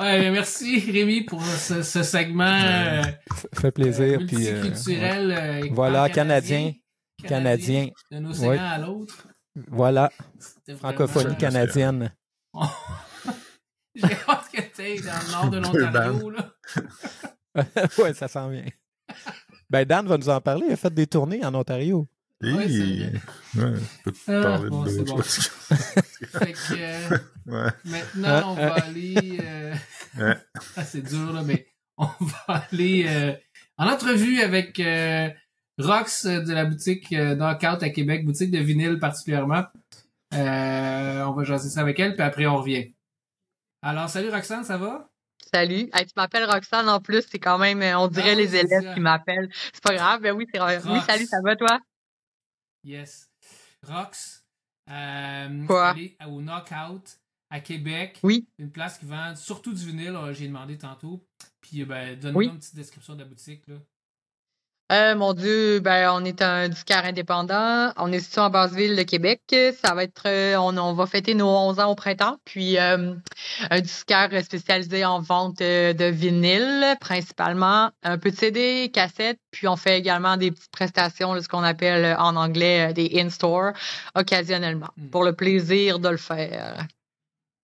Ouais. 0.00 0.30
Merci 0.30 0.78
Rémi 0.90 1.22
pour 1.24 1.42
ce, 1.44 1.82
ce 1.82 2.02
segment 2.02 2.44
euh, 2.44 3.02
Ça 3.52 3.60
fait 3.60 3.70
plaisir. 3.72 4.20
puis, 4.26 4.46
euh, 4.48 4.62
multiculturel. 4.62 5.30
euh, 5.32 5.64
et 5.64 5.70
Voilà, 5.70 6.06
pan-canadien. 6.08 6.72
Canadien. 7.26 7.88
D'un 8.10 8.24
océan 8.26 8.50
Ouais. 8.50 8.58
à 8.58 8.78
l'autre. 8.78 9.26
Voilà, 9.68 10.10
francophonie 10.78 11.36
canadienne. 11.36 12.12
J'ai 13.94 14.04
hâte 14.28 14.48
que 14.52 14.60
t'ailles 14.76 15.00
dans 15.00 15.18
le 15.26 15.32
nord 15.32 15.50
de 15.50 15.58
l'Ontario. 15.58 16.30
là. 16.30 16.52
ouais, 17.98 18.14
ça 18.14 18.28
sent 18.28 18.48
bien. 18.50 18.64
Ben, 19.68 19.84
Dan 19.84 20.06
va 20.06 20.16
nous 20.16 20.28
en 20.28 20.40
parler. 20.40 20.66
Il 20.68 20.72
a 20.72 20.76
fait 20.76 20.92
des 20.94 21.06
tournées 21.06 21.44
en 21.44 21.54
Ontario. 21.54 22.06
Ouais, 22.42 22.68
c'est 22.68 22.74
Hi. 22.74 23.02
Ouais, 23.56 23.74
je 23.74 24.02
peux 24.04 24.12
te 24.12 24.18
Ah, 24.30 24.42
parler 24.42 24.70
bon, 24.70 24.84
de 24.84 24.88
c'est 24.90 24.98
d'autres 24.98 25.14
bon. 25.16 25.22
choses? 25.22 25.50
Fait 26.38 26.52
que 26.52 26.58
euh, 26.74 27.18
Ouais. 27.46 27.70
maintenant, 27.84 28.52
on 28.52 28.54
va 28.54 28.74
aller. 28.74 29.38
euh, 29.42 29.74
Ouais. 30.18 30.36
ah, 30.76 30.84
c'est 30.84 31.02
dur, 31.02 31.32
là, 31.32 31.42
mais 31.42 31.66
on 31.96 32.06
va 32.20 32.64
aller 32.70 33.06
euh, 33.08 33.32
en 33.76 33.88
entrevue 33.88 34.40
avec 34.40 34.78
euh, 34.78 35.28
Rox 35.78 36.26
euh, 36.26 36.40
de 36.42 36.52
la 36.52 36.64
boutique 36.64 37.12
euh, 37.12 37.34
Knockout 37.34 37.82
à 37.82 37.90
Québec, 37.90 38.24
boutique 38.24 38.50
de 38.52 38.58
vinyle 38.58 38.98
particulièrement. 39.00 39.64
Euh, 40.34 41.22
on 41.24 41.32
va 41.32 41.44
jaser 41.44 41.70
ça 41.70 41.80
avec 41.80 41.98
elle, 41.98 42.14
puis 42.14 42.22
après 42.22 42.46
on 42.46 42.58
revient. 42.58 42.92
Alors, 43.82 44.08
salut 44.08 44.30
Roxane, 44.30 44.64
ça 44.64 44.76
va? 44.76 45.10
Salut. 45.52 45.88
Hey, 45.92 46.04
tu 46.06 46.12
m'appelles 46.16 46.44
Roxane 46.48 46.88
en 46.88 47.00
plus, 47.00 47.24
c'est 47.28 47.38
quand 47.38 47.58
même, 47.58 47.80
euh, 47.82 47.98
on 47.98 48.06
dirait 48.08 48.32
Ah 48.32 48.36
oui, 48.36 48.42
les 48.46 48.56
élèves 48.56 48.82
ça. 48.84 48.94
qui 48.94 49.00
m'appellent. 49.00 49.48
C'est 49.72 49.82
pas 49.82 49.94
grave, 49.94 50.20
ben 50.20 50.32
oui, 50.36 50.46
c'est 50.52 50.60
Oui, 50.60 50.76
Rox. 50.82 51.04
salut, 51.06 51.26
ça 51.26 51.38
va 51.42 51.56
toi? 51.56 51.80
Yes. 52.88 53.30
Rox, 53.86 54.44
euh, 54.90 55.66
Quoi? 55.66 55.94
au 56.26 56.40
Knockout 56.40 57.18
à 57.50 57.60
Québec. 57.60 58.18
Oui. 58.22 58.48
Une 58.58 58.70
place 58.72 58.98
qui 58.98 59.04
vend 59.04 59.36
surtout 59.36 59.74
du 59.74 59.84
vinyle, 59.84 60.16
euh, 60.16 60.32
j'ai 60.32 60.46
demandé 60.48 60.78
tantôt. 60.78 61.26
Puis, 61.60 61.82
euh, 61.82 61.84
ben, 61.84 62.18
donne-nous 62.18 62.38
Oui. 62.38 62.46
une 62.46 62.58
petite 62.58 62.74
description 62.74 63.14
de 63.14 63.20
la 63.20 63.26
boutique, 63.26 63.66
là. 63.68 63.76
Euh, 64.90 65.14
mon 65.14 65.34
Dieu, 65.34 65.80
ben 65.80 66.10
on 66.12 66.24
est 66.24 66.40
un 66.40 66.68
disquaire 66.70 67.04
indépendant. 67.04 67.92
On 67.98 68.10
est 68.10 68.20
situé 68.20 68.40
en 68.40 68.48
Basseville 68.48 68.96
de 68.96 69.02
Québec. 69.02 69.42
Ça 69.82 69.94
va 69.94 70.04
être, 70.04 70.22
euh, 70.26 70.56
on, 70.56 70.74
on 70.78 70.94
va 70.94 71.06
fêter 71.06 71.34
nos 71.34 71.46
11 71.46 71.78
ans 71.78 71.90
au 71.90 71.94
printemps. 71.94 72.38
Puis 72.46 72.78
euh, 72.78 73.14
un 73.68 73.80
disquaire 73.80 74.30
spécialisé 74.42 75.04
en 75.04 75.20
vente 75.20 75.58
de 75.58 76.04
vinyle, 76.10 76.96
principalement 77.00 77.90
un 78.02 78.16
peu 78.16 78.30
de 78.30 78.36
CD, 78.36 78.90
cassettes. 78.90 79.40
Puis 79.50 79.68
on 79.68 79.76
fait 79.76 79.98
également 79.98 80.38
des 80.38 80.52
petites 80.52 80.70
prestations, 80.72 81.34
là, 81.34 81.42
ce 81.42 81.48
qu'on 81.48 81.62
appelle 81.62 82.16
en 82.18 82.34
anglais 82.36 82.94
des 82.94 83.10
in-store, 83.20 83.72
occasionnellement, 84.14 84.88
Mm. 84.96 85.10
pour 85.10 85.24
le 85.24 85.34
plaisir 85.34 85.98
de 85.98 86.08
le 86.08 86.16
faire. 86.16 86.86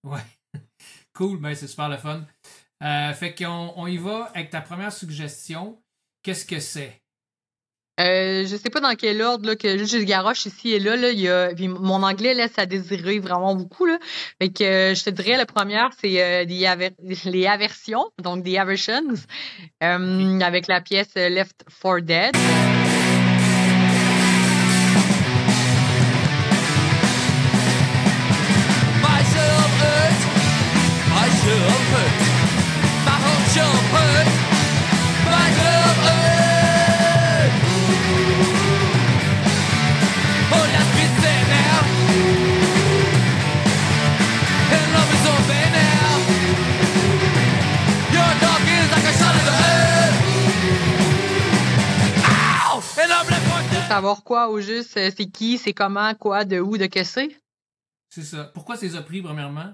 Ouais. 0.04 0.20
cool, 1.14 1.40
ben 1.40 1.54
c'est 1.54 1.68
super 1.68 1.88
le 1.88 1.96
fun. 1.96 2.22
Fait 3.14 3.34
qu'on 3.34 3.72
on 3.76 3.86
y 3.86 3.96
va 3.96 4.30
avec 4.34 4.50
ta 4.50 4.60
première 4.60 4.92
suggestion. 4.92 5.80
Qu'est-ce 6.22 6.44
que 6.44 6.60
c'est? 6.60 7.00
Euh, 8.00 8.44
je 8.44 8.56
sais 8.56 8.70
pas 8.70 8.80
dans 8.80 8.94
quel 8.96 9.22
ordre 9.22 9.46
là, 9.46 9.56
que 9.56 9.78
juste 9.78 9.96
garoche 10.04 10.46
ici 10.46 10.72
et 10.72 10.80
là. 10.80 10.96
là 10.96 11.10
il 11.10 11.20
y 11.20 11.28
a, 11.28 11.54
puis 11.54 11.68
mon 11.68 12.02
anglais 12.02 12.34
laisse 12.34 12.58
à 12.58 12.66
désirer 12.66 13.20
vraiment 13.20 13.54
beaucoup. 13.54 13.86
Là. 13.86 13.98
Fait 14.40 14.50
que 14.50 14.64
euh, 14.64 14.94
je 14.94 15.04
te 15.04 15.10
dirais 15.10 15.36
la 15.36 15.46
première, 15.46 15.90
c'est 16.00 16.22
euh, 16.22 16.44
des 16.44 16.64
aver- 16.66 16.96
les 17.24 17.46
aversions, 17.46 18.06
donc 18.22 18.42
des 18.42 18.58
aversions, 18.58 19.04
euh, 19.82 20.40
avec 20.40 20.66
la 20.66 20.80
pièce 20.80 21.12
euh, 21.16 21.28
Left 21.28 21.64
for 21.68 22.02
Dead. 22.02 22.34
Savoir 53.94 54.24
quoi 54.24 54.48
au 54.48 54.60
juste, 54.60 54.96
euh, 54.96 55.10
c'est 55.16 55.26
qui, 55.26 55.56
c'est 55.58 55.72
comment, 55.72 56.14
quoi, 56.14 56.44
de 56.44 56.58
où, 56.58 56.76
de 56.78 56.86
que 56.86 57.04
c'est? 57.04 57.28
C'est 58.08 58.22
ça. 58.22 58.50
Pourquoi 58.54 58.76
ces 58.76 58.90
pris, 59.02 59.22
premièrement? 59.22 59.72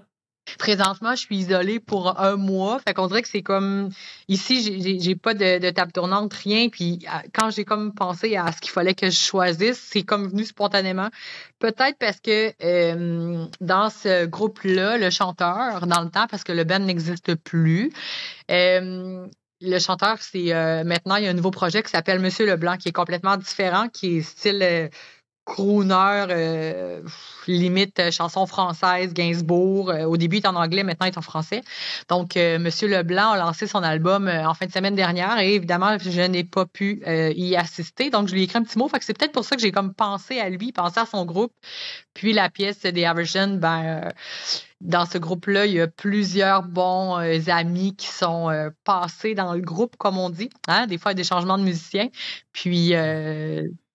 Présentement, 0.57 1.11
je 1.11 1.21
suis 1.21 1.37
isolée 1.37 1.79
pour 1.79 2.19
un 2.19 2.35
mois. 2.35 2.79
Fait 2.79 2.93
qu'on 2.93 3.07
dirait 3.07 3.21
que 3.21 3.27
c'est 3.27 3.43
comme 3.43 3.89
ici, 4.27 4.99
j'ai- 4.99 5.15
pas 5.15 5.33
de, 5.33 5.59
de 5.59 5.69
table 5.69 5.91
tournante, 5.91 6.33
rien. 6.33 6.69
Puis 6.69 7.05
quand 7.33 7.51
j'ai 7.51 7.63
comme 7.63 7.93
pensé 7.93 8.35
à 8.35 8.51
ce 8.51 8.59
qu'il 8.59 8.71
fallait 8.71 8.95
que 8.95 9.07
je 9.09 9.15
choisisse, 9.17 9.79
c'est 9.79 10.01
comme 10.03 10.27
venu 10.27 10.43
spontanément. 10.43 11.09
Peut-être 11.59 11.97
parce 11.99 12.19
que 12.19 12.51
euh, 12.63 13.45
dans 13.61 13.89
ce 13.89 14.25
groupe-là, 14.25 14.97
le 14.97 15.09
chanteur, 15.11 15.85
dans 15.87 16.01
le 16.01 16.09
temps, 16.09 16.27
parce 16.27 16.43
que 16.43 16.51
le 16.51 16.63
band 16.63 16.79
n'existe 16.79 17.35
plus, 17.35 17.91
euh, 18.49 19.27
le 19.61 19.79
chanteur, 19.79 20.17
c'est 20.19 20.53
euh, 20.53 20.83
maintenant 20.83 21.15
il 21.15 21.23
y 21.23 21.27
a 21.27 21.29
un 21.29 21.33
nouveau 21.33 21.51
projet 21.51 21.83
qui 21.83 21.89
s'appelle 21.89 22.19
Monsieur 22.19 22.45
Leblanc, 22.45 22.77
qui 22.77 22.89
est 22.89 22.93
complètement 22.93 23.37
différent, 23.37 23.87
qui 23.87 24.17
est 24.17 24.21
style 24.21 24.61
euh, 24.61 24.89
crooner, 25.51 26.25
euh, 26.29 27.01
limite 27.47 27.99
euh, 27.99 28.11
chanson 28.11 28.45
française, 28.45 29.13
Gainsbourg. 29.13 29.89
Euh, 29.89 30.05
au 30.05 30.15
début, 30.15 30.37
il 30.37 30.43
est 30.43 30.47
en 30.47 30.55
anglais, 30.55 30.83
maintenant, 30.83 31.07
il 31.07 31.09
est 31.09 31.17
en 31.17 31.21
français. 31.21 31.61
Donc, 32.07 32.37
euh, 32.37 32.57
Monsieur 32.57 32.87
Leblanc 32.87 33.31
a 33.31 33.37
lancé 33.37 33.67
son 33.67 33.83
album 33.83 34.29
en 34.29 34.53
fin 34.53 34.65
de 34.65 34.71
semaine 34.71 34.95
dernière 34.95 35.39
et 35.39 35.55
évidemment, 35.55 35.97
je 35.99 36.21
n'ai 36.21 36.45
pas 36.45 36.65
pu 36.65 37.01
y 37.05 37.55
assister. 37.55 38.09
Donc, 38.09 38.27
je 38.27 38.33
lui 38.33 38.41
ai 38.41 38.43
écrit 38.45 38.59
un 38.59 38.63
petit 38.63 38.77
mot. 38.77 38.87
Fait 38.87 38.99
que 38.99 39.05
c'est 39.05 39.17
peut-être 39.17 39.33
pour 39.33 39.43
ça 39.43 39.55
que 39.55 39.61
j'ai 39.61 39.71
comme 39.71 39.93
pensé 39.93 40.39
à 40.39 40.49
lui, 40.49 40.71
pensé 40.71 40.99
à 40.99 41.05
son 41.05 41.25
groupe. 41.25 41.53
Puis 42.13 42.33
la 42.33 42.49
pièce 42.49 42.81
des 42.81 43.05
Aversion, 43.05 43.55
ben, 43.55 44.11
dans 44.79 45.05
ce 45.05 45.17
groupe-là, 45.17 45.65
il 45.65 45.73
y 45.73 45.81
a 45.81 45.87
plusieurs 45.87 46.63
bons 46.63 47.17
amis 47.47 47.95
qui 47.95 48.07
sont 48.07 48.71
passés 48.83 49.35
dans 49.35 49.53
le 49.53 49.61
groupe, 49.61 49.95
comme 49.97 50.17
on 50.17 50.29
dit. 50.29 50.49
Hein? 50.67 50.87
Des 50.87 50.97
fois, 50.97 51.11
il 51.11 51.15
y 51.15 51.19
a 51.19 51.23
des 51.23 51.27
changements 51.27 51.57
de 51.57 51.63
musiciens. 51.63 52.09
Puis, 52.53 52.93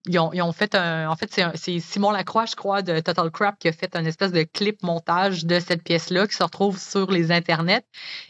ils 0.07 0.19
ont, 0.19 0.31
ils 0.33 0.41
ont 0.41 0.51
fait 0.51 0.75
un. 0.75 1.09
En 1.09 1.15
fait, 1.15 1.31
c'est 1.31 1.41
un- 1.43 1.53
c'est 1.55 1.79
Simon 1.79 2.11
Lacroix, 2.11 2.45
je 2.45 2.55
crois, 2.55 2.81
de 2.81 2.99
Total 2.99 3.29
Crap, 3.31 3.57
qui 3.59 3.67
a 3.67 3.71
fait 3.73 3.95
un 3.95 4.05
espèce 4.05 4.31
de 4.31 4.43
clip 4.43 4.83
montage 4.83 5.45
de 5.45 5.59
cette 5.59 5.83
pièce-là 5.83 6.27
qui 6.27 6.35
se 6.35 6.43
retrouve 6.43 6.79
sur 6.79 7.11
les 7.11 7.31
internets. 7.31 7.85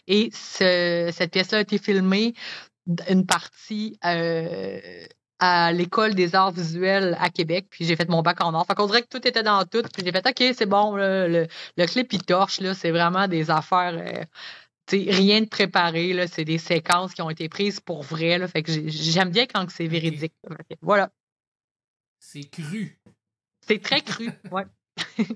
Et 0.07 0.29
ce- 0.33 1.09
cette 1.13 1.31
pièce-là 1.31 1.59
a 1.59 1.61
été 1.61 1.77
filmée 1.77 2.33
une 3.09 3.25
partie 3.25 3.99
euh, 4.05 4.79
à 5.39 5.71
l'école 5.71 6.15
des 6.15 6.35
arts 6.35 6.51
visuels 6.51 7.15
à 7.19 7.29
Québec. 7.29 7.67
Puis 7.69 7.85
j'ai 7.85 7.95
fait 7.95 8.09
mon 8.09 8.21
bac 8.21 8.41
en 8.41 8.53
art. 8.53 8.65
Fait 8.65 8.75
qu'on 8.75 8.87
dirait 8.87 9.03
que 9.03 9.07
tout 9.09 9.27
était 9.27 9.43
dans 9.43 9.63
tout. 9.65 9.81
Puis 9.93 10.03
j'ai 10.05 10.11
fait 10.11 10.25
OK, 10.27 10.55
c'est 10.57 10.65
bon, 10.65 10.95
là, 10.95 11.27
le, 11.27 11.47
le 11.77 11.85
clip 11.85 12.11
il 12.13 12.23
torche, 12.23 12.59
là, 12.61 12.73
c'est 12.73 12.91
vraiment 12.91 13.27
des 13.27 13.51
affaires. 13.51 13.93
euh, 13.97 14.23
tu 14.87 15.03
sais, 15.05 15.11
rien 15.11 15.41
de 15.41 15.47
préparé, 15.47 16.13
là, 16.13 16.27
c'est 16.27 16.45
des 16.45 16.57
séquences 16.57 17.13
qui 17.13 17.21
ont 17.21 17.29
été 17.29 17.49
prises 17.49 17.79
pour 17.81 18.03
vrai. 18.03 18.37
Là, 18.37 18.47
fait 18.47 18.63
que 18.63 18.71
j'ai- 18.71 18.89
j'aime 18.89 19.29
bien 19.31 19.45
quand 19.45 19.69
c'est 19.69 19.87
véridique. 19.87 20.33
Voilà. 20.81 21.09
C'est 22.19 22.49
cru. 22.49 22.99
C'est 23.65 23.81
très 23.81 24.01
cru. 24.01 24.29
Ouais. 24.51 24.63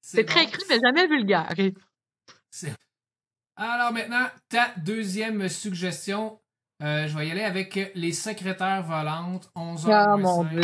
C'est 0.00 0.24
très 0.24 0.44
bon. 0.46 0.50
cru, 0.50 0.62
mais 0.68 0.78
jamais 0.84 1.06
vulgaire. 1.06 1.52
C'est- 2.50 2.74
Alors 3.56 3.92
maintenant, 3.92 4.26
ta 4.48 4.70
deuxième 4.78 5.48
suggestion. 5.48 6.40
Euh, 6.82 7.06
je 7.06 7.16
vais 7.16 7.28
y 7.28 7.30
aller 7.30 7.44
avec 7.44 7.92
les 7.94 8.12
secrétaires 8.12 8.82
volantes, 8.82 9.48
11 9.54 9.86
h 9.86 9.90
Ah, 9.92 10.16
mon 10.16 10.42
Dieu. 10.44 10.62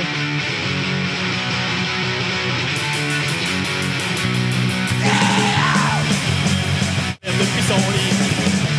depuis 7.23 7.63
son 7.69 7.77
lit. 7.93 8.15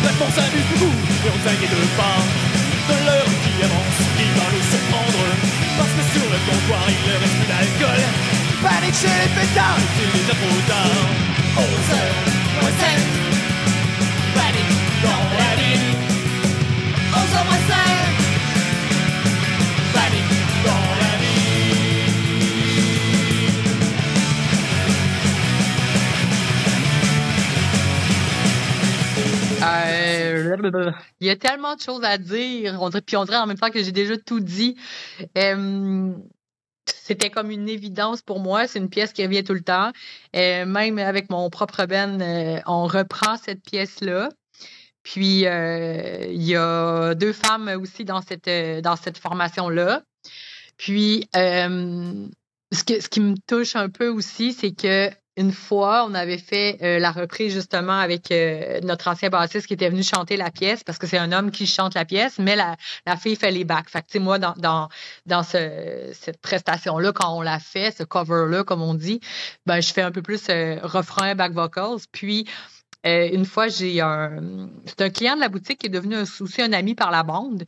Réponse 0.04 0.34
s'amuse 0.34 0.66
beaucoup, 0.72 0.92
et 0.92 1.30
on 1.30 1.48
s'inquiète 1.48 1.96
pas 1.96 2.18
Parce 5.80 5.92
que 5.96 6.04
sur 6.12 6.28
le 6.28 6.36
comptoir, 6.44 6.84
il 6.90 7.00
ne 7.08 7.14
reste 7.20 7.36
plus 7.38 7.48
d'alcool. 7.48 8.00
Panique 8.62 8.94
chez 8.94 9.16
les 9.22 9.30
pétards, 9.32 9.80
trop 10.28 10.60
tard. 10.68 11.08
11 11.56 11.64
heures, 11.96 12.20
moins 12.60 12.74
7. 12.80 12.84
Panique 14.34 14.76
dans 15.02 15.24
la 15.40 15.50
ville. 15.56 15.88
11 17.14 17.34
heures 17.34 17.46
moins 17.46 17.64
5. 17.66 17.80
Panique 19.94 20.34
dans 20.66 20.84
la 21.00 21.12
ville. 21.22 22.00
Euh, 29.62 30.19
il 31.20 31.26
y 31.26 31.30
a 31.30 31.36
tellement 31.36 31.76
de 31.76 31.80
choses 31.80 32.04
à 32.04 32.18
dire. 32.18 32.78
On 32.80 32.90
puis 32.90 33.16
on 33.16 33.24
dirait 33.24 33.38
en 33.38 33.46
même 33.46 33.58
temps 33.58 33.70
que 33.70 33.82
j'ai 33.82 33.92
déjà 33.92 34.16
tout 34.16 34.40
dit. 34.40 34.76
C'était 36.86 37.30
comme 37.30 37.50
une 37.50 37.68
évidence 37.68 38.22
pour 38.22 38.40
moi. 38.40 38.66
C'est 38.66 38.78
une 38.78 38.88
pièce 38.88 39.12
qui 39.12 39.24
revient 39.24 39.44
tout 39.44 39.54
le 39.54 39.62
temps. 39.62 39.92
Même 40.34 40.98
avec 40.98 41.30
mon 41.30 41.50
propre 41.50 41.86
Ben, 41.86 42.20
euh, 42.20 42.60
on 42.66 42.86
reprend 42.86 43.36
cette 43.36 43.62
pièce-là. 43.62 44.28
Puis 45.02 45.46
euh, 45.46 46.26
il 46.30 46.42
y 46.42 46.56
a 46.56 47.14
deux 47.14 47.32
femmes 47.32 47.68
aussi 47.80 48.04
dans 48.04 48.20
cette 48.20 48.48
euh, 48.48 48.80
dans 48.80 48.96
cette 48.96 49.18
formation-là. 49.18 50.02
Puis 50.76 51.28
ce 51.32 53.08
qui 53.08 53.20
me 53.20 53.34
touche 53.46 53.76
un 53.76 53.88
peu 53.88 54.08
aussi, 54.08 54.52
c'est 54.52 54.72
que 54.72 55.10
une 55.40 55.52
fois, 55.52 56.04
on 56.06 56.12
avait 56.12 56.36
fait 56.36 56.76
euh, 56.82 56.98
la 56.98 57.12
reprise 57.12 57.54
justement 57.54 57.98
avec 57.98 58.30
euh, 58.30 58.78
notre 58.82 59.08
ancien 59.08 59.30
bassiste 59.30 59.66
qui 59.66 59.72
était 59.72 59.88
venu 59.88 60.02
chanter 60.02 60.36
la 60.36 60.50
pièce 60.50 60.84
parce 60.84 60.98
que 60.98 61.06
c'est 61.06 61.16
un 61.16 61.32
homme 61.32 61.50
qui 61.50 61.66
chante 61.66 61.94
la 61.94 62.04
pièce, 62.04 62.38
mais 62.38 62.56
la, 62.56 62.76
fille 63.16 63.36
fait 63.36 63.50
les 63.50 63.64
backs. 63.64 63.88
Fait 63.88 64.02
que, 64.02 64.06
tu 64.06 64.12
sais, 64.12 64.18
moi, 64.18 64.38
dans, 64.38 64.52
dans, 64.58 64.90
dans 65.24 65.42
ce, 65.42 66.10
cette 66.12 66.42
prestation-là, 66.42 67.12
quand 67.12 67.34
on 67.34 67.40
l'a 67.40 67.58
fait, 67.58 67.96
ce 67.96 68.02
cover-là, 68.02 68.64
comme 68.64 68.82
on 68.82 68.92
dit, 68.92 69.20
ben, 69.64 69.80
je 69.80 69.90
fais 69.92 70.02
un 70.02 70.12
peu 70.12 70.20
plus 70.20 70.42
euh, 70.50 70.78
refrain, 70.82 71.34
back 71.34 71.52
vocals. 71.52 72.00
Puis, 72.12 72.46
une 73.02 73.46
fois, 73.46 73.68
j'ai 73.68 74.02
un. 74.02 74.68
C'est 74.84 75.00
un 75.00 75.08
client 75.08 75.34
de 75.34 75.40
la 75.40 75.48
boutique 75.48 75.78
qui 75.78 75.86
est 75.86 75.90
devenu 75.90 76.16
aussi 76.18 76.60
un 76.60 76.74
ami 76.74 76.94
par 76.94 77.10
la 77.10 77.22
bande, 77.22 77.64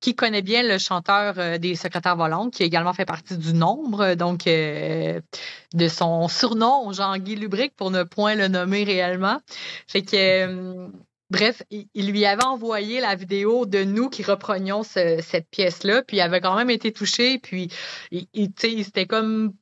qui 0.00 0.14
connaît 0.14 0.42
bien 0.42 0.62
le 0.62 0.78
chanteur 0.78 1.34
euh, 1.38 1.58
des 1.58 1.74
secrétaires 1.74 2.16
volantes, 2.16 2.52
qui 2.52 2.62
a 2.62 2.66
également 2.66 2.92
fait 2.92 3.04
partie 3.06 3.36
du 3.36 3.52
nombre, 3.54 4.14
donc 4.14 4.46
euh, 4.46 5.20
de 5.74 5.88
son 5.88 6.28
surnom, 6.28 6.92
Jean-Guy 6.92 7.36
Lubric, 7.36 7.74
pour 7.76 7.90
ne 7.90 8.02
point 8.02 8.34
le 8.34 8.48
nommer 8.48 8.84
réellement. 8.84 9.40
Fait 9.86 10.02
que, 10.02 10.16
euh, 10.16 10.88
bref, 11.30 11.62
il, 11.70 12.10
lui 12.10 12.24
avait 12.26 12.44
envoyé 12.44 13.00
la 13.00 13.14
vidéo 13.14 13.66
de 13.66 13.84
nous 13.84 14.08
qui 14.10 14.22
reprenions 14.22 14.82
ce- 14.82 15.20
cette 15.22 15.48
pièce-là, 15.50 16.02
puis 16.02 16.18
il 16.18 16.20
avait 16.20 16.40
quand 16.40 16.56
même 16.56 16.70
été 16.70 16.92
touché, 16.92 17.38
puis 17.38 17.68
il, 18.10 18.26
il, 18.34 18.50
il 18.62 18.84
s'était 18.84 19.06
comme 19.06 19.54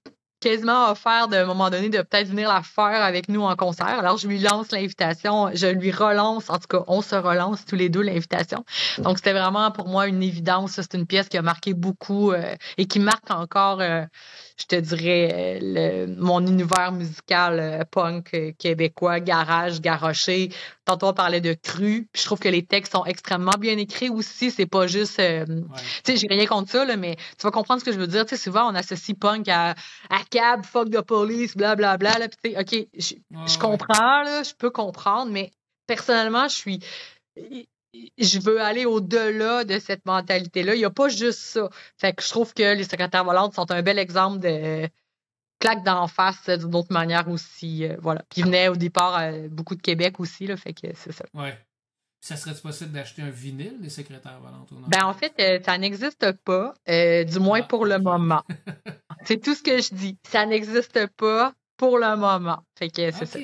quasiment 0.45 0.91
offert 0.91 1.29
d'un 1.29 1.47
moment 1.47 1.71
donné 1.71 1.89
de 1.89 2.03
peut-être 2.03 2.29
venir 2.29 2.49
la 2.49 2.63
faire 2.63 3.03
avec 3.03 3.31
nous 3.31 3.41
en 3.41 3.57
concert. 3.57 3.87
Alors, 3.87 4.19
je 4.19 4.29
lui 4.29 4.39
lance 4.39 4.71
l'invitation, 4.73 5.51
je 5.55 5.69
lui 5.69 5.91
relance, 5.91 6.51
en 6.51 6.59
tout 6.59 6.67
cas, 6.69 6.85
on 6.87 7.01
se 7.01 7.15
relance 7.15 7.65
tous 7.65 7.77
les 7.77 7.89
deux 7.89 8.03
l'invitation. 8.03 8.63
Donc, 8.99 9.17
c'était 9.17 9.33
vraiment 9.33 9.71
pour 9.71 9.89
moi 9.89 10.07
une 10.07 10.23
évidence. 10.23 10.73
C'est 10.73 10.95
une 10.95 11.07
pièce 11.07 11.31
qui 11.31 11.39
a 11.39 11.43
marqué 11.43 11.73
beaucoup 11.73 12.33
euh, 12.33 12.55
et 12.77 12.85
qui 12.85 13.01
marque 13.01 13.31
encore, 13.31 13.81
euh, 13.81 14.05
je 14.57 14.67
te 14.67 14.77
dirais, 14.77 15.59
le, 15.61 16.07
mon 16.07 16.47
univers 16.47 16.93
musical 16.93 17.59
euh, 17.59 17.85
punk 17.91 18.33
euh, 18.35 18.53
québécois, 18.57 19.19
garage, 19.19 19.81
garoché. 19.81 20.51
Tantôt, 20.85 21.09
on 21.09 21.13
parlait 21.13 21.41
de 21.41 21.55
cru. 21.55 22.09
Puis 22.13 22.23
je 22.23 22.27
trouve 22.27 22.39
que 22.39 22.49
les 22.49 22.65
textes 22.65 22.93
sont 22.93 23.05
extrêmement 23.05 23.57
bien 23.59 23.77
écrits 23.79 24.11
aussi. 24.11 24.51
C'est 24.53 24.67
pas 24.67 24.87
juste... 24.87 25.19
euh, 25.19 25.45
Ouais. 25.47 25.81
tu 26.05 26.13
sais, 26.13 26.17
j'ai 26.17 26.29
rien 26.29 26.47
contre 26.47 26.71
ça, 26.71 26.85
là, 26.85 26.97
mais 26.97 27.17
tu 27.17 27.43
vas 27.43 27.51
comprendre 27.51 27.81
ce 27.81 27.85
que 27.85 27.93
je 27.93 27.99
veux 27.99 28.07
dire. 28.07 28.25
Tu 28.27 28.37
sais, 28.37 28.43
souvent, 28.43 28.71
on 28.71 28.75
associe 28.75 29.17
punk 29.19 29.49
à, 29.49 29.71
à 30.11 30.21
cab, 30.31 30.65
fuck 30.65 30.89
the 30.91 31.01
police, 31.01 31.57
blablabla. 31.57 31.97
Bla, 31.97 32.11
bla, 32.13 32.19
là, 32.21 32.29
puis 32.29 32.39
tu 32.45 32.51
sais, 32.51 32.61
OK, 32.61 32.89
je, 32.97 33.15
Ouais, 33.37 33.47
je 33.49 33.53
ouais. 33.55 33.59
comprends, 33.59 34.23
là, 34.23 34.43
je 34.45 34.53
peux 34.55 34.71
comprendre, 34.71 35.33
mais 35.33 35.51
personnellement, 35.89 36.47
je 36.49 36.55
suis. 36.55 36.81
Je 38.19 38.41
veux 38.41 38.61
aller 38.61 38.85
au-delà 38.87 39.65
de 39.65 39.79
cette 39.79 40.05
mentalité-là. 40.07 40.75
Il 40.75 40.79
n'y 40.79 40.85
a 40.85 40.91
pas 40.91 41.09
juste 41.09 41.39
ça. 41.39 41.69
Fait 41.99 42.13
que 42.13 42.23
je 42.23 42.29
trouve 42.29 42.53
que 42.55 42.75
les 42.75 42.85
secrétaires 42.85 43.25
volantes 43.25 43.55
sont 43.55 43.71
un 43.71 43.83
bel 43.83 43.99
exemple 43.99 44.39
de 44.41 44.89
claque 45.61 45.85
d'en 45.85 46.09
face 46.09 46.49
euh, 46.49 46.57
d'une 46.57 46.75
autre 46.75 46.93
manière 46.93 47.29
aussi. 47.29 47.85
euh, 47.85 47.97
voilà. 48.01 48.23
Qui 48.29 48.43
venait 48.43 48.69
au 48.69 48.77
départ 48.77 49.19
euh, 49.19 49.49
beaucoup 49.49 49.75
de 49.77 49.83
Québec 49.83 50.19
aussi, 50.21 50.47
là, 50.47 50.57
fait 50.57 50.73
que 50.75 50.89
c'est 50.95 51.13
ça. 51.13 51.25
Ouais. 51.35 51.57
Ça 52.21 52.37
serait 52.37 52.55
possible 52.55 52.93
d'acheter 52.93 53.23
un 53.23 53.31
vinyle, 53.31 53.77
les 53.81 53.91
secrétaires 53.91 54.41
volantes 54.41 54.71
ou 54.73 54.77
non? 54.77 54.89
Ben, 54.89 55.05
en 55.05 55.13
fait, 55.15 55.35
euh, 55.41 55.61
ça 55.63 55.77
n'existe 55.79 56.33
pas, 56.45 56.75
du 56.87 57.39
moins 57.39 57.61
Ah, 57.63 57.67
pour 57.67 57.85
le 57.85 57.99
moment. 57.99 58.43
c'est 59.25 59.43
tout 59.43 59.55
ce 59.55 59.63
que 59.63 59.81
je 59.81 59.95
dis. 59.95 60.19
Ça 60.29 60.47
n'existe 60.47 61.07
pas 61.19 61.53
pour 61.77 61.99
le 61.99 62.17
moment. 62.17 62.65
Fait 62.79 62.89
que 62.89 63.11
c'est 63.11 63.27
ça. 63.27 63.39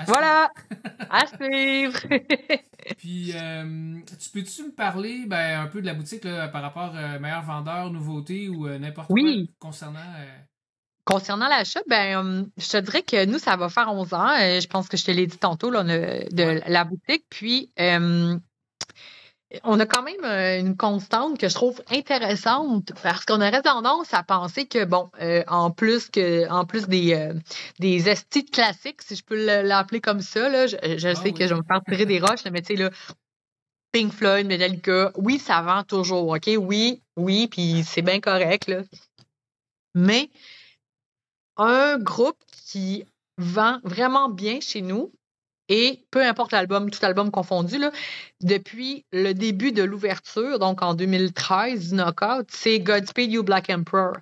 À 0.00 0.04
Voilà! 0.06 0.50
à 1.10 1.26
suivre! 1.26 1.98
Puis, 2.98 3.32
euh, 3.34 3.98
tu 4.18 4.30
peux-tu 4.30 4.64
me 4.64 4.72
parler 4.72 5.24
ben, 5.26 5.60
un 5.60 5.66
peu 5.66 5.80
de 5.82 5.86
la 5.86 5.94
boutique 5.94 6.24
là, 6.24 6.48
par 6.48 6.62
rapport 6.62 6.94
à 6.96 7.18
meilleur 7.18 7.42
vendeur, 7.42 7.90
nouveauté 7.90 8.48
ou 8.48 8.66
euh, 8.66 8.78
n'importe 8.78 9.10
Oui. 9.10 9.50
quoi 9.58 9.68
concernant. 9.70 9.98
euh, 10.18 10.38
Concernant 11.04 11.48
l'achat, 11.48 11.80
ben, 11.88 12.46
je 12.56 12.68
te 12.68 12.76
dirais 12.78 13.02
que 13.02 13.24
nous, 13.26 13.38
ça 13.38 13.56
va 13.56 13.68
faire 13.68 13.92
11 13.92 14.14
ans. 14.14 14.28
Euh, 14.40 14.60
je 14.60 14.68
pense 14.68 14.88
que 14.88 14.96
je 14.96 15.04
te 15.04 15.10
l'ai 15.10 15.26
dit 15.26 15.38
tantôt, 15.38 15.70
là, 15.70 15.82
de 15.82 16.60
la 16.70 16.84
boutique. 16.84 17.24
Puis, 17.28 17.70
euh, 17.80 18.36
on 19.64 19.80
a 19.80 19.86
quand 19.86 20.02
même 20.02 20.24
euh, 20.24 20.60
une 20.60 20.76
constante 20.76 21.38
que 21.38 21.48
je 21.48 21.54
trouve 21.54 21.82
intéressante 21.90 22.92
parce 23.02 23.24
qu'on 23.24 23.36
aurait 23.40 23.62
tendance 23.62 24.14
à 24.14 24.22
penser 24.22 24.66
que, 24.66 24.84
bon, 24.84 25.10
euh, 25.20 25.42
en 25.48 25.70
plus 25.70 26.08
que 26.08 26.48
en 26.50 26.64
plus 26.64 26.86
des, 26.86 27.14
euh, 27.14 27.34
des 27.78 28.08
estis 28.08 28.44
classiques, 28.44 29.02
si 29.02 29.16
je 29.16 29.24
peux 29.24 29.36
le- 29.36 29.66
l'appeler 29.66 30.00
comme 30.00 30.20
ça, 30.20 30.48
là, 30.48 30.66
je, 30.66 30.76
je 30.96 31.08
Ah 31.08 31.14
sais 31.16 31.22
oui. 31.30 31.34
que 31.34 31.46
je 31.46 31.54
vais 31.54 31.60
me 31.60 31.64
faire 31.66 31.80
tirer 31.88 32.06
des 32.06 32.20
roches, 32.20 32.44
mais 32.52 32.62
tu 32.62 32.76
sais, 32.76 32.82
là, 32.82 32.90
Pink 33.92 34.12
Floyd, 34.12 34.46
Metallica, 34.46 35.10
oui, 35.16 35.38
ça 35.40 35.62
vend 35.62 35.82
toujours, 35.82 36.28
OK? 36.28 36.48
Oui, 36.56 37.02
oui, 37.16 37.48
puis 37.48 37.82
c'est 37.84 38.02
bien 38.02 38.20
correct, 38.20 38.68
là. 38.68 38.82
Mais 39.96 40.30
un 41.56 41.98
groupe 41.98 42.38
qui 42.66 43.04
vend 43.36 43.80
vraiment 43.82 44.28
bien 44.28 44.60
chez 44.60 44.80
nous, 44.80 45.12
et 45.70 46.04
peu 46.10 46.22
importe 46.22 46.52
l'album, 46.52 46.90
tout 46.90 47.02
album 47.06 47.30
confondu, 47.30 47.78
là, 47.78 47.90
depuis 48.42 49.06
le 49.12 49.32
début 49.32 49.72
de 49.72 49.82
l'ouverture, 49.82 50.58
donc 50.58 50.82
en 50.82 50.92
2013, 50.94 51.90
du 51.90 51.94
Knockout, 51.94 52.46
c'est 52.50 52.80
Godspeed 52.80 53.32
You 53.32 53.42
Black 53.42 53.70
Emperor. 53.70 54.14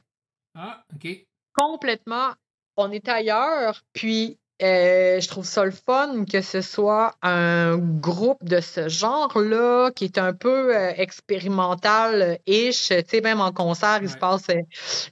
Ah, 0.54 0.84
ok. 0.94 1.08
Complètement, 1.54 2.32
on 2.76 2.92
est 2.92 3.08
ailleurs, 3.08 3.82
puis 3.94 4.38
euh, 4.60 5.20
je 5.20 5.28
trouve 5.28 5.44
ça 5.44 5.64
le 5.64 5.70
fun 5.70 6.24
que 6.24 6.40
ce 6.42 6.60
soit 6.60 7.14
un 7.22 7.78
groupe 7.78 8.42
de 8.44 8.60
ce 8.60 8.88
genre-là, 8.88 9.90
qui 9.92 10.04
est 10.04 10.18
un 10.18 10.34
peu 10.34 10.76
euh, 10.76 10.92
expérimental-ish, 10.96 12.88
tu 12.88 12.94
sais, 13.08 13.20
même 13.20 13.40
en 13.40 13.52
concert, 13.52 14.00
il 14.02 14.10
se 14.10 14.16
passe 14.16 14.48
euh, 14.50 14.60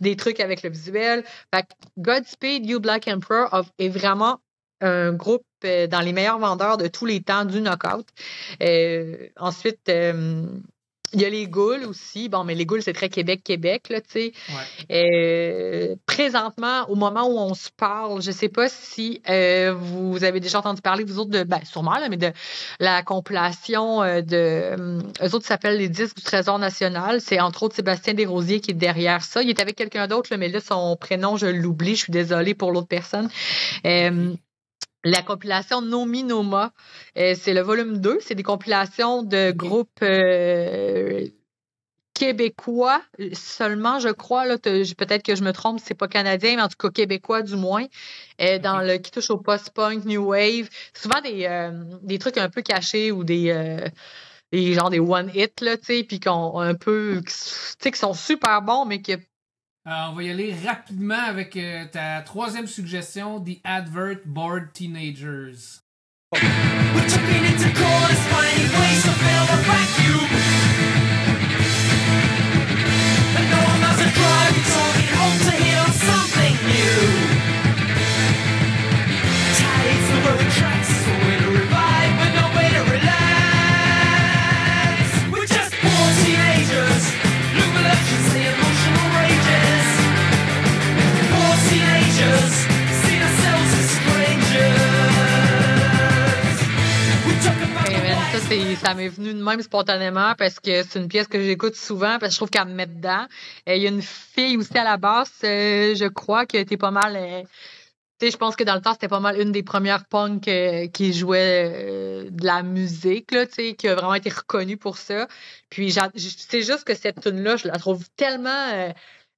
des 0.01 0.17
trucs 0.17 0.41
avec 0.41 0.63
le 0.63 0.71
visuel. 0.71 1.25
Fait 1.55 1.63
que 1.63 1.69
Godspeed 1.99 2.67
You 2.67 2.81
Black 2.81 3.09
Emperor 3.09 3.49
of- 3.53 3.71
est 3.79 3.89
vraiment 3.89 4.41
un 4.81 5.13
groupe 5.13 5.45
euh, 5.65 5.87
dans 5.87 6.01
les 6.01 6.13
meilleurs 6.13 6.39
vendeurs 6.39 6.77
de 6.77 6.87
tous 6.87 7.07
les 7.07 7.23
temps 7.23 7.45
du 7.45 7.61
knockout. 7.61 8.07
Euh, 8.63 9.29
ensuite, 9.37 9.89
euh, 9.89 10.45
il 11.13 11.23
y 11.23 11.25
a 11.25 11.31
les 11.31 11.47
Goules 11.47 11.85
aussi. 11.85 12.29
Bon, 12.29 12.45
mais 12.45 12.55
les 12.55 12.67
Goules, 12.67 12.83
c'est 12.83 12.93
très 12.93 13.09
Québec-Québec, 13.09 13.89
là, 13.89 14.01
tu 14.01 14.11
sais. 14.11 14.33
Ouais. 14.49 14.91
Euh, 14.91 15.97
présentement, 16.05 16.85
au 16.91 16.95
moment 16.95 17.27
où 17.27 17.39
on 17.39 17.55
se 17.55 17.71
parle, 17.75 18.21
je 18.21 18.33
sais 18.33 18.49
pas 18.49 18.69
si 18.69 19.23
vous 19.79 20.25
avez 20.25 20.41
déjà 20.41 20.59
entendu 20.59 20.83
parler, 20.83 21.05
vous 21.05 21.21
autres, 21.21 21.31
de, 21.31 21.45
ben, 21.45 21.61
sûrement, 21.65 21.95
là, 21.95 22.09
mais 22.11 22.17
de 22.17 22.33
la 22.81 23.03
compilation 23.03 24.01
de. 24.01 25.01
eux 25.23 25.35
autres 25.35 25.47
s'appellent 25.47 25.79
les 25.79 25.89
disques 25.89 26.17
du 26.17 26.23
Trésor 26.23 26.59
national. 26.59 27.21
C'est 27.21 27.41
entre 27.41 27.63
autres 27.63 27.77
Sébastien 27.77 28.13
Desrosiers 28.13 28.61
qui 28.61 28.73
est 28.73 28.75
derrière 28.75 29.23
ça. 29.23 29.43
Il 29.43 29.49
est 29.49 29.61
avec 29.61 29.77
quelqu'un 29.77 30.09
d'autre, 30.09 30.35
mais 30.37 30.49
là, 30.49 30.61
son 30.61 30.97
prénom, 30.97 31.37
je 31.37 31.47
l'oublie. 31.47 31.95
Je 31.95 32.03
suis 32.03 32.13
désolée 32.13 32.55
pour 32.55 32.73
l'autre 32.73 32.89
personne. 32.89 33.31
La 35.07 35.23
compilation 35.23 35.83
Nomi 35.83 36.25
Noma, 36.25 36.73
euh, 37.17 37.37
c'est 37.39 37.55
le 37.55 37.61
volume 37.61 37.99
2. 37.99 38.19
C'est 38.21 38.35
des 38.35 38.43
compilations 38.43 39.23
de 39.23 39.53
groupes 39.53 40.03
euh, 40.03 41.29
québécois 42.13 43.01
seulement, 43.33 44.01
je 44.01 44.09
crois. 44.09 44.47
Là, 44.47 44.59
Peut-être 44.59 45.23
que 45.23 45.37
je 45.37 45.45
me 45.45 45.53
trompe, 45.53 45.79
c'est 45.81 45.95
pas 45.95 46.09
canadien, 46.09 46.57
mais 46.57 46.63
en 46.63 46.67
tout 46.67 46.77
cas 46.77 46.91
québécois 46.91 47.43
du 47.43 47.55
moins, 47.55 47.85
euh, 48.41 48.59
dans 48.59 48.81
le 48.81 48.97
qui 48.97 49.13
touche 49.13 49.31
au 49.31 49.39
post-punk, 49.39 50.05
new 50.07 50.25
wave. 50.33 50.69
Souvent 50.93 51.21
des, 51.21 51.47
euh, 51.47 51.71
des 52.03 52.19
trucs 52.19 52.37
un 52.37 52.51
peu 52.51 52.63
cachés 52.63 53.13
ou 53.13 53.23
des, 53.23 53.81
des 54.51 54.75
genre 54.75 54.91
des 54.91 54.99
one 54.99 55.31
hit 55.33 55.61
là, 55.61 55.77
tu 55.77 55.85
sais, 55.85 56.03
puis 56.03 56.19
qu'on 56.19 56.59
un 56.59 56.75
peu, 56.75 57.21
tu 57.25 57.33
sais, 57.33 57.93
qui 57.93 57.99
sont 58.01 58.13
super 58.13 58.61
bons, 58.61 58.87
mais 58.87 59.01
que 59.03 59.13
on 59.87 60.13
va 60.15 60.23
y 60.23 60.31
aller 60.31 60.55
rapidement 60.65 61.15
avec 61.15 61.57
euh, 61.57 61.85
ta 61.91 62.21
troisième 62.23 62.67
suggestion, 62.67 63.41
The 63.41 63.61
Advert 63.65 64.19
Bored 64.25 64.73
Teenagers. 64.73 65.81
Ça, 98.41 98.95
m'est 98.95 99.09
venu 99.09 99.33
de 99.33 99.43
même 99.43 99.63
spontanément 99.63 100.35
parce 100.37 100.61
que 100.61 100.83
c'est 100.83 100.99
une 100.99 101.09
pièce 101.09 101.27
que 101.27 101.41
j'écoute 101.41 101.75
souvent 101.75 102.19
parce 102.19 102.29
que 102.29 102.31
je 102.33 102.37
trouve 102.37 102.51
qu'elle 102.51 102.67
me 102.67 102.75
met 102.75 102.87
dedans. 102.87 103.27
Il 103.67 103.79
y 103.79 103.87
a 103.87 103.89
une 103.89 104.03
fille 104.03 104.57
aussi 104.57 104.77
à 104.77 104.85
la 104.85 104.99
basse, 104.99 105.33
euh, 105.45 105.95
je 105.95 106.07
crois, 106.07 106.45
qui 106.45 106.57
été 106.59 106.77
pas 106.77 106.91
mal. 106.91 107.17
euh, 107.17 107.43
tu 108.19 108.27
sais, 108.27 108.31
je 108.31 108.37
pense 108.37 108.57
que 108.57 108.65
dans 108.65 108.75
le 108.75 108.81
temps, 108.81 108.93
c'était 108.93 109.09
pas 109.09 109.21
mal 109.21 109.41
une 109.41 109.53
des 109.53 109.63
premières 109.63 110.07
punks 110.07 110.49
euh, 110.49 110.87
qui 110.89 111.13
jouait 111.13 112.29
de 112.31 112.47
la 112.47 112.63
musique, 112.63 113.33
là, 113.33 113.47
tu 113.47 113.55
sais, 113.55 113.75
qui 113.75 113.89
a 113.89 113.95
vraiment 113.95 114.15
été 114.15 114.31
reconnue 114.31 114.77
pour 114.77 114.97
ça. 114.99 115.29
Puis, 115.71 115.93
c'est 116.17 116.63
juste 116.63 116.85
que 116.85 116.95
cette 116.95 117.21
tune-là, 117.21 117.57
je 117.57 117.69
la 117.69 117.79
trouve 117.79 118.05
tellement 118.17 118.93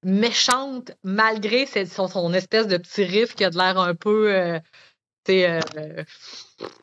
méchante, 0.05 0.93
malgré 1.03 1.67
son 1.67 2.33
espèce 2.35 2.69
de 2.69 2.77
petit 2.77 3.05
riff 3.05 3.35
qui 3.35 3.45
a 3.45 3.51
de 3.51 3.59
l'air 3.59 3.79
un 3.79 3.95
peu. 3.95 4.61
Euh, 5.31 5.61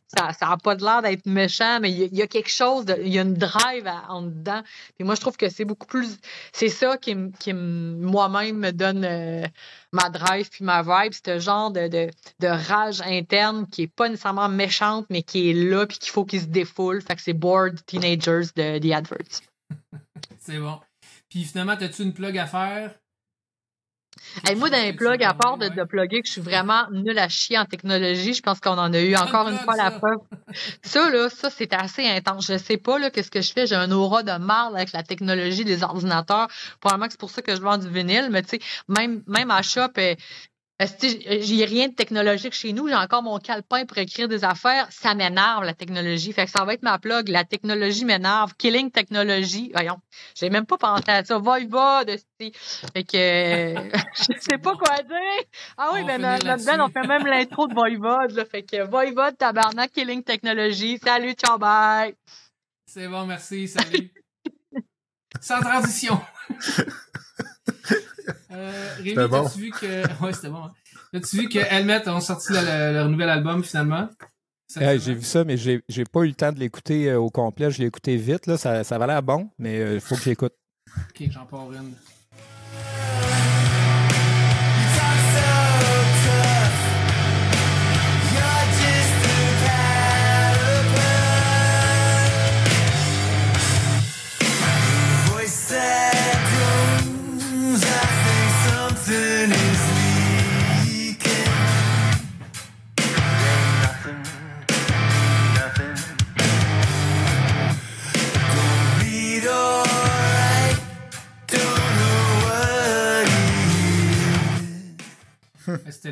ça 0.08 0.34
ça 0.34 0.50
a 0.50 0.58
pas 0.58 0.76
de 0.76 0.84
l'air 0.84 1.02
d'être 1.02 1.26
méchant, 1.26 1.80
mais 1.80 1.92
il 1.92 2.16
y, 2.16 2.22
a- 2.22 2.28
quelque 2.28 2.50
chose, 2.50 2.86
il 3.02 3.14
y 3.14 3.20
a 3.20 3.22
une 3.22 3.34
drive 3.34 3.90
en 4.08 4.24
dedans. 4.24 4.62
Puis 4.96 5.06
moi, 5.06 5.16
je 5.16 5.22
trouve 5.22 5.38
que 5.38 5.50
c'est 5.50 5.66
beaucoup 5.66 5.88
plus. 5.88 6.18
C'est 6.54 6.70
ça 6.70 6.98
qui, 6.98 7.16
qui 7.40 7.54
me- 7.54 7.98
moi-même 8.06 8.58
me 8.58 8.72
donne 8.72 9.04
euh, 9.06 9.46
ma 9.92 10.10
drive 10.10 10.50
puis 10.50 10.64
ma 10.64 10.82
vibe. 10.82 11.14
C'est 11.14 11.36
ce 11.36 11.40
genre 11.40 11.72
de, 11.72 11.88
de, 11.88 12.48
rage 12.48 13.02
interne 13.02 13.68
qui 13.68 13.84
est 13.84 13.88
pas 13.88 14.10
nécessairement 14.10 14.50
méchante, 14.50 15.06
mais 15.10 15.24
qui 15.24 15.50
est 15.50 15.54
là 15.54 15.86
puis 15.86 15.98
qu'il 15.98 16.12
faut 16.12 16.26
qu'il 16.26 16.42
se 16.42 16.46
défoule. 16.48 17.02
Fait 17.02 17.16
que 17.16 17.22
c'est 17.22 17.34
Bored 17.34 17.84
Teenagers 17.86 18.48
de 18.56 18.80
The 18.80 18.92
Adverts. 18.94 19.42
C'est 20.40 20.60
bon. 20.60 20.80
Puis 21.30 21.44
finalement, 21.44 21.74
as-tu 21.74 22.04
une 22.04 22.14
plug 22.14 22.38
à 22.38 22.46
faire? 22.46 22.94
Hey, 24.48 24.56
moi, 24.56 24.70
dans 24.70 24.82
les 24.82 24.94
que 24.94 24.98
plugs, 24.98 25.24
à 25.24 25.34
part 25.34 25.58
de, 25.58 25.70
de 25.70 25.84
plugger 25.84 26.22
que 26.22 26.28
je 26.28 26.34
suis 26.34 26.42
vraiment 26.42 26.88
nulle 26.92 27.18
à 27.20 27.30
chier 27.30 27.58
en 27.58 27.66
technologie, 27.66 28.34
je 28.34 28.42
pense 28.42 28.60
qu'on 28.60 28.78
en 28.78 28.94
a 28.94 29.00
eu 29.00 29.16
encore 29.16 29.48
une 29.48 29.58
fois 29.60 29.76
la 29.76 29.92
preuve. 29.92 30.20
Ça, 30.84 31.10
là, 31.10 31.30
ça, 31.30 31.50
c'est 31.50 31.74
assez 31.74 32.06
intense. 32.08 32.48
Je 32.48 32.58
sais 32.58 32.78
pas, 32.78 32.98
là, 33.00 33.10
qu'est-ce 33.10 33.32
que 33.32 33.42
je 33.42 33.52
fais. 33.52 33.68
J'ai 33.68 33.76
un 33.76 33.92
aura 33.92 34.24
de 34.24 34.38
marde 34.38 34.76
avec 34.76 34.92
la 34.94 35.04
technologie 35.04 35.66
des 35.66 35.84
ordinateurs. 35.84 36.48
Probablement 36.80 37.08
que 37.08 37.14
c'est 37.14 37.20
pour 37.20 37.30
ça 37.30 37.42
que 37.42 37.56
je 37.56 37.62
vends 37.62 37.78
du 37.78 37.90
vinyle, 37.90 38.30
mais 38.32 38.42
tu 38.42 38.50
sais, 38.50 38.60
même, 38.88 39.24
même 39.28 39.52
à 39.52 39.62
shop, 39.62 39.90
euh, 39.98 40.16
j'ai 40.80 41.64
rien 41.66 41.88
de 41.88 41.94
technologique 41.94 42.54
chez 42.54 42.74
nous. 42.74 42.90
J'ai 42.90 42.96
encore 42.96 43.24
mon 43.24 43.40
calepin 43.40 43.86
pour 43.86 43.98
écrire 43.98 44.28
des 44.28 44.44
affaires. 44.44 44.88
Ça 44.92 45.16
m'énerve, 45.16 45.64
la 45.64 45.74
technologie. 45.74 46.34
Fait 46.34 46.46
que 46.46 46.52
ça 46.52 46.66
va 46.66 46.74
être 46.74 46.84
ma 46.84 47.00
plug. 47.00 47.30
La 47.30 47.46
technologie 47.46 48.04
m'énerve. 48.04 48.54
Killing 48.58 48.92
technologie. 48.92 49.72
Voyons. 49.74 50.00
J'ai 50.36 50.50
même 50.50 50.66
pas 50.66 50.78
pensé 50.78 51.04
à 51.08 51.24
ça. 51.24 51.38
Voivode, 51.38 52.10
esti. 52.10 52.52
Fait 52.94 53.04
que, 53.04 53.16
euh, 53.78 53.90
je 54.16 54.40
sais 54.40 54.58
pas 54.58 54.76
quoi 54.76 55.02
dire. 55.02 55.46
Ah 55.78 55.92
oui, 55.94 56.04
ben, 56.04 56.20
band, 56.22 56.86
on 56.86 56.90
fait 56.90 57.08
même 57.08 57.26
l'intro 57.26 57.68
de 57.68 57.74
Voivode, 57.74 58.32
là. 58.32 58.44
Fait 58.44 58.64
que, 58.64 58.86
Voivode, 58.86 59.38
tabarnak, 59.38 59.94
Killing 59.94 60.24
technologie. 60.24 61.00
Salut, 61.02 61.34
ciao, 61.34 61.58
bye. 61.58 62.16
C'est 62.86 63.08
bon, 63.08 63.26
merci, 63.26 63.70
salut. 63.70 64.12
Sans 65.40 65.62
transition. 65.62 66.20
euh, 68.56 68.94
Rémi, 68.98 69.10
C'était 69.10 69.28
bon. 69.28 69.44
t'as-tu 69.44 69.60
vu 69.60 69.72
que. 69.72 70.22
Ouais, 70.24 70.34
c'était 70.34 70.50
bon. 70.50 70.64
hein. 70.64 70.72
T'as-tu 71.12 71.38
vu 71.38 71.50
que 71.50 71.60
Helmet 71.60 72.08
ont 72.10 72.20
sorti 72.22 72.54
le- 72.54 72.60
le- 72.60 72.94
leur 72.94 73.10
nouvel 73.10 73.30
album 73.30 73.64
finalement? 73.64 74.10
Hey, 74.78 75.00
j'ai 75.00 75.14
vu 75.14 75.24
ça, 75.24 75.44
mais 75.44 75.58
j'ai 75.58 75.84
j'ai 75.88 76.04
pas 76.06 76.22
eu 76.22 76.28
le 76.30 76.34
temps 76.34 76.52
de 76.52 76.60
l'écouter 76.60 77.10
euh, 77.12 77.20
au 77.20 77.30
complet. 77.30 77.70
Je 77.72 77.80
l'ai 77.80 77.86
écouté 77.88 78.18
vite. 78.18 78.48
Là. 78.48 78.58
Ça, 78.58 78.84
ça 78.84 78.98
va 78.98 79.08
l'air 79.08 79.22
bon, 79.24 79.50
mais 79.60 79.96
il 79.96 80.02
faut 80.02 80.16
que 80.16 80.24
j'écoute. 80.24 80.54
Ok, 81.10 81.24
j'en 81.30 81.46
pars 81.46 81.72
une. 81.72 81.94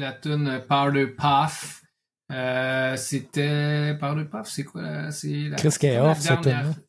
La 0.04 0.14
tune 0.14 0.62
Powder 0.68 1.08
Puff. 1.08 1.82
Euh, 2.32 2.96
c'était 2.96 3.96
Powder 4.00 4.26
Puff, 4.26 4.48
c'est 4.48 4.64
quoi 4.64 4.82
là? 4.82 5.12
C'est 5.12 5.50
la, 5.50 5.56
Qu'est-ce 5.58 5.78
qu'elle 5.80 5.94
c'est 6.16 6.30
comme 6.36 6.46
la 6.46 6.62
offre, 6.62 6.74
cette? 6.76 6.84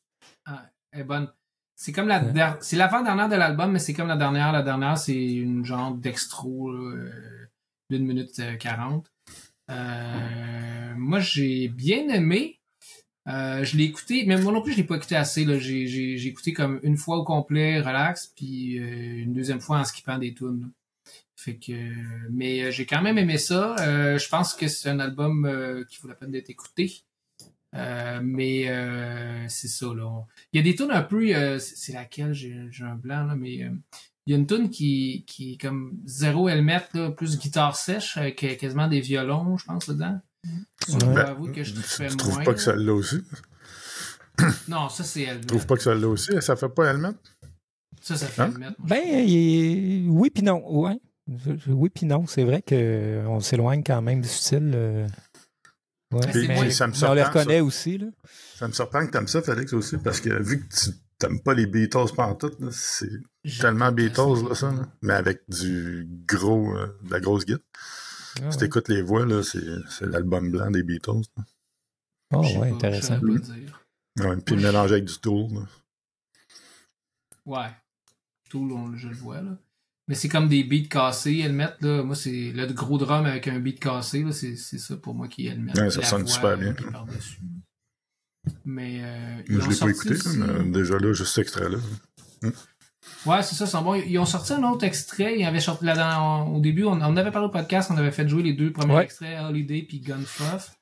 Ah, 0.47 0.71
elle 0.93 1.01
est 1.01 1.05
bonne. 1.05 1.29
C'est 1.77 1.93
comme 1.93 2.09
la 2.09 2.23
Ouais. 2.23 2.33
der- 2.33 2.57
c'est 2.61 2.77
l'avant-dernière 2.77 3.29
de 3.29 3.35
l'album, 3.35 3.73
mais 3.73 3.79
c'est 3.81 3.95
comme 3.95 4.09
la 4.09 4.17
dernière. 4.17 4.53
La 4.53 4.63
dernière, 4.63 4.97
c'est 4.97 5.35
une 5.35 5.65
genre 5.65 5.93
d'extro 5.95 6.71
euh, 6.71 7.11
d'une 7.91 8.07
minute 8.07 8.39
euh, 8.39 8.55
quarante. 8.57 9.11
Euh, 9.71 10.95
moi, 10.97 11.21
j'ai 11.21 11.69
bien 11.69 12.09
aimé. 12.09 12.61
Euh, 13.27 13.65
je 13.65 13.77
l'ai 13.77 13.85
écouté, 13.85 14.25
mais 14.27 14.37
moi 14.41 14.53
non 14.53 14.63
plus, 14.63 14.73
je 14.73 14.77
l'ai 14.79 14.85
pas 14.85 14.97
écouté 14.97 15.17
assez. 15.17 15.45
Là. 15.45 15.59
J'ai, 15.59 15.87
j'ai, 15.87 16.17
j'ai 16.19 16.29
écouté 16.29 16.53
comme 16.53 16.79
une 16.83 16.97
fois 16.97 17.17
au 17.17 17.25
complet, 17.25 17.81
relax, 17.81 18.33
puis 18.37 18.79
euh, 18.79 19.23
une 19.23 19.33
deuxième 19.33 19.61
fois 19.61 19.79
en 19.79 19.85
skippant 19.85 20.19
des 20.19 20.35
tunes. 20.35 20.71
Là. 21.47 21.53
Fait 21.53 21.57
que, 21.59 21.73
mais 22.31 22.65
euh, 22.65 22.71
j'ai 22.71 22.87
quand 22.87 23.03
même 23.03 23.19
aimé 23.19 23.39
ça. 23.39 23.77
Euh, 23.81 24.19
je 24.19 24.29
pense 24.29 24.55
que 24.55 24.69
c'est 24.69 24.89
un 24.89 25.01
album 25.01 25.45
euh, 25.45 25.85
qui 25.89 25.99
vaut 26.01 26.09
la 26.09 26.15
peine 26.15 26.31
d'être 26.31 26.51
écouté. 26.51 27.05
Euh, 27.75 28.21
mais 28.23 28.69
euh, 28.69 29.47
c'est 29.49 29.67
ça 29.69 29.87
là. 29.87 30.07
On- 30.07 30.27
Il 30.53 30.59
y 30.59 30.61
a 30.61 30.63
des 30.63 30.77
tunes 30.77 30.93
un 30.93 31.03
peu, 31.03 31.23
euh, 31.35 31.59
c'est 31.59 31.93
laquelle? 31.93 32.33
J'ai 32.33 32.55
un 32.83 32.95
blanc 32.95 33.25
là, 33.27 33.35
mais 33.35 33.65
euh, 33.65 33.71
il 34.27 34.31
y 34.31 34.35
a 34.35 34.39
une 34.39 34.47
tune 34.47 34.71
qui 34.71 35.25
qui 35.27 35.55
est 35.55 35.61
comme 35.61 35.99
zéro 36.07 36.49
helmet 36.49 36.83
là, 36.95 37.11
plus 37.11 37.37
guitare 37.37 37.75
sèche 37.77 38.17
avec 38.17 38.37
quasiment 38.59 38.87
des 38.87 39.01
violons, 39.01 39.57
je 39.59 39.65
pense 39.65 39.89
dedans. 39.89 40.21
Ça, 40.87 40.93
je 40.93 40.99
dois 40.99 41.15
Ouais. 41.15 41.21
avouer 41.23 41.51
que 41.53 41.65
je 41.65 41.75
Tu, 41.75 41.81
fais 41.81 42.09
tu 42.09 42.17
trouves 42.17 42.35
moins. 42.35 42.45
pas 42.45 42.55
que 42.55 42.61
ça 42.61 42.77
l'a 42.77 42.93
aussi? 42.95 43.17
Non, 44.69 44.89
ça 44.89 45.03
c'est 45.05 45.23
helmet. 45.23 45.41
Tu 45.41 45.47
trouves 45.49 45.67
pas 45.67 45.77
que 45.77 45.83
ça 45.83 45.95
l'a 45.95 46.07
aussi? 46.09 46.31
Ça 46.41 46.55
fait 46.57 46.69
pas 46.69 46.91
Helmet? 46.91 47.09
Ça, 48.03 48.17
ça 48.17 48.27
fait 48.27 48.43
Hein? 48.43 48.53
helmet. 48.53 48.67
moi, 48.79 48.89
je 48.89 50.05
Ben, 50.07 50.11
oui 50.11 50.31
puis 50.31 50.43
non. 50.45 50.63
Ouais. 50.71 50.99
Oui 51.69 51.89
puis 51.91 52.07
non. 52.07 52.27
C'est 52.27 52.45
vrai 52.45 52.63
qu'on 52.63 53.41
s'éloigne 53.41 53.83
quand 53.83 54.03
même 54.03 54.21
du 54.21 54.29
style. 54.29 54.73
euh, 54.75 55.07
Ouais, 56.13 56.21
mais, 56.33 56.71
ça 56.71 56.87
me 56.87 56.93
mais 56.93 57.05
on 57.09 57.15
les 57.15 57.23
ça. 57.23 57.29
reconnaît 57.29 57.61
aussi. 57.61 57.99
Là. 57.99 58.07
Ça 58.55 58.69
me 58.69 58.73
surprend 58.73 59.05
que 59.05 59.11
t'aimes 59.11 59.27
ça, 59.27 59.43
Félix, 59.43 59.73
aussi, 59.73 59.97
parce 59.99 60.21
que 60.21 60.31
vu 60.41 60.61
que 60.65 60.73
tu 60.73 60.91
t'aimes 61.19 61.41
pas 61.41 61.55
les 61.55 61.67
Beatles 61.67 62.15
pantoute, 62.15 62.57
c'est 62.71 63.09
tellement 63.59 63.91
Beatles, 63.91 64.47
là, 64.49 64.55
ça, 64.55 64.71
là. 64.71 64.87
mais 65.03 65.15
avec 65.15 65.43
du 65.49 66.07
gros, 66.29 66.77
euh, 66.77 66.97
de 67.03 67.11
la 67.11 67.19
grosse 67.19 67.45
guitare. 67.45 67.63
Ah, 67.75 67.81
Si 68.37 68.43
ouais. 68.43 68.57
t'écoutes 68.59 68.89
les 68.91 69.03
voix, 69.03 69.27
là, 69.27 69.43
c'est 69.43 69.65
c'est 69.91 70.07
l'album 70.07 70.53
blanc 70.53 70.71
des 70.71 70.85
Beatles. 70.85 71.23
là. 71.37 71.45
Ah, 72.33 72.43
Je 72.43 72.49
sais 72.49 72.59
ouais, 72.59 72.69
pas, 72.71 72.77
intéressant. 72.77 73.21
pas 73.21 73.27
dire. 73.39 73.85
Ouais, 74.21 74.37
puis 74.37 74.57
mélangé 74.57 74.93
avec 74.95 75.07
du 75.07 75.19
Tool. 75.19 75.53
là. 75.55 75.61
Ouais. 77.47 77.71
Tout, 78.51 78.69
on- 78.73 78.95
je 78.97 79.09
le 79.09 79.15
vois, 79.17 79.41
là. 79.43 79.57
Mais 80.07 80.15
c'est 80.15 80.29
comme 80.29 80.49
des 80.49 80.65
beats 80.65 80.89
cassés, 80.89 81.39
Helmet, 81.39 81.71
là. 81.81 82.03
Moi, 82.03 82.15
c'est 82.15 82.53
le 82.53 82.67
gros 82.73 82.99
drum 82.99 83.25
avec 83.25 83.49
un 83.49 83.59
beat 83.59 83.81
cassé, 83.81 84.23
là. 84.23 84.33
C'est 84.33 84.55
c'est 84.57 84.79
ça 84.79 84.97
pour 84.97 85.15
moi 85.15 85.29
qui 85.29 85.47
est 85.47 85.51
Helmet. 85.53 85.73
Ouais, 85.79 85.91
ça 85.91 86.01
La 86.03 86.07
sonne 86.07 86.23
voix, 86.23 86.31
super 86.31 86.59
bien. 86.59 86.75
Mais, 88.67 89.01
euh, 89.03 89.43
je 89.49 89.59
ont 89.59 89.69
l'ai 89.69 89.77
pas 89.77 89.89
écouté, 89.91 90.11
aussi- 90.15 90.39
mais 90.39 90.65
déjà 90.71 90.99
là, 90.99 91.13
juste 91.15 91.35
cet 91.35 91.43
extrait-là. 91.43 91.79
Ouais, 93.27 93.43
c'est 93.43 93.55
ça, 93.55 93.67
c'est 93.67 93.79
bon. 93.83 93.95
Ils 93.95 94.19
ont 94.19 94.27
sorti 94.27 94.53
un 94.53 94.63
autre 94.65 94.85
extrait. 94.85 95.39
Ils 95.39 95.45
avaient 95.45 95.61
sorti 95.61 95.85
là 95.87 95.95
dans, 95.95 96.49
au 96.49 96.61
début, 96.61 96.85
on, 96.85 96.93
on 96.93 97.01
en 97.03 97.17
avait 97.17 97.31
parlé 97.31 97.49
au 97.49 97.51
podcast, 97.51 97.91
on 97.91 97.97
avait 97.97 98.11
fait 98.11 98.29
jouer 98.29 98.43
les 98.43 98.53
deux 98.53 98.73
premiers 98.73 98.95
Ouais. 98.97 99.05
extraits, 99.05 99.39
Holiday 99.43 99.83
puis 99.89 100.01
Gunfuff. 100.01 100.77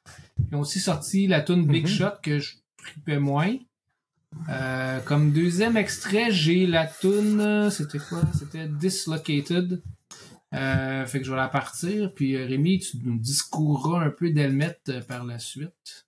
Ils 0.50 0.56
ont 0.56 0.60
aussi 0.60 0.80
sorti 0.80 1.28
la 1.28 1.40
tune 1.40 1.66
Big 1.66 1.84
Mhm. 1.84 1.88
Shot 1.88 2.10
que 2.22 2.40
je 2.40 2.54
tripais 2.76 3.18
moins. 3.20 3.54
Euh, 4.48 5.00
comme 5.00 5.32
deuxième 5.32 5.76
extrait, 5.76 6.30
j'ai 6.30 6.66
la 6.66 6.86
tune, 6.86 7.68
c'était 7.70 7.98
quoi? 7.98 8.22
C'était 8.38 8.66
Dislocated. 8.66 9.82
Euh, 10.54 11.06
fait 11.06 11.20
que 11.20 11.24
je 11.24 11.30
vais 11.30 11.36
la 11.36 11.48
partir. 11.48 12.12
Puis 12.14 12.36
euh, 12.36 12.46
Rémi, 12.46 12.78
tu 12.80 12.98
nous 13.04 13.18
discourras 13.18 14.04
un 14.04 14.10
peu 14.10 14.30
d'Helmet 14.30 14.78
par 15.08 15.24
la 15.24 15.38
suite. 15.38 16.06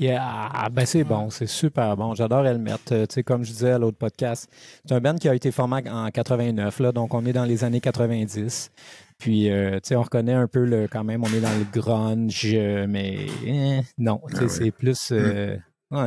Yeah, 0.00 0.68
ben 0.70 0.86
c'est 0.86 1.02
bon, 1.04 1.28
c'est 1.30 1.46
super 1.48 1.96
bon. 1.96 2.14
J'adore 2.14 2.46
Helmet. 2.46 2.72
Euh, 2.92 3.06
tu 3.06 3.14
sais, 3.14 3.22
comme 3.24 3.42
je 3.44 3.50
disais 3.50 3.72
à 3.72 3.78
l'autre 3.78 3.96
podcast, 3.98 4.48
c'est 4.84 4.94
un 4.94 5.00
band 5.00 5.16
qui 5.16 5.28
a 5.28 5.34
été 5.34 5.50
formé 5.50 5.82
en 5.90 6.08
89, 6.10 6.78
là, 6.80 6.92
donc 6.92 7.14
on 7.14 7.24
est 7.26 7.32
dans 7.32 7.44
les 7.44 7.64
années 7.64 7.80
90. 7.80 8.70
Puis, 9.18 9.50
euh, 9.50 9.80
tu 9.80 9.88
sais, 9.88 9.96
on 9.96 10.02
reconnaît 10.02 10.34
un 10.34 10.46
peu 10.46 10.64
le, 10.64 10.86
quand 10.86 11.02
même, 11.02 11.24
on 11.24 11.28
est 11.28 11.40
dans 11.40 11.56
le 11.58 11.64
grunge, 11.72 12.54
mais 12.88 13.26
eh, 13.44 13.80
non, 13.98 14.20
Ah 14.36 14.42
ouais. 14.42 14.48
c'est 14.48 14.70
plus, 14.70 15.08
euh, 15.10 15.56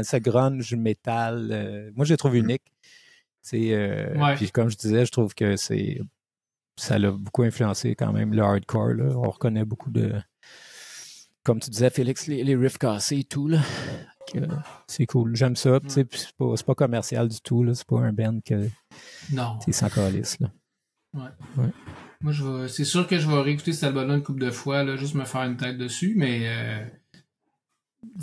c'est 0.04 0.22
grunge, 0.22 0.74
métal. 0.76 1.50
euh, 1.52 1.92
moi, 1.96 2.06
je 2.06 2.14
les 2.14 2.18
trouve 2.18 2.38
uniques. 2.38 2.64
Tu 3.44 3.50
sais, 3.50 3.70
euh, 3.74 4.16
Ouais. 4.18 4.36
Puis, 4.36 4.52
comme 4.52 4.70
je 4.70 4.78
disais, 4.78 5.06
je 5.06 5.12
trouve 5.12 5.34
que 5.36 5.58
c'est, 5.58 6.00
ça 6.78 6.98
l'a 6.98 7.12
beaucoup 7.12 7.44
influencé 7.44 7.96
quand 7.96 8.14
même 8.14 8.34
le 8.34 8.42
hardcore. 8.42 8.94
Là. 8.94 9.14
On 9.18 9.30
reconnaît 9.30 9.66
beaucoup 9.66 9.90
de, 9.92 10.14
comme 11.44 11.60
tu 11.60 11.70
disais, 11.70 11.90
Félix, 11.90 12.28
les, 12.28 12.44
les 12.44 12.56
riffs 12.56 12.78
cassés 12.78 13.20
et 13.20 13.24
tout. 13.24 13.48
Là. 13.48 13.62
C'est 14.88 15.06
cool. 15.06 15.36
J'aime 15.36 15.56
ça. 15.56 15.80
puis 15.80 15.90
C'est 15.92 16.06
pas, 16.38 16.54
c'est 16.56 16.66
pas 16.66 16.76
commercial 16.76 17.28
du 17.28 17.42
tout. 17.42 17.66
C'est 17.74 17.88
pas 17.88 18.00
un 18.00 18.14
band 18.14 18.40
que 18.46 18.68
Non. 19.32 19.58
tu 19.64 19.74
sans 19.74 19.90
calice. 19.90 20.40
Là. 20.40 20.52
Moi, 22.22 22.32
je 22.32 22.44
vais, 22.44 22.68
c'est 22.70 22.86
sûr 22.86 23.08
que 23.08 23.18
je 23.20 23.28
vais 23.28 23.42
réécouter 23.42 23.74
cet 23.74 23.86
album-là 23.86 24.16
une 24.16 24.24
couple 24.24 24.42
de 24.42 24.52
fois, 24.52 24.84
là, 24.84 24.96
juste 24.96 25.16
me 25.16 25.26
faire 25.26 25.42
une 25.44 25.58
tête 25.58 25.78
dessus, 25.78 26.14
mais, 26.16 26.42
euh, 26.46 26.86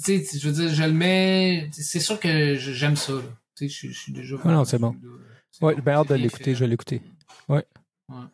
tu 0.05 0.25
sais, 0.25 0.39
je 0.39 0.49
veux 0.49 0.55
dire, 0.55 0.73
je 0.73 0.83
le 0.85 0.93
mets, 0.93 1.69
c'est 1.73 1.99
sûr 2.01 2.19
que 2.21 2.55
j'aime 2.55 2.97
ça. 2.97 3.15
Tu 3.57 3.69
sais, 3.69 3.89
je, 3.89 3.93
je 3.93 3.99
suis 3.99 4.13
déjà. 4.13 4.37
Ah 4.45 4.53
non, 4.53 4.65
c'est 4.65 4.79
bon. 4.79 4.95
C'est 5.51 5.65
Ouais, 5.65 5.75
ben 5.81 5.95
hâte 5.95 6.07
c'est 6.09 6.17
de 6.17 6.23
l'écouter, 6.23 6.55
je 6.55 6.61
vais 6.61 6.69
l'écouter. 6.69 7.03
Ouais, 7.49 7.67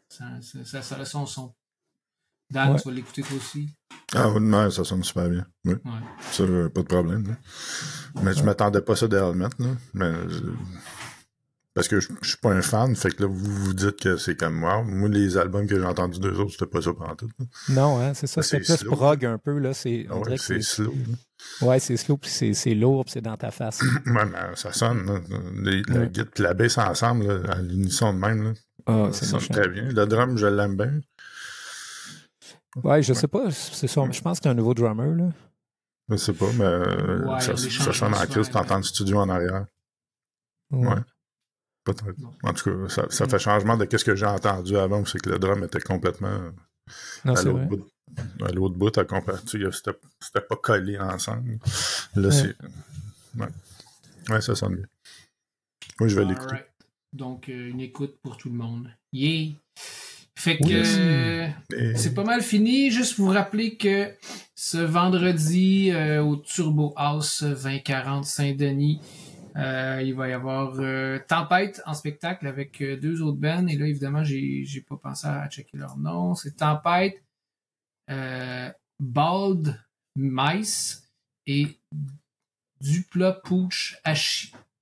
ça, 0.08 0.24
ça, 0.42 0.64
ça, 0.64 0.82
ça 0.82 0.96
a 0.96 1.04
son 1.04 1.24
son. 1.26 1.54
Dan, 2.54 2.70
Ouais. 2.72 2.78
tu 2.80 2.88
vas 2.88 2.94
l'écouter 2.94 3.22
toi 3.22 3.36
aussi? 3.36 3.68
Ah, 4.14 4.30
oui, 4.30 4.40
ouais, 4.50 4.70
ça 4.70 4.84
sonne 4.84 5.02
super 5.02 5.28
bien. 5.28 5.44
Oui. 5.64 5.74
Ouais. 5.74 5.90
Ça, 6.30 6.44
pas 6.72 6.82
de 6.82 6.86
problème. 6.86 7.26
là. 7.26 7.34
Mais 8.22 8.32
je 8.32 8.42
m'attendais 8.44 8.80
pas 8.80 8.92
à 8.92 8.96
ça 8.96 9.08
de 9.08 9.16
Helmet, 9.16 9.48
là. 9.58 9.66
Mais, 9.92 10.04
euh, 10.06 10.28
parce 11.74 11.88
que 11.88 11.98
je, 11.98 12.08
je 12.22 12.28
suis 12.28 12.38
pas 12.38 12.52
un 12.52 12.62
fan, 12.62 12.94
fait 12.94 13.10
que 13.10 13.24
là, 13.24 13.28
vous 13.28 13.36
vous 13.64 13.74
dites 13.74 13.98
que 13.98 14.16
c'est 14.16 14.36
comme 14.36 14.54
moi. 14.54 14.84
Moi, 14.84 15.08
les 15.08 15.36
albums 15.36 15.66
que 15.66 15.74
j'ai 15.80 15.84
entendus 15.84 16.20
d'eux 16.20 16.36
autres, 16.38 16.52
c'était 16.52 16.66
pas 16.66 16.80
ça 16.80 16.92
pendant 16.94 17.16
tout. 17.16 17.28
là. 17.40 17.46
Non, 17.70 18.00
hein, 18.00 18.14
c'est 18.14 18.28
ça. 18.28 18.42
C'est 18.42 18.62
C'est 18.64 18.76
plus 18.76 18.84
slow. 18.84 18.92
prog 18.92 19.24
un 19.26 19.38
peu, 19.38 19.58
là. 19.58 19.74
C'est, 19.74 20.06
Ah 20.08 20.16
ouais, 20.18 20.38
slow. 20.38 20.94
là. 21.60 21.66
ouais, 21.66 21.80
c'est 21.80 21.96
slow, 21.96 22.16
puis 22.16 22.30
c'est, 22.30 22.54
c'est 22.54 22.74
lourd, 22.76 23.04
puis 23.04 23.14
c'est 23.14 23.20
dans 23.20 23.36
ta 23.36 23.50
face. 23.50 23.80
Ouais, 24.06 24.24
mais 24.26 24.54
ça 24.54 24.72
sonne. 24.72 25.04
là. 25.06 25.18
Les, 25.60 25.82
La 25.88 26.00
Ouais. 26.00 26.08
guitare 26.08 26.28
et 26.36 26.42
la 26.42 26.54
baisse 26.54 26.78
ensemble, 26.78 27.26
là, 27.26 27.52
à 27.54 27.60
l'unisson 27.60 28.14
de 28.14 28.18
même, 28.20 28.44
là, 28.44 28.52
Ah, 28.86 29.08
ça 29.12 29.26
sonne 29.26 29.40
méchant. 29.40 29.54
très 29.54 29.68
bien. 29.68 29.88
Le 29.90 30.06
drum, 30.06 30.36
je 30.38 30.46
l'aime 30.46 30.76
bien. 30.76 31.00
Ouais, 32.82 33.02
je 33.02 33.12
sais 33.12 33.28
pas. 33.28 33.50
C'est 33.50 33.86
ça. 33.86 34.02
Je 34.10 34.20
pense 34.20 34.38
que 34.38 34.44
c'est 34.44 34.48
un 34.48 34.54
nouveau 34.54 34.74
drummer, 34.74 35.14
là. 35.14 35.28
Je 36.08 36.16
sais 36.16 36.32
pas, 36.34 36.52
mais 36.52 36.64
euh, 36.64 37.24
Ouais, 37.24 37.40
ça, 37.40 37.56
sonne 37.56 38.14
en 38.14 38.26
crise, 38.26 38.50
t'entends 38.50 38.76
le 38.76 38.82
studio 38.82 39.18
en 39.18 39.28
arrière. 39.28 39.66
Ouais. 40.70 40.96
Peut-être. 41.84 42.14
En 42.42 42.52
tout 42.52 42.64
cas, 42.70 42.88
ça, 42.88 43.06
ça 43.10 43.28
fait 43.28 43.38
changement 43.38 43.76
de 43.76 43.86
ce 43.96 44.04
que 44.04 44.14
j'ai 44.14 44.26
entendu 44.26 44.76
avant, 44.76 45.00
où 45.00 45.06
c'est 45.06 45.18
que 45.20 45.30
le 45.30 45.38
drum 45.38 45.62
était 45.64 45.80
complètement 45.80 46.50
Non, 47.24 47.34
à 47.34 47.42
l'autre 47.42 47.64
bout. 47.66 47.86
À 48.42 48.52
l'autre 48.52 48.74
bout, 48.74 48.92
c'était 48.94 50.40
pas 50.40 50.56
collé 50.56 50.98
ensemble. 50.98 51.58
Là, 52.16 52.28
Ouais. 52.28 52.34
c'est. 52.34 52.56
Ouais. 53.40 53.48
ouais, 54.30 54.40
ça 54.40 54.54
sonne 54.54 54.76
bien. 54.76 54.86
Oui, 56.00 56.08
je 56.08 56.16
vais 56.16 56.24
l'écouter. 56.24 56.56
Donc, 57.12 57.48
euh, 57.48 57.68
une 57.70 57.80
écoute 57.80 58.18
pour 58.22 58.36
tout 58.36 58.48
le 58.50 58.56
monde. 58.56 58.90
Yeah! 59.12 59.52
Fait 60.36 60.58
que 60.58 60.64
Oui. 60.64 60.72
euh, 60.74 61.48
Et- 61.76 61.96
c'est 61.96 62.12
pas 62.14 62.24
mal 62.24 62.42
fini. 62.42 62.90
Juste 62.90 63.16
vous 63.18 63.28
rappeler 63.28 63.76
que 63.76 64.12
ce 64.54 64.78
vendredi 64.78 65.90
euh, 65.92 66.22
au 66.22 66.36
Turbo 66.36 66.92
House 66.96 67.42
2040 67.42 68.24
Saint-Denis, 68.24 69.00
euh, 69.56 70.02
il 70.04 70.14
va 70.14 70.28
y 70.28 70.32
avoir 70.32 70.74
euh, 70.80 71.18
Tempête 71.28 71.80
en 71.86 71.94
spectacle 71.94 72.46
avec 72.48 72.80
euh, 72.82 72.96
deux 72.96 73.22
autres 73.22 73.38
bands. 73.38 73.66
Et 73.68 73.76
là, 73.76 73.86
évidemment, 73.86 74.24
j'ai 74.24 74.64
j'ai 74.64 74.80
pas 74.80 74.96
pensé 74.96 75.26
à 75.28 75.48
checker 75.48 75.76
leur 75.78 75.96
nom. 75.96 76.34
C'est 76.34 76.56
Tempête, 76.56 77.22
euh, 78.10 78.70
Bald 79.00 79.80
Mice 80.16 81.08
et 81.46 81.68
Duplat 82.80 83.32
Pooch 83.44 83.96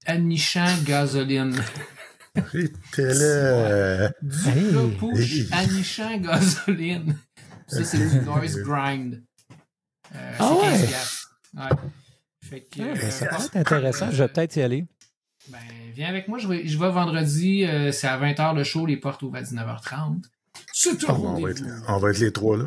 Anichan 0.07 0.83
Gasoline. 0.87 1.55
C'était 2.53 3.15
là. 3.15 4.09
Duplat 4.23 4.53
Hey. 4.83 4.97
Pooch 4.99 5.19
Hey. 5.19 5.49
Anichan 5.53 6.17
Gasoline. 6.19 7.17
Ça, 7.67 7.85
c'est 7.85 7.99
du 8.09 8.21
noise 8.25 8.57
grind. 8.63 9.23
Euh, 10.15 10.33
Ah 10.39 10.39
c'est 10.39 10.55
ouais? 10.55 10.71
15 10.79 10.87
piastres. 10.89 11.39
Ouais. 11.55 11.69
Fait 12.45 12.61
que, 12.63 12.83
Ah, 12.83 12.85
euh, 12.87 12.95
ben, 12.95 13.11
ça 13.11 13.27
pas- 13.27 13.37
peut 13.37 13.43
être 13.45 13.57
intéressant. 13.57 14.11
Je 14.11 14.23
vais 14.23 14.29
peut-être 14.29 14.57
y 14.57 14.63
aller. 14.63 14.87
Ben, 15.49 15.59
viens 15.95 16.09
avec 16.09 16.29
moi, 16.29 16.39
je 16.39 16.49
vais, 16.49 16.67
je 16.67 16.79
vais 16.79 16.91
vendredi, 16.91 17.65
euh, 17.65 17.91
c'est 17.93 18.07
à 18.07 18.17
20h 18.19 18.55
le 18.55 18.65
show, 18.65 18.87
les 18.87 18.97
portes 18.97 19.23
ouvrent 19.23 19.37
à 19.37 19.43
19h30. 19.43 20.23
C'est 20.73 20.91
un 21.05 21.07
Ah, 21.09 21.13
on, 21.15 21.41
va 21.41 21.51
être, 21.51 21.59
rendez-vous. 21.61 21.85
on 21.89 21.99
va 21.99 22.11
être 22.11 22.19
les 22.19 22.33
trois 22.33 22.57
là. 22.59 22.65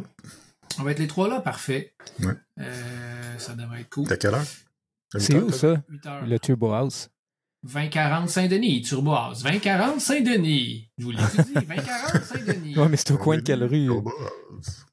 On 0.79 0.83
va 0.83 0.91
être 0.91 0.99
les 0.99 1.07
trois 1.07 1.29
là, 1.29 1.39
parfait. 1.39 1.93
Ouais. 2.19 2.33
Euh, 2.59 3.37
ça 3.37 3.53
devrait 3.55 3.81
être 3.81 3.89
cool. 3.89 4.07
T'as 4.07 4.17
quelle 4.17 4.33
heure? 4.33 4.45
C'est 5.17 5.35
où 5.35 5.51
ça? 5.51 5.81
8h. 5.89 6.25
Le 6.27 6.39
Turbo 6.39 6.73
House. 6.73 7.09
2040 7.65 8.29
Saint-Denis, 8.29 8.81
Turbo 8.83 9.11
House. 9.13 9.41
2040 9.43 9.99
Saint-Denis. 9.99 10.87
Je 10.97 11.03
vous 11.03 11.11
l'ai 11.11 11.17
dit, 11.17 11.53
2040 11.53 12.23
Saint-Denis. 12.23 12.75
Ouais, 12.77 12.89
mais 12.89 12.97
c'est 12.97 13.11
au 13.11 13.17
coin 13.17 13.37
de 13.37 13.41
quelle 13.41 13.63
rue? 13.63 13.89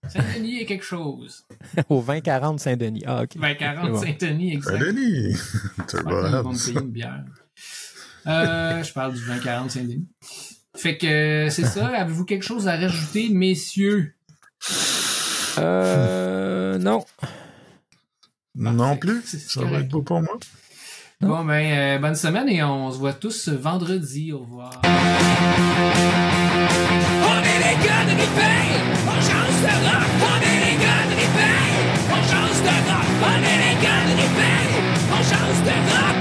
Saint-Denis 0.09 0.61
est 0.61 0.65
quelque 0.65 0.85
chose. 0.85 1.45
Au 1.89 2.01
2040 2.01 2.61
Saint-Denis. 2.61 3.03
Ah, 3.07 3.23
OK. 3.23 3.35
2040 3.35 3.85
C'est 3.85 3.91
bon. 3.91 4.01
Saint-Denis, 4.01 4.53
exact. 4.55 4.79
Saint-Denis! 4.79 5.37
C'est 5.87 6.03
Ouais, 6.03 6.13
ils 6.27 6.33
vont 6.33 6.43
bon. 6.43 6.53
me 6.53 6.67
payer 6.67 6.81
une 6.81 6.91
bière. 6.91 7.25
Euh, 8.27 8.83
je 8.83 8.93
parle 8.93 9.15
du 9.15 9.21
2040 9.21 9.71
Saint-Denis. 9.71 10.07
Fait 10.75 10.97
que 10.97 11.07
euh, 11.07 11.51
c'est 11.51 11.67
ça. 11.67 11.89
Avez-vous 11.89 12.25
quelque 12.25 12.45
chose 12.45 12.67
à 12.69 12.77
rajouter, 12.77 13.29
messieurs? 13.29 14.15
Euh, 15.59 16.79
non. 16.79 17.05
Non 18.55 18.97
plus? 18.97 19.23
Ça 19.23 19.63
va 19.65 19.81
être 19.81 19.89
beau 19.89 20.03
pour 20.03 20.23
moi? 20.23 20.39
Bon, 21.23 21.45
ben, 21.45 21.53
euh, 21.55 21.99
bonne 21.99 22.17
semaine 22.17 22.49
et 22.49 22.65
on 22.65 22.91
se 22.91 22.99
voit 22.99 23.13
tous 23.13 23.49
vendredi. 23.49 24.33
Au 24.33 24.41
revoir. 24.41 24.73
On 24.83 24.89
est 27.39 27.59
les 27.59 27.77
gars 27.87 28.05
de 28.05 28.11
Ripay, 28.21 28.59
on 29.07 29.21
change 29.21 29.59
de 29.63 29.73
rock. 29.87 30.11
On 30.21 30.39
est 30.43 30.61
les 30.67 30.77
gars 30.83 31.05
de 31.09 31.15
Ripay, 31.15 31.63
on 32.11 32.23
change 32.27 32.59
de 32.61 32.75
rock. 32.91 33.07
On 33.23 33.39
est 33.39 33.59
les 33.63 33.77
gars 33.81 34.03
de 34.05 34.13
Ripay, 34.21 34.63
on 35.13 35.23
change 35.23 35.61
de 35.65 35.75
rock. 35.93 36.12